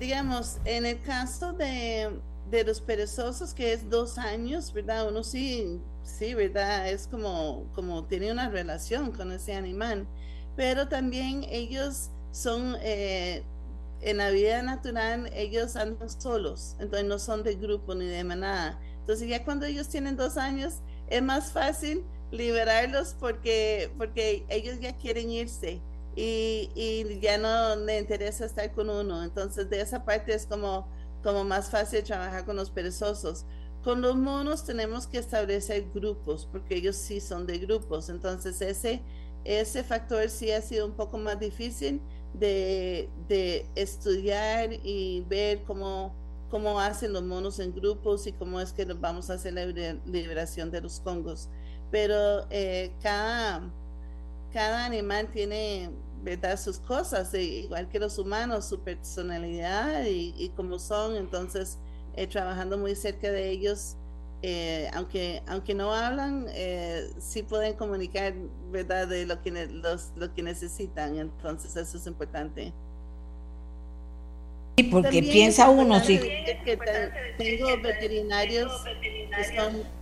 [0.01, 2.11] Digamos, en el caso de,
[2.51, 5.09] de los perezosos, que es dos años, ¿verdad?
[5.09, 6.89] Uno sí, sí, ¿verdad?
[6.89, 10.07] Es como, como tiene una relación con ese animal,
[10.57, 13.43] pero también ellos son, eh,
[14.01, 18.81] en la vida natural, ellos andan solos, entonces no son de grupo ni de manada.
[19.01, 24.97] Entonces ya cuando ellos tienen dos años, es más fácil liberarlos porque, porque ellos ya
[24.97, 25.81] quieren irse
[26.17, 29.23] y, y, ya no le interesa estar con uno.
[29.23, 30.89] Entonces, de esa parte es como,
[31.23, 33.45] como más fácil trabajar con los perezosos.
[33.85, 38.09] Con los monos tenemos que establecer grupos porque ellos sí son de grupos.
[38.09, 39.03] Entonces, ese,
[39.45, 42.01] ese factor sí ha sido un poco más difícil
[42.33, 46.15] de, de estudiar y ver cómo,
[46.51, 49.67] cómo hacen los monos en grupos y cómo es que vamos a hacer la
[50.07, 51.51] liberación de los congos
[51.93, 53.63] pero eh, cada,
[54.53, 55.91] cada animal tiene
[56.23, 56.59] ¿verdad?
[56.59, 61.79] sus cosas, e igual que los humanos, su personalidad y, y como son, entonces
[62.17, 63.97] eh, trabajando muy cerca de ellos,
[64.41, 66.49] eh, aunque, aunque no hablan,
[67.19, 68.35] sí pueden comunicar
[68.71, 69.07] ¿verdad?
[69.07, 72.73] de lo que, los, lo que necesitan, entonces eso es importante.
[74.79, 76.19] Sí, porque piensa uno, sí.
[76.19, 76.79] Que
[77.37, 80.02] tengo veterinarios que son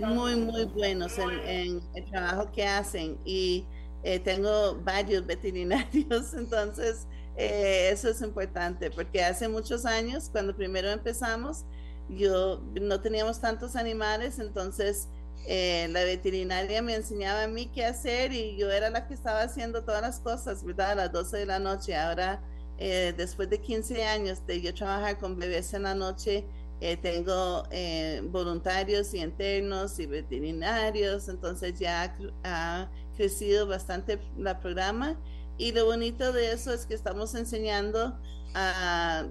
[0.00, 3.64] muy, muy buenos en, el trabajo que hacen y
[4.02, 7.06] eh, tengo varios veterinarios, entonces
[7.36, 11.64] eh, eso es importante porque hace muchos años, cuando primero empezamos,
[12.08, 15.08] yo no teníamos tantos animales, entonces
[15.48, 19.42] eh, la veterinaria me enseñaba a mí qué hacer y yo era la que estaba
[19.42, 20.92] haciendo todas las cosas, ¿verdad?
[20.92, 21.96] A las 12 de la noche.
[21.96, 22.40] Ahora,
[22.78, 26.44] después de 15 años de yo trabajar con bebés en la noche,
[26.80, 35.18] eh, tengo eh, voluntarios y internos y veterinarios, entonces ya ha crecido bastante la programa
[35.58, 38.18] y lo bonito de eso es que estamos enseñando
[38.54, 39.24] a,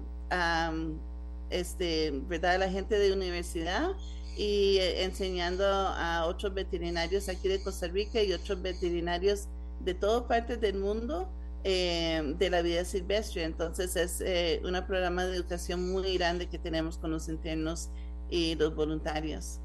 [1.50, 2.58] este, ¿verdad?
[2.58, 3.90] la gente de universidad
[4.36, 9.46] y eh, enseñando a otros veterinarios aquí de Costa Rica y otros veterinarios
[9.80, 11.28] de todas partes del mundo
[11.68, 13.42] eh, de la vida silvestre.
[13.42, 17.88] Entonces es eh, un programa de educación muy grande que tenemos con los internos
[18.30, 19.58] y los voluntarios.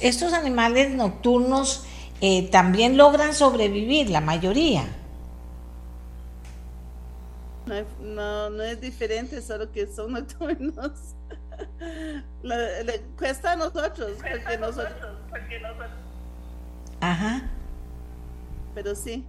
[0.00, 1.84] Estos animales nocturnos
[2.22, 4.84] eh, también logran sobrevivir, la mayoría.
[8.00, 10.92] No, no, es diferente, solo que son nocturnos.
[12.42, 15.90] le, cuesta a nosotros, porque nosotros, porque nosotros.
[17.02, 17.42] Ajá.
[18.74, 19.26] Pero sí.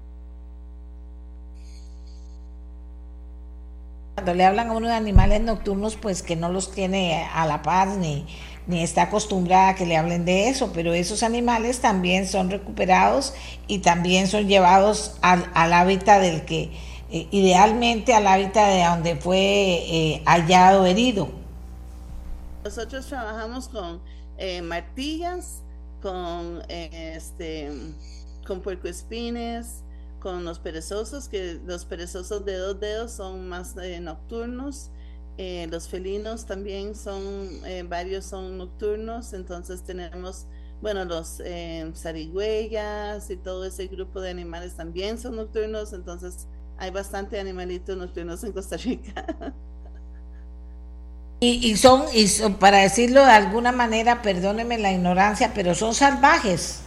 [4.21, 7.63] Cuando le hablan a uno de animales nocturnos, pues que no los tiene a la
[7.63, 8.27] paz ni,
[8.67, 13.33] ni está acostumbrada a que le hablen de eso, pero esos animales también son recuperados
[13.65, 16.71] y también son llevados al, hábitat del que,
[17.09, 21.31] eh, idealmente al hábitat de donde fue eh, hallado herido.
[22.63, 24.03] Nosotros trabajamos con
[24.37, 25.63] eh, martillas,
[25.99, 27.71] con, este,
[28.45, 29.83] con puercoespines,
[30.21, 34.91] con los perezosos, que los perezosos de dos dedos son más nocturnos.
[35.37, 40.45] los felinos también son, varios son nocturnos, entonces tenemos
[40.81, 46.89] bueno, los eh, zarigüeyas y todo ese grupo de animales también son nocturnos, entonces hay
[46.89, 49.25] bastante animalitos nocturnos en Costa Rica.
[51.43, 52.27] Y, son, y
[52.59, 56.81] para decirlo de alguna manera, perdóneme la ignorancia, pero son salvajes.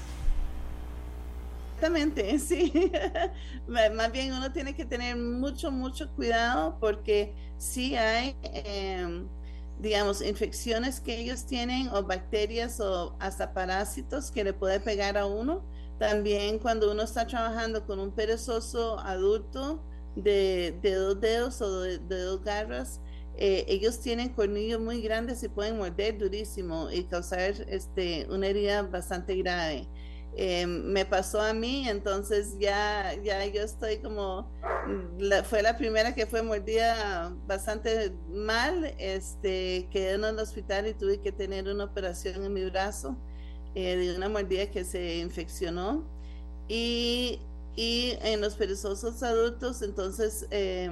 [1.85, 2.73] Exactamente, sí.
[3.67, 8.37] Más bien uno tiene que tener mucho, mucho cuidado porque sí hay...
[8.43, 9.29] Em,
[9.77, 15.27] digamos, infecciones que ellos tienen o bacterias o hasta parásitos que le puede pegar a
[15.27, 15.65] uno.
[15.99, 19.83] También cuando uno está trabajando con un perezoso adulto
[20.15, 23.01] de, dos dedos o de, dos garras,
[23.37, 28.83] eh, ellos tienen cornillos muy grandes y pueden morder durísimo y causar este, una herida
[28.83, 29.89] bastante grave.
[30.37, 34.51] Eh, me pasó a mí, entonces ya, ya yo estoy como,
[35.45, 41.21] fue la primera que fue mordida bastante mal, este, quedé en el hospital y tuve
[41.21, 43.17] que tener una operación en mi brazo
[43.77, 46.05] eh, de una mordida que se infeccionó
[46.67, 47.39] y,
[47.77, 50.91] y en los perezosos adultos, entonces eh,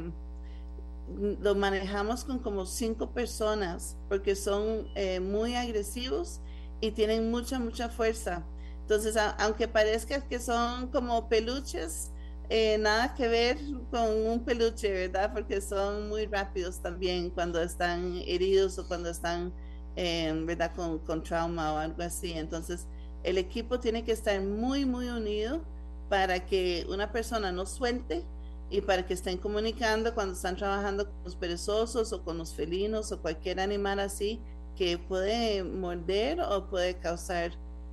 [1.40, 4.86] lo manejamos con como cinco personas porque son
[5.32, 6.40] muy agresivos
[6.80, 8.46] y tienen mucha, mucha fuerza.
[8.82, 12.10] Entonces, aunque parezca que son como peluches,
[12.48, 13.58] eh, nada que ver
[13.90, 15.32] con un peluche, ¿verdad?
[15.32, 19.52] Porque son muy rápidos también cuando están heridos o cuando están,
[19.96, 20.74] eh, ¿verdad?
[20.74, 22.32] Con, con, trauma o algo así.
[22.32, 22.86] Entonces,
[23.22, 25.62] el equipo tiene que estar muy, muy unido
[26.08, 28.24] para que una persona no suelte
[28.68, 33.12] y para que estén comunicando cuando están trabajando con los perezosos o con los felinos
[33.12, 34.40] o cualquier animal así
[34.76, 37.52] que puede morder o puede causar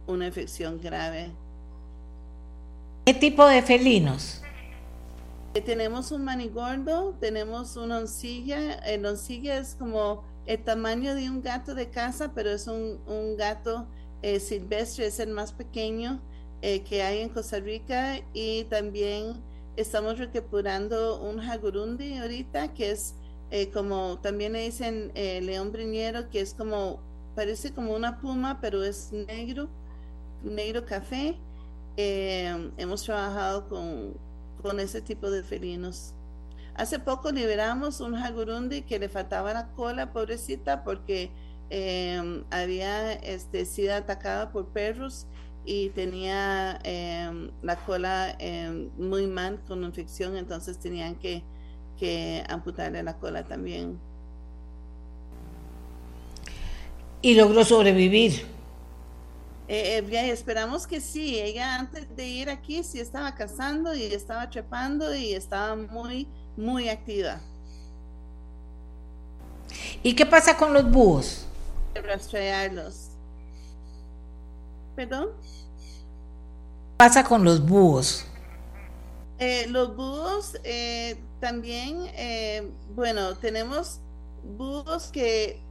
[0.10, 1.32] una infección grave.
[3.06, 4.42] ¿Qué tipo de felinos?
[5.54, 8.76] Eh, tenemos un manigordo, tenemos una oncilla.
[8.80, 13.00] El oncilla es como el tamaño de un gato de casa, pero es un,
[13.38, 13.88] gato
[14.22, 16.20] eh, silvestre, es el más pequeño
[16.62, 18.20] eh, que hay en Costa Rica.
[18.34, 19.42] Y también
[19.76, 23.16] estamos recuperando un jagurundi ahorita, que es
[23.74, 27.00] como también le dicen león briñero, que es como,
[27.34, 29.68] parece como una puma, pero es negro
[30.44, 31.38] negro café.
[31.98, 34.14] Eh, hemos trabajado con,
[34.62, 36.14] con ese tipo de felinos.
[36.76, 41.30] Hace poco liberamos un jagurundi que le faltaba la cola, pobrecita, porque
[41.70, 45.28] eh, había este, sido atacada por perros
[45.66, 48.38] y tenía eh, la cola
[48.98, 51.44] muy mal con infección, entonces tenían que,
[51.98, 54.00] que amputarle la cola también.
[57.22, 58.59] Y logró sobrevivir.
[59.72, 61.40] Eh, eh esperamos que sí.
[61.40, 66.28] Ella antes de ir aquí sí estaba cazando y estaba trepando y estaba muy,
[66.58, 67.40] muy activa.
[70.02, 71.46] ¿Y qué pasa con los búhos?
[71.94, 73.10] Rastrearlos.
[74.96, 75.30] ¿Perdón?
[75.38, 78.26] ¿Qué pasa con los búhos?
[79.38, 80.56] Eh, los búhos
[81.40, 82.12] también,
[82.96, 84.00] bueno, tenemos
[84.44, 85.62] búhos que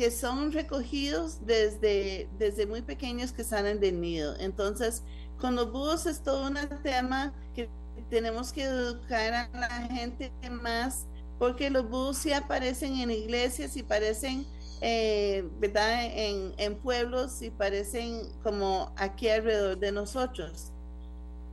[0.00, 4.34] que son recogidos desde, desde muy pequeños que salen del nido.
[4.40, 5.02] Entonces,
[5.38, 7.68] con los búhos es todo un tema que
[8.08, 11.04] tenemos que educar a la gente más,
[11.38, 14.46] porque los búhos sí aparecen en iglesias y parecen,
[14.80, 16.06] eh, ¿verdad?
[16.06, 20.72] En, en pueblos y parecen como aquí alrededor de nosotros.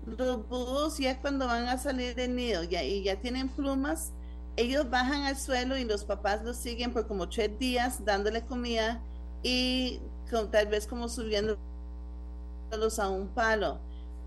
[0.06, 4.14] Los búhos ya cuando van a salir del nido ya, y ya tienen plumas,
[4.58, 9.02] ellos bajan al suelo y los papás los siguen por como tres días dándole comida
[9.44, 11.60] y con, tal vez como subiéndolos
[13.00, 13.80] a un palo.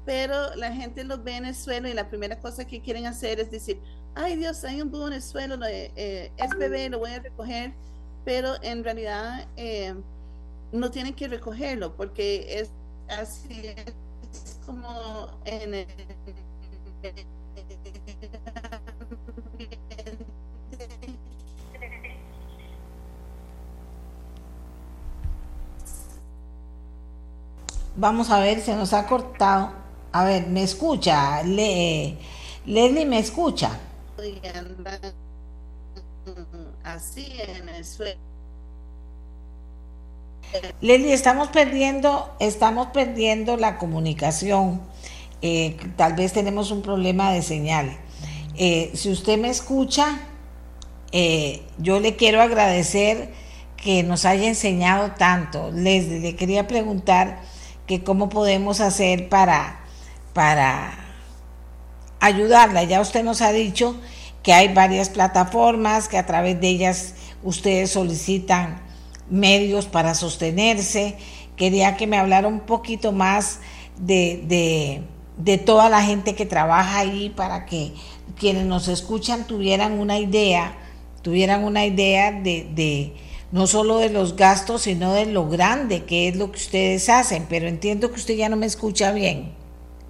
[0.06, 3.40] Pero la gente los ve en el suelo y la primera cosa que quieren hacer
[3.40, 3.80] es decir,
[4.14, 7.74] ay Dios, hay un búho en el suelo, eh, es bebé, lo voy a recoger.
[8.24, 9.94] Pero en realidad eh,
[10.72, 12.70] no tienen que recogerlo porque es
[13.08, 15.86] así, es como en el
[27.94, 29.72] Vamos a ver, se nos ha cortado.
[30.12, 31.42] A ver, ¿me escucha?
[31.44, 32.18] Le,
[32.64, 33.80] Leslie, ¿me escucha?
[36.82, 38.20] Así en el suelo.
[40.80, 44.82] Leslie, estamos perdiendo, estamos perdiendo la comunicación.
[45.42, 47.98] Eh, tal vez tenemos un problema de señal.
[48.54, 50.20] eh, si usted me escucha,
[51.12, 53.32] eh, yo le quiero agradecer
[53.76, 55.70] que nos haya enseñado tanto.
[55.72, 57.42] Leslie, le quería preguntar
[57.90, 59.80] que cómo podemos hacer para,
[60.32, 60.96] para
[62.20, 62.84] ayudarla.
[62.84, 63.96] Ya usted nos ha dicho
[64.44, 68.80] que hay varias plataformas, que a través de ellas ustedes solicitan
[69.28, 71.16] medios para sostenerse.
[71.56, 73.58] Quería que me hablara un poquito más
[73.98, 75.02] de,
[75.36, 77.92] de, toda la gente que trabaja ahí para que
[78.38, 80.76] quienes nos escuchan tuvieran una idea,
[81.22, 83.16] tuvieran una idea de, de
[83.52, 87.46] no solo de los gastos, sino de lo grande que es lo que ustedes hacen.
[87.48, 89.52] Pero entiendo que usted ya no me escucha bien.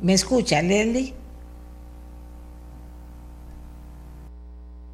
[0.00, 1.14] ¿Me escucha, Leslie?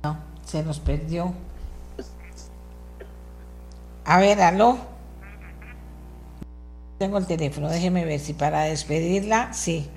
[0.02, 1.32] No, se nos perdió.
[4.04, 4.78] A ver, aló.
[6.98, 9.90] Tengo el teléfono, déjeme ver si para despedirla, sí.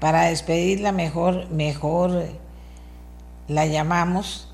[0.00, 2.24] Para despedirla mejor, mejor
[3.48, 4.48] la llamamos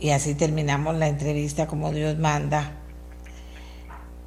[0.00, 2.72] y así terminamos la entrevista como Dios manda.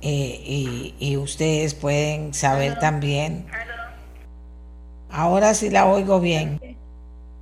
[0.01, 3.47] Eh, y, ustedes pueden saber también.
[5.09, 6.59] Ahora sí la oigo bien.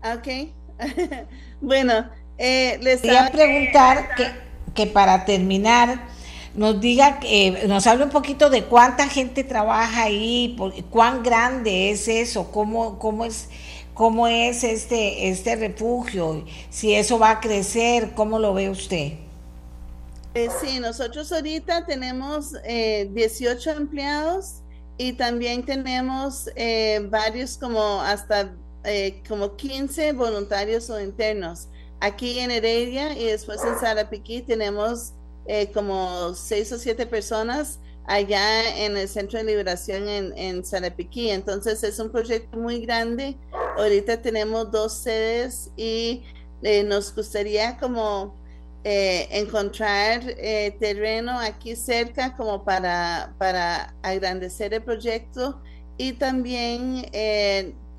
[0.04, 0.52] Ok.
[1.62, 4.28] bueno, eh, les quería preguntar que,
[4.74, 6.16] que para terminar
[6.56, 10.56] nos diga, eh, nos hable un poquito de cuánta gente trabaja ahí,
[10.90, 13.50] cuán grande es eso, cómo, cómo es
[13.96, 19.14] cómo es este, este refugio, si eso va a crecer, ¿cómo lo ve usted?
[20.36, 24.62] Eh, sí, nosotros ahorita tenemos 18 eh, empleados
[24.98, 28.54] y también tenemos eh, varios como hasta
[29.28, 31.70] como 15 voluntarios o internos.
[32.02, 35.14] Aquí en Heredia y después en Sarapiquí tenemos
[35.74, 41.32] como 6 o 7 personas allá en el Centro de Liberación en, en Sarapiquí.
[41.32, 43.36] Entonces es un proyecto muy grande.
[43.78, 46.24] Ahorita tenemos dos sedes y
[46.62, 48.34] eh, nos gustaría como
[48.84, 55.62] eh, encontrar eh, terreno aquí cerca como para, para agrandecer el proyecto
[55.98, 57.10] y también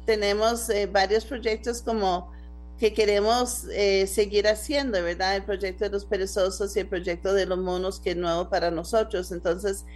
[0.05, 2.31] tenemos varios proyectos como
[2.79, 3.65] que queremos
[4.07, 5.37] seguir haciendo, ¿verdad?
[5.37, 8.71] El proyecto de los perezosos y el proyecto de los monos, que es nuevo para
[8.71, 9.33] nosotros.
[9.33, 9.87] Entonces,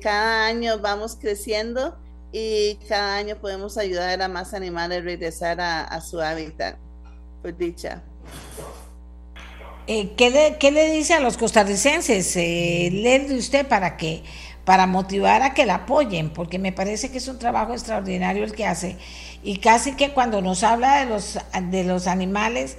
[0.00, 1.94] cada año vamos creciendo
[2.32, 6.76] y cada año podemos ayudar a más animales a regresar a, su hábitat,
[7.42, 8.02] por dicha.
[9.86, 12.34] Eh, ¿qué, le, ¿qué, le, dice a los costarricenses?
[12.36, 14.22] Eh, de usted para que
[14.64, 18.52] para motivar a que la apoyen, porque me parece que es un trabajo extraordinario el
[18.52, 18.96] que hace
[19.42, 21.38] y casi que cuando nos habla de los,
[21.70, 22.76] de los animales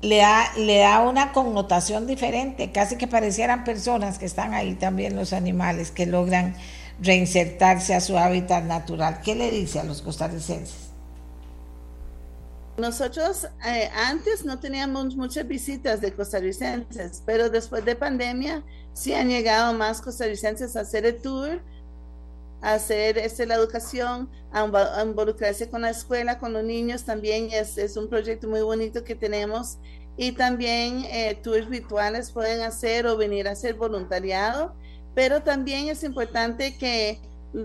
[0.00, 5.14] le da, le da una connotación diferente, casi que parecieran personas que están ahí también
[5.14, 6.56] los animales que logran
[7.00, 9.20] reinsertarse a su hábitat natural.
[9.22, 10.90] ¿Qué le dice a los costarricenses?
[12.78, 18.64] Nosotros eh, antes no teníamos muchas visitas de costarricenses, pero después de pandemia
[18.94, 21.60] sí han llegado más costarricenses a hacer el tour
[22.62, 27.96] hacer este, la educación, a, involucrarse con la escuela, con los niños también es, es
[27.96, 29.78] un proyecto muy bonito que tenemos
[30.16, 34.74] y también eh, tours virtuales pueden hacer o venir a hacer voluntariado,
[35.14, 37.20] pero también es importante que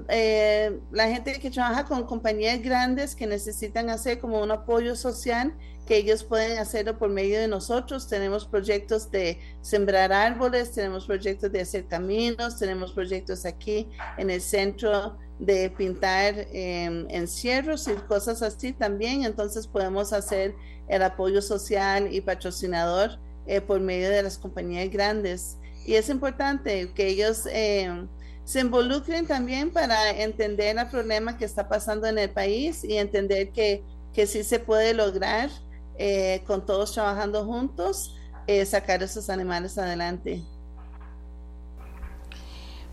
[0.09, 5.53] eh, la gente que trabaja con compañías grandes que necesitan hacer como un apoyo social,
[5.85, 8.09] que ellos pueden hacerlo por medio de nosotros.
[8.09, 13.87] Tenemos proyectos de sembrar árboles, tenemos proyectos de hacer caminos, tenemos proyectos aquí
[14.17, 19.23] en el centro de pintar em, encierros y cosas así también.
[19.23, 20.53] Entonces podemos hacer
[20.89, 25.57] el apoyo social y patrocinador eh, por medio de las compañías grandes.
[25.87, 27.47] Y es importante que ellos...
[27.51, 28.07] Em,
[28.43, 33.51] se involucren también para entender el problema que está pasando en el país y entender
[33.51, 33.83] que,
[34.13, 35.49] que sí se puede lograr
[35.97, 38.15] eh, con todos trabajando juntos
[38.47, 40.43] eh, sacar esos animales adelante.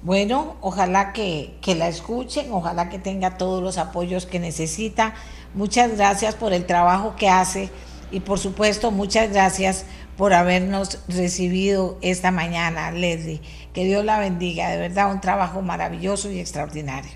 [0.03, 5.15] Bueno, ojalá que, que, la escuchen, ojalá que tenga todos los apoyos que necesita.
[5.55, 7.71] Muchas gracias por el trabajo que hace
[8.11, 13.41] y por supuesto muchas gracias por habernos recibido esta mañana, Leslie.
[13.73, 17.13] Que Dios la bendiga, de verdad un trabajo maravilloso y extraordinario.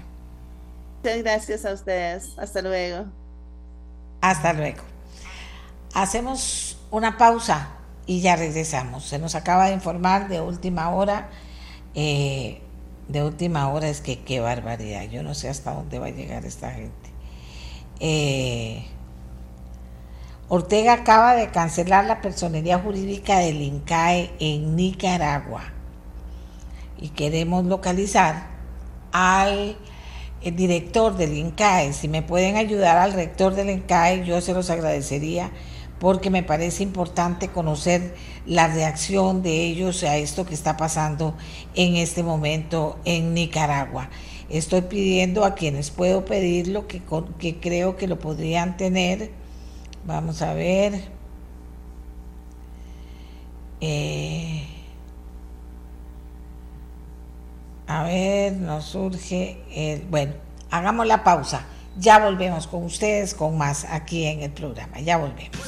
[1.02, 2.34] Muchas gracias a ustedes.
[2.38, 3.06] Hasta luego.
[4.20, 4.82] Hasta luego.
[5.94, 7.68] Hacemos una pausa
[8.06, 9.04] y ya regresamos.
[9.04, 11.28] Se nos acaba de informar de última hora.
[11.94, 12.60] Eh,
[13.06, 15.04] de última hora es que qué barbaridad.
[15.04, 17.10] Yo no sé hasta dónde va a llegar esta gente.
[18.00, 18.86] Eh,
[20.50, 25.62] Ortega acaba de cancelar la personería jurídica del INCAE en Nicaragua
[26.98, 28.46] y queremos localizar
[29.12, 29.76] al
[30.42, 31.92] director del INCAE.
[31.92, 35.50] Si me pueden ayudar al rector del INCAE, yo se los agradecería
[35.98, 38.14] porque me parece importante conocer
[38.46, 41.34] la reacción de ellos a esto que está pasando
[41.74, 44.08] en este momento en Nicaragua.
[44.48, 47.02] Estoy pidiendo a quienes puedo pedir lo que,
[47.38, 49.30] que creo que lo podrían tener.
[50.04, 51.02] Vamos a ver.
[53.80, 54.66] Eh,
[57.86, 59.62] a ver, nos surge.
[59.70, 60.34] El, bueno,
[60.70, 61.66] hagamos la pausa.
[61.98, 65.00] Ya volvemos con ustedes con más aquí en el programa.
[65.00, 65.58] Ya volvemos.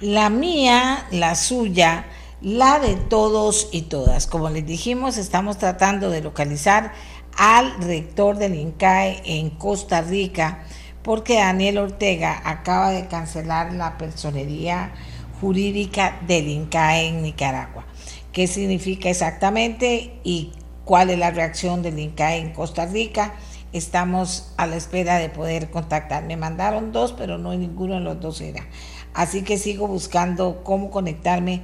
[0.00, 2.06] La mía, la suya,
[2.40, 4.26] la de todos y todas.
[4.26, 6.92] Como les dijimos, estamos tratando de localizar
[7.36, 10.64] al rector del INCAE en Costa Rica
[11.10, 14.92] porque Daniel Ortega acaba de cancelar la personería
[15.40, 17.84] jurídica del INCAE en Nicaragua.
[18.32, 20.52] ¿Qué significa exactamente y
[20.84, 23.34] cuál es la reacción del INCAE en Costa Rica?
[23.72, 26.22] Estamos a la espera de poder contactar.
[26.22, 28.64] Me mandaron dos, pero no ninguno de los dos era.
[29.12, 31.62] Así que sigo buscando cómo conectarme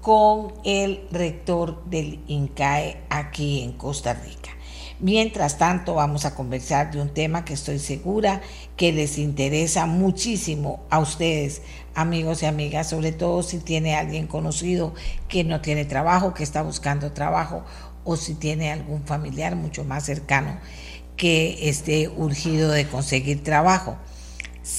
[0.00, 4.55] con el rector del INCAE aquí en Costa Rica.
[4.98, 8.40] Mientras tanto, vamos a conversar de un tema que estoy segura
[8.78, 11.60] que les interesa muchísimo a ustedes,
[11.94, 14.94] amigos y amigas, sobre todo si tiene alguien conocido
[15.28, 17.62] que no tiene trabajo, que está buscando trabajo,
[18.04, 20.58] o si tiene algún familiar mucho más cercano
[21.18, 23.98] que esté urgido de conseguir trabajo.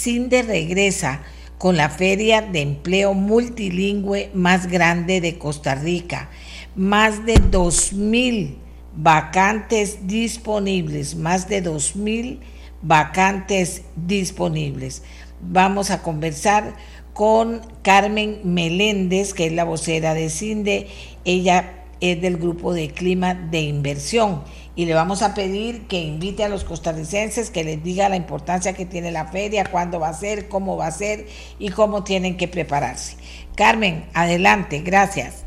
[0.04, 1.22] de regresa
[1.60, 6.30] con la feria de empleo multilingüe más grande de Costa Rica.
[6.76, 8.67] Más de 2.000
[8.98, 12.40] vacantes disponibles, más de 2.000
[12.82, 15.04] vacantes disponibles.
[15.40, 16.76] Vamos a conversar
[17.14, 20.88] con Carmen Meléndez, que es la vocera de CINDE.
[21.26, 24.44] Ella es del grupo de clima de inversión
[24.76, 28.74] y le vamos a pedir que invite a los costarricenses, que les diga la importancia
[28.74, 31.26] que tiene la feria, cuándo va a ser, cómo va a ser
[31.58, 33.18] y cómo tienen que prepararse.
[33.56, 35.47] Carmen, adelante, gracias.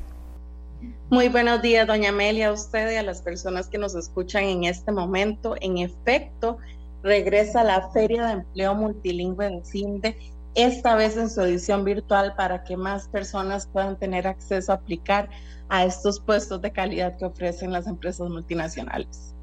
[1.11, 4.63] Muy buenos días, doña Amelia, a usted y a las personas que nos escuchan en
[4.63, 5.57] este momento.
[5.61, 6.59] En efecto,
[7.03, 10.17] regresa la Feria de Empleo Multilingüe de CINDE,
[10.55, 15.29] esta vez en su edición virtual para que más personas puedan tener acceso a aplicar
[15.69, 19.35] a estos puestos de calidad que ofrecen las empresas multinacionales.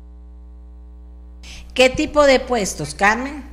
[1.74, 3.44] ¿Qué tipo de puestos, Carmen?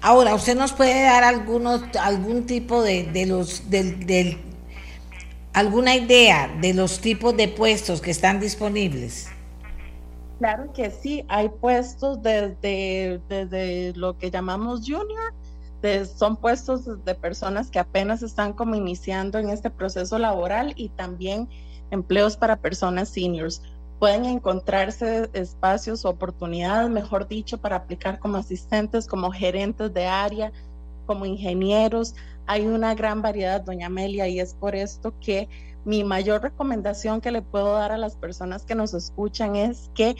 [0.00, 4.53] Ahora, ¿usted nos puede dar algunos, algún tipo de, de los, del, del,
[5.54, 9.28] alguna idea de los tipos de puestos que están disponibles?
[10.38, 15.32] Claro que sí, hay puestos desde, desde lo que llamamos junior
[16.16, 21.48] son puestos de personas que apenas están como iniciando en este proceso laboral y también
[21.90, 23.62] empleos para personas seniors.
[23.98, 30.52] Pueden encontrarse espacios, oportunidades, mejor dicho, para aplicar como asistentes, como gerentes de área,
[31.06, 32.14] como ingenieros.
[32.46, 35.48] Hay una gran variedad, doña Amelia, y es por esto que
[35.84, 40.16] mi mayor recomendación que le puedo dar a las personas que nos escuchan es que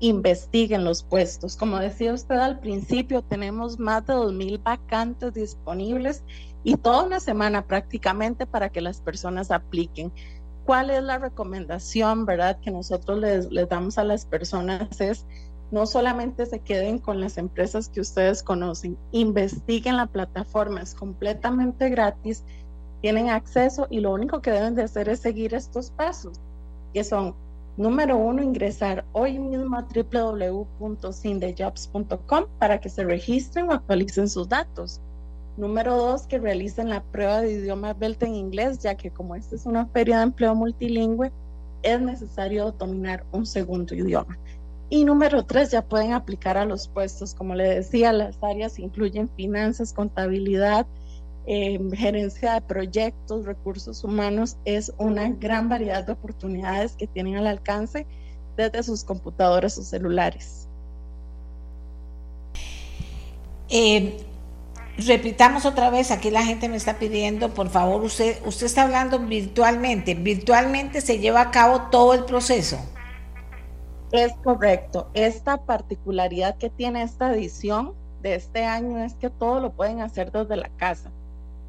[0.00, 1.56] investiguen los puestos.
[1.56, 6.22] Como decía usted al principio, tenemos más de 2.000 vacantes disponibles
[6.64, 10.12] y toda una semana prácticamente para que las personas apliquen.
[10.64, 15.00] ¿Cuál es la recomendación, verdad, que nosotros les, les damos a las personas?
[15.00, 15.24] Es
[15.70, 21.90] no solamente se queden con las empresas que ustedes conocen, investiguen la plataforma, es completamente
[21.90, 22.44] gratis,
[23.02, 26.40] tienen acceso y lo único que deben de hacer es seguir estos pasos,
[26.94, 27.34] que son
[27.76, 35.02] Número uno, ingresar hoy mismo a www.cindejobs.com para que se registren o actualicen sus datos.
[35.58, 39.56] Número dos, que realicen la prueba de idioma BELT en inglés, ya que como esta
[39.56, 41.30] es una feria de empleo multilingüe,
[41.82, 44.38] es necesario dominar un segundo idioma.
[44.88, 47.34] Y número tres, ya pueden aplicar a los puestos.
[47.34, 50.86] Como le decía, las áreas incluyen finanzas, contabilidad,
[51.46, 57.46] eh, gerencia de proyectos, recursos humanos, es una gran variedad de oportunidades que tienen al
[57.46, 58.06] alcance
[58.56, 60.68] desde sus computadoras o celulares.
[63.68, 64.24] Eh,
[64.98, 69.18] repitamos otra vez, aquí la gente me está pidiendo, por favor, usted, usted está hablando
[69.18, 72.78] virtualmente, virtualmente se lleva a cabo todo el proceso.
[74.12, 77.92] Es correcto, esta particularidad que tiene esta edición
[78.22, 81.10] de este año es que todo lo pueden hacer desde la casa.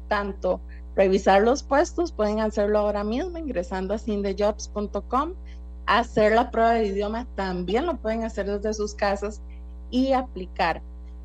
[0.06, 0.60] Tanto
[0.94, 5.34] revisar los puestos, pueden hacerlo ahora mismo ingresando a cindejobs.com.
[5.86, 9.40] Hacer la prueba de idioma también lo pueden hacer desde sus casas
[9.90, 10.80] y aplicar.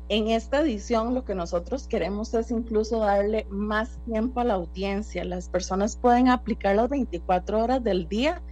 [0.08, 5.24] En esta edición lo que nosotros queremos es incluso darle más tiempo a la audiencia.
[5.24, 8.42] Las personas pueden aplicar las 24 horas del día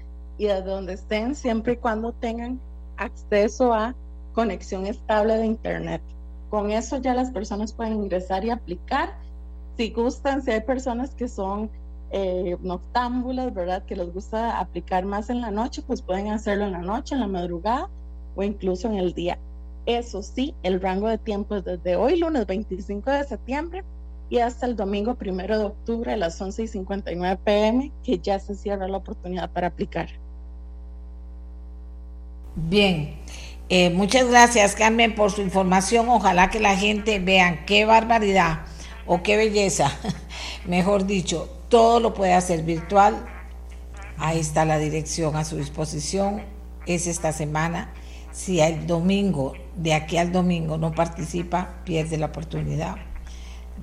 [0.42, 2.60] y desde donde estén siempre y cuando tengan
[2.96, 3.94] acceso a
[4.34, 6.02] conexión estable de Internet.
[6.50, 9.14] Con eso ya las personas pueden ingresar y aplicar.
[9.76, 11.70] Si gustan, si hay personas que son
[12.10, 13.84] eh, noctámbulas, ¿verdad?
[13.84, 17.20] Que les gusta aplicar más en la noche, pues pueden hacerlo en la noche, en
[17.20, 17.88] la madrugada
[18.34, 19.38] o incluso en el día.
[19.86, 23.84] Eso sí, el rango de tiempo es desde hoy, lunes 25 de septiembre,
[24.28, 28.40] y hasta el domingo 1 de octubre a las 11 y 59 pm, que ya
[28.40, 30.08] se cierra la oportunidad para aplicar.
[32.54, 33.14] Bien,
[33.70, 36.10] eh, muchas gracias Carmen por su información.
[36.10, 38.60] Ojalá que la gente vean qué barbaridad
[39.06, 39.90] o qué belleza,
[40.66, 43.24] mejor dicho, todo lo puede hacer virtual.
[44.18, 46.42] Ahí está la dirección a su disposición.
[46.86, 47.94] Es esta semana.
[48.32, 52.96] Si el domingo, de aquí al domingo, no participa, pierde la oportunidad.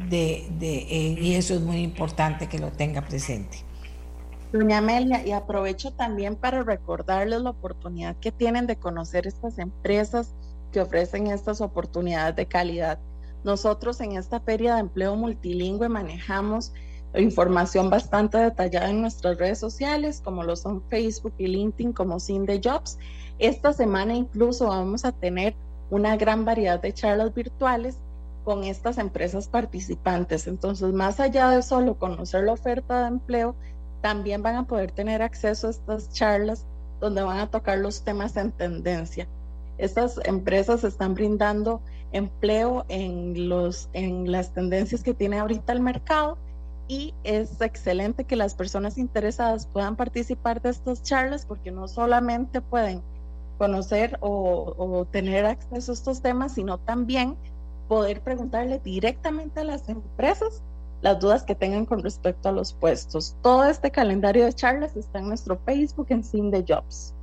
[0.08, 3.69] De, eh, y eso es muy importante que lo tenga presente.
[4.52, 10.34] Doña Amelia, y aprovecho también para recordarles la oportunidad que tienen de conocer estas empresas
[10.72, 13.00] que ofrecen estas oportunidades de calidad.
[13.44, 16.74] Nosotros en esta feria de empleo multilingüe manejamos
[17.16, 22.60] información bastante detallada en nuestras redes sociales, como lo son Facebook y LinkedIn, como Cinde
[22.64, 22.98] Jobs.
[23.40, 25.56] Esta semana incluso vamos a tener
[25.90, 27.98] una gran variedad de charlas virtuales
[28.44, 30.48] con estas empresas participantes.
[30.48, 33.56] Entonces, más allá de solo conocer la oferta de empleo,
[34.02, 36.66] también van a poder tener acceso a estas charlas
[37.00, 39.28] donde van a tocar los temas en tendencia.
[39.78, 41.82] Estas empresas están brindando
[42.12, 46.38] empleo en, los, en las tendencias que tiene ahorita el mercado
[46.88, 52.62] y es excelente que las personas interesadas puedan participar de estas charlas porque no solamente
[52.62, 53.02] pueden
[53.58, 57.38] conocer o, o tener acceso a estos temas, sino también
[57.88, 60.64] poder preguntarle directamente a las empresas
[61.02, 63.36] las dudas que tengan con respecto a los puestos.
[63.42, 67.14] Todo este calendario de charlas está en nuestro Facebook en Sin Jobs.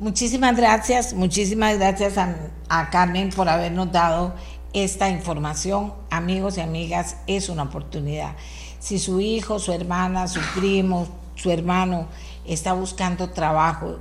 [0.00, 4.34] Muchísimas gracias, muchísimas gracias a, Carmen por habernos dado
[4.72, 5.94] esta información.
[6.10, 8.36] Amigos y amigas, es una oportunidad.
[8.80, 11.06] Si su hijo, su hermana, su primo,
[11.36, 12.08] su hermano
[12.44, 13.98] está buscando trabajo,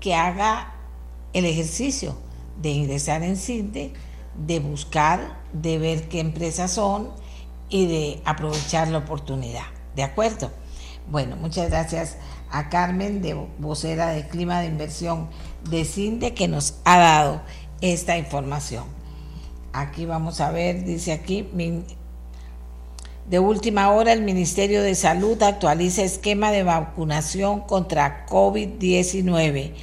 [0.00, 0.72] que haga
[1.32, 2.16] el ejercicio
[2.60, 3.92] de ingresar en CINDE,
[4.46, 7.10] de buscar de ver qué empresas son
[7.68, 9.64] y de aprovechar la oportunidad.
[9.94, 10.50] ¿De acuerdo?
[11.10, 12.16] Bueno, muchas gracias
[12.50, 15.28] a Carmen, de vocera de Clima de Inversión
[15.68, 17.42] de CINDE, que nos ha dado
[17.80, 18.84] esta información.
[19.72, 21.48] Aquí vamos a ver, dice aquí,
[23.28, 29.74] de última hora el Ministerio de Salud actualiza esquema de vacunación contra COVID-19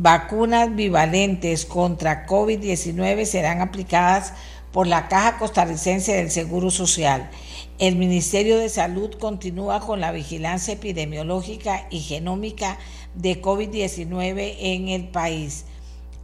[0.00, 4.32] vacunas bivalentes contra COVID-19 serán aplicadas
[4.70, 7.28] por la Caja Costarricense del Seguro Social.
[7.80, 12.78] El Ministerio de Salud continúa con la vigilancia epidemiológica y genómica
[13.16, 15.64] de COVID-19 en el país.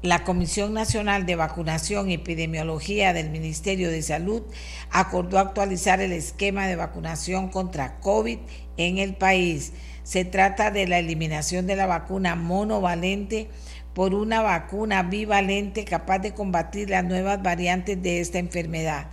[0.02, 4.42] La Comisión Nacional de Vacunación y Epidemiología del Ministerio de Salud
[4.90, 8.38] acordó actualizar el esquema de vacunación contra COVID
[8.76, 9.72] en el país.
[10.04, 13.48] Se trata de la eliminación de la vacuna monovalente
[13.94, 19.08] por una vacuna bivalente capaz de combatir las nuevas variantes de esta enfermedad.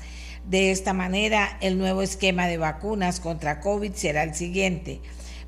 [0.46, 5.02] De esta manera, el nuevo esquema de vacunas contra COVID será el siguiente.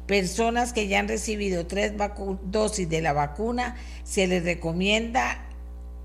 [0.05, 1.93] Personas que ya han recibido tres
[2.43, 5.45] dosis de la vacuna, se les recomienda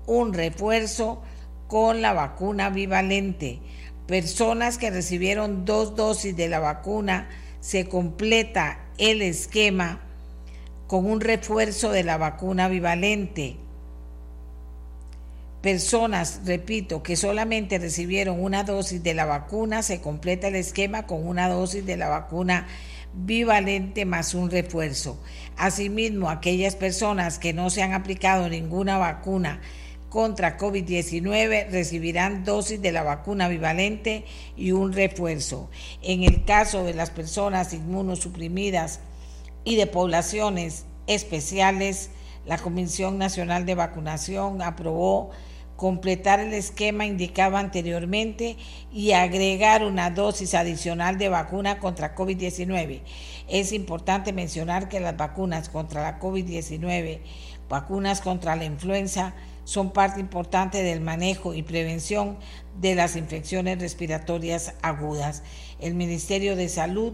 [0.05, 1.21] un refuerzo
[1.67, 3.61] con la vacuna bivalente.
[4.05, 7.29] Personas que recibieron dos dosis de la vacuna,
[7.59, 10.01] se completa el esquema
[10.87, 13.55] con un refuerzo de la vacuna bivalente.
[15.61, 21.27] Personas, repito, que solamente recibieron una dosis de la vacuna, se completa el esquema con
[21.27, 22.67] una dosis de la vacuna
[23.13, 25.21] bivalente más un refuerzo.
[25.57, 29.61] Asimismo, aquellas personas que no se han aplicado ninguna vacuna
[30.09, 34.25] contra COVID-19 recibirán dosis de la vacuna bivalente
[34.57, 35.69] y un refuerzo.
[36.01, 38.99] En el caso de las personas inmunosuprimidas
[39.63, 42.09] y de poblaciones especiales,
[42.45, 45.31] la Comisión Nacional de Vacunación aprobó
[45.79, 48.57] completar el esquema indicado anteriormente
[48.91, 53.01] y agregar una dosis adicional de vacuna contra COVID-19.
[53.47, 57.21] Es importante mencionar que las vacunas contra la COVID-19,
[57.69, 59.35] vacunas contra la influenza,
[59.69, 62.39] son parte importante del manejo y prevención
[62.81, 65.43] de las infecciones respiratorias agudas.
[65.79, 67.13] El Ministerio de Salud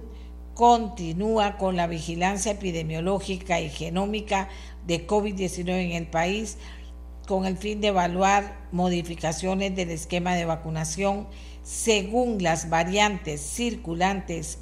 [0.53, 4.47] continúa con la vigilancia epidemiológica y genómica
[4.87, 6.57] de COVID-19 en el país
[7.27, 11.27] con el fin de evaluar modificaciones del esquema de vacunación
[11.61, 14.59] según las variantes circulantes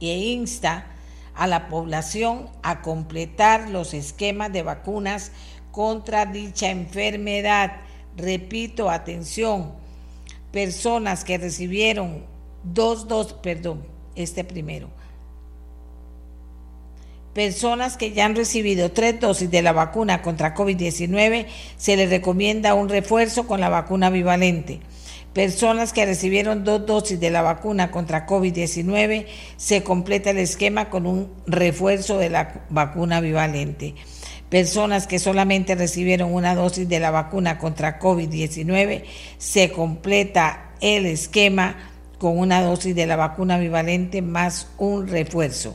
[0.00, 0.86] e insta
[1.34, 5.32] a la población a completar los esquemas de vacunas
[5.72, 7.72] contra dicha enfermedad.
[8.16, 9.72] Repito, atención,
[10.52, 12.24] personas que recibieron
[12.62, 13.84] dos dos, perdón,
[14.14, 14.88] este primero.
[17.34, 21.46] Personas que ya han recibido tres dosis de la vacuna contra COVID-19,
[21.78, 24.80] se les recomienda un refuerzo con la vacuna bivalente.
[25.32, 29.26] Personas que recibieron dos dosis de la vacuna contra COVID-19,
[29.56, 33.94] se completa el esquema con un refuerzo de la vacuna bivalente.
[34.52, 39.02] Personas que solamente recibieron una dosis de la vacuna contra COVID-19,
[39.38, 45.74] se completa el esquema con una dosis de la vacuna bivalente más un refuerzo.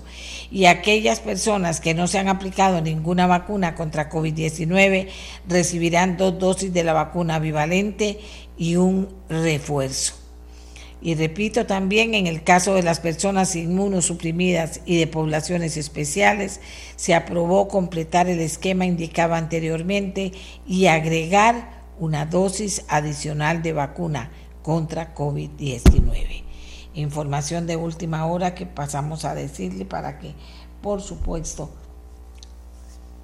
[0.51, 5.07] Y aquellas personas que no se han aplicado ninguna vacuna contra COVID-19
[5.47, 8.19] recibirán dos dosis de la vacuna bivalente
[8.59, 10.26] y un refuerzo.
[11.01, 16.59] Y repito también, en el caso de las personas inmunosuprimidas y de poblaciones especiales,
[16.95, 20.31] se aprobó completar el esquema indicado anteriormente
[20.65, 24.31] y agregar una dosis adicional de vacuna
[24.63, 26.43] contra COVID-19.
[26.95, 30.33] Información de última hora que pasamos a decirle para que,
[30.81, 31.69] por supuesto,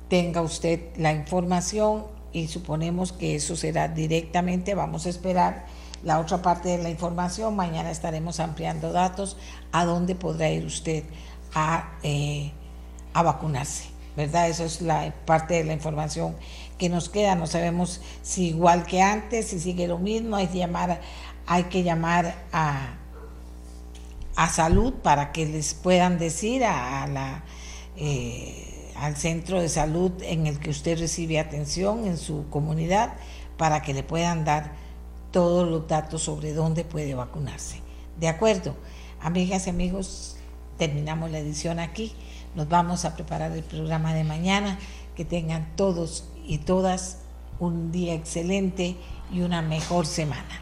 [0.10, 5.66] tenga usted la información y suponemos que eso será directamente, vamos a esperar
[6.04, 9.38] la otra parte de la información, mañana estaremos ampliando datos
[9.72, 11.04] a dónde podrá ir usted
[11.56, 12.52] a, eh,
[13.14, 13.86] a vacunarse,
[14.18, 14.50] ¿verdad?
[14.50, 16.36] Eso es la parte de la información
[16.78, 20.58] que nos queda, no sabemos si igual que antes, si sigue lo mismo, hay que
[20.58, 21.00] llamar,
[21.48, 22.96] hay que llamar a,
[24.36, 27.44] a salud para que les puedan decir a, la...
[27.96, 33.16] Eh, al centro de salud en el que usted recibe atención en su comunidad
[33.58, 34.72] para que le puedan dar
[35.34, 37.82] todos los datos sobre dónde puede vacunarse.
[38.18, 38.76] ¿De acuerdo?
[39.20, 40.38] Amigas y amigos,
[40.78, 42.14] terminamos la edición aquí.
[42.56, 44.80] Nos vamos a preparar el programa de mañana.
[45.16, 47.20] Que tengan todos y todas
[47.60, 48.96] un día excelente
[49.32, 50.60] y una mejor semana.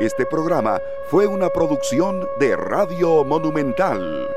[0.00, 4.28] Este programa fue una producción de Radio Monumental.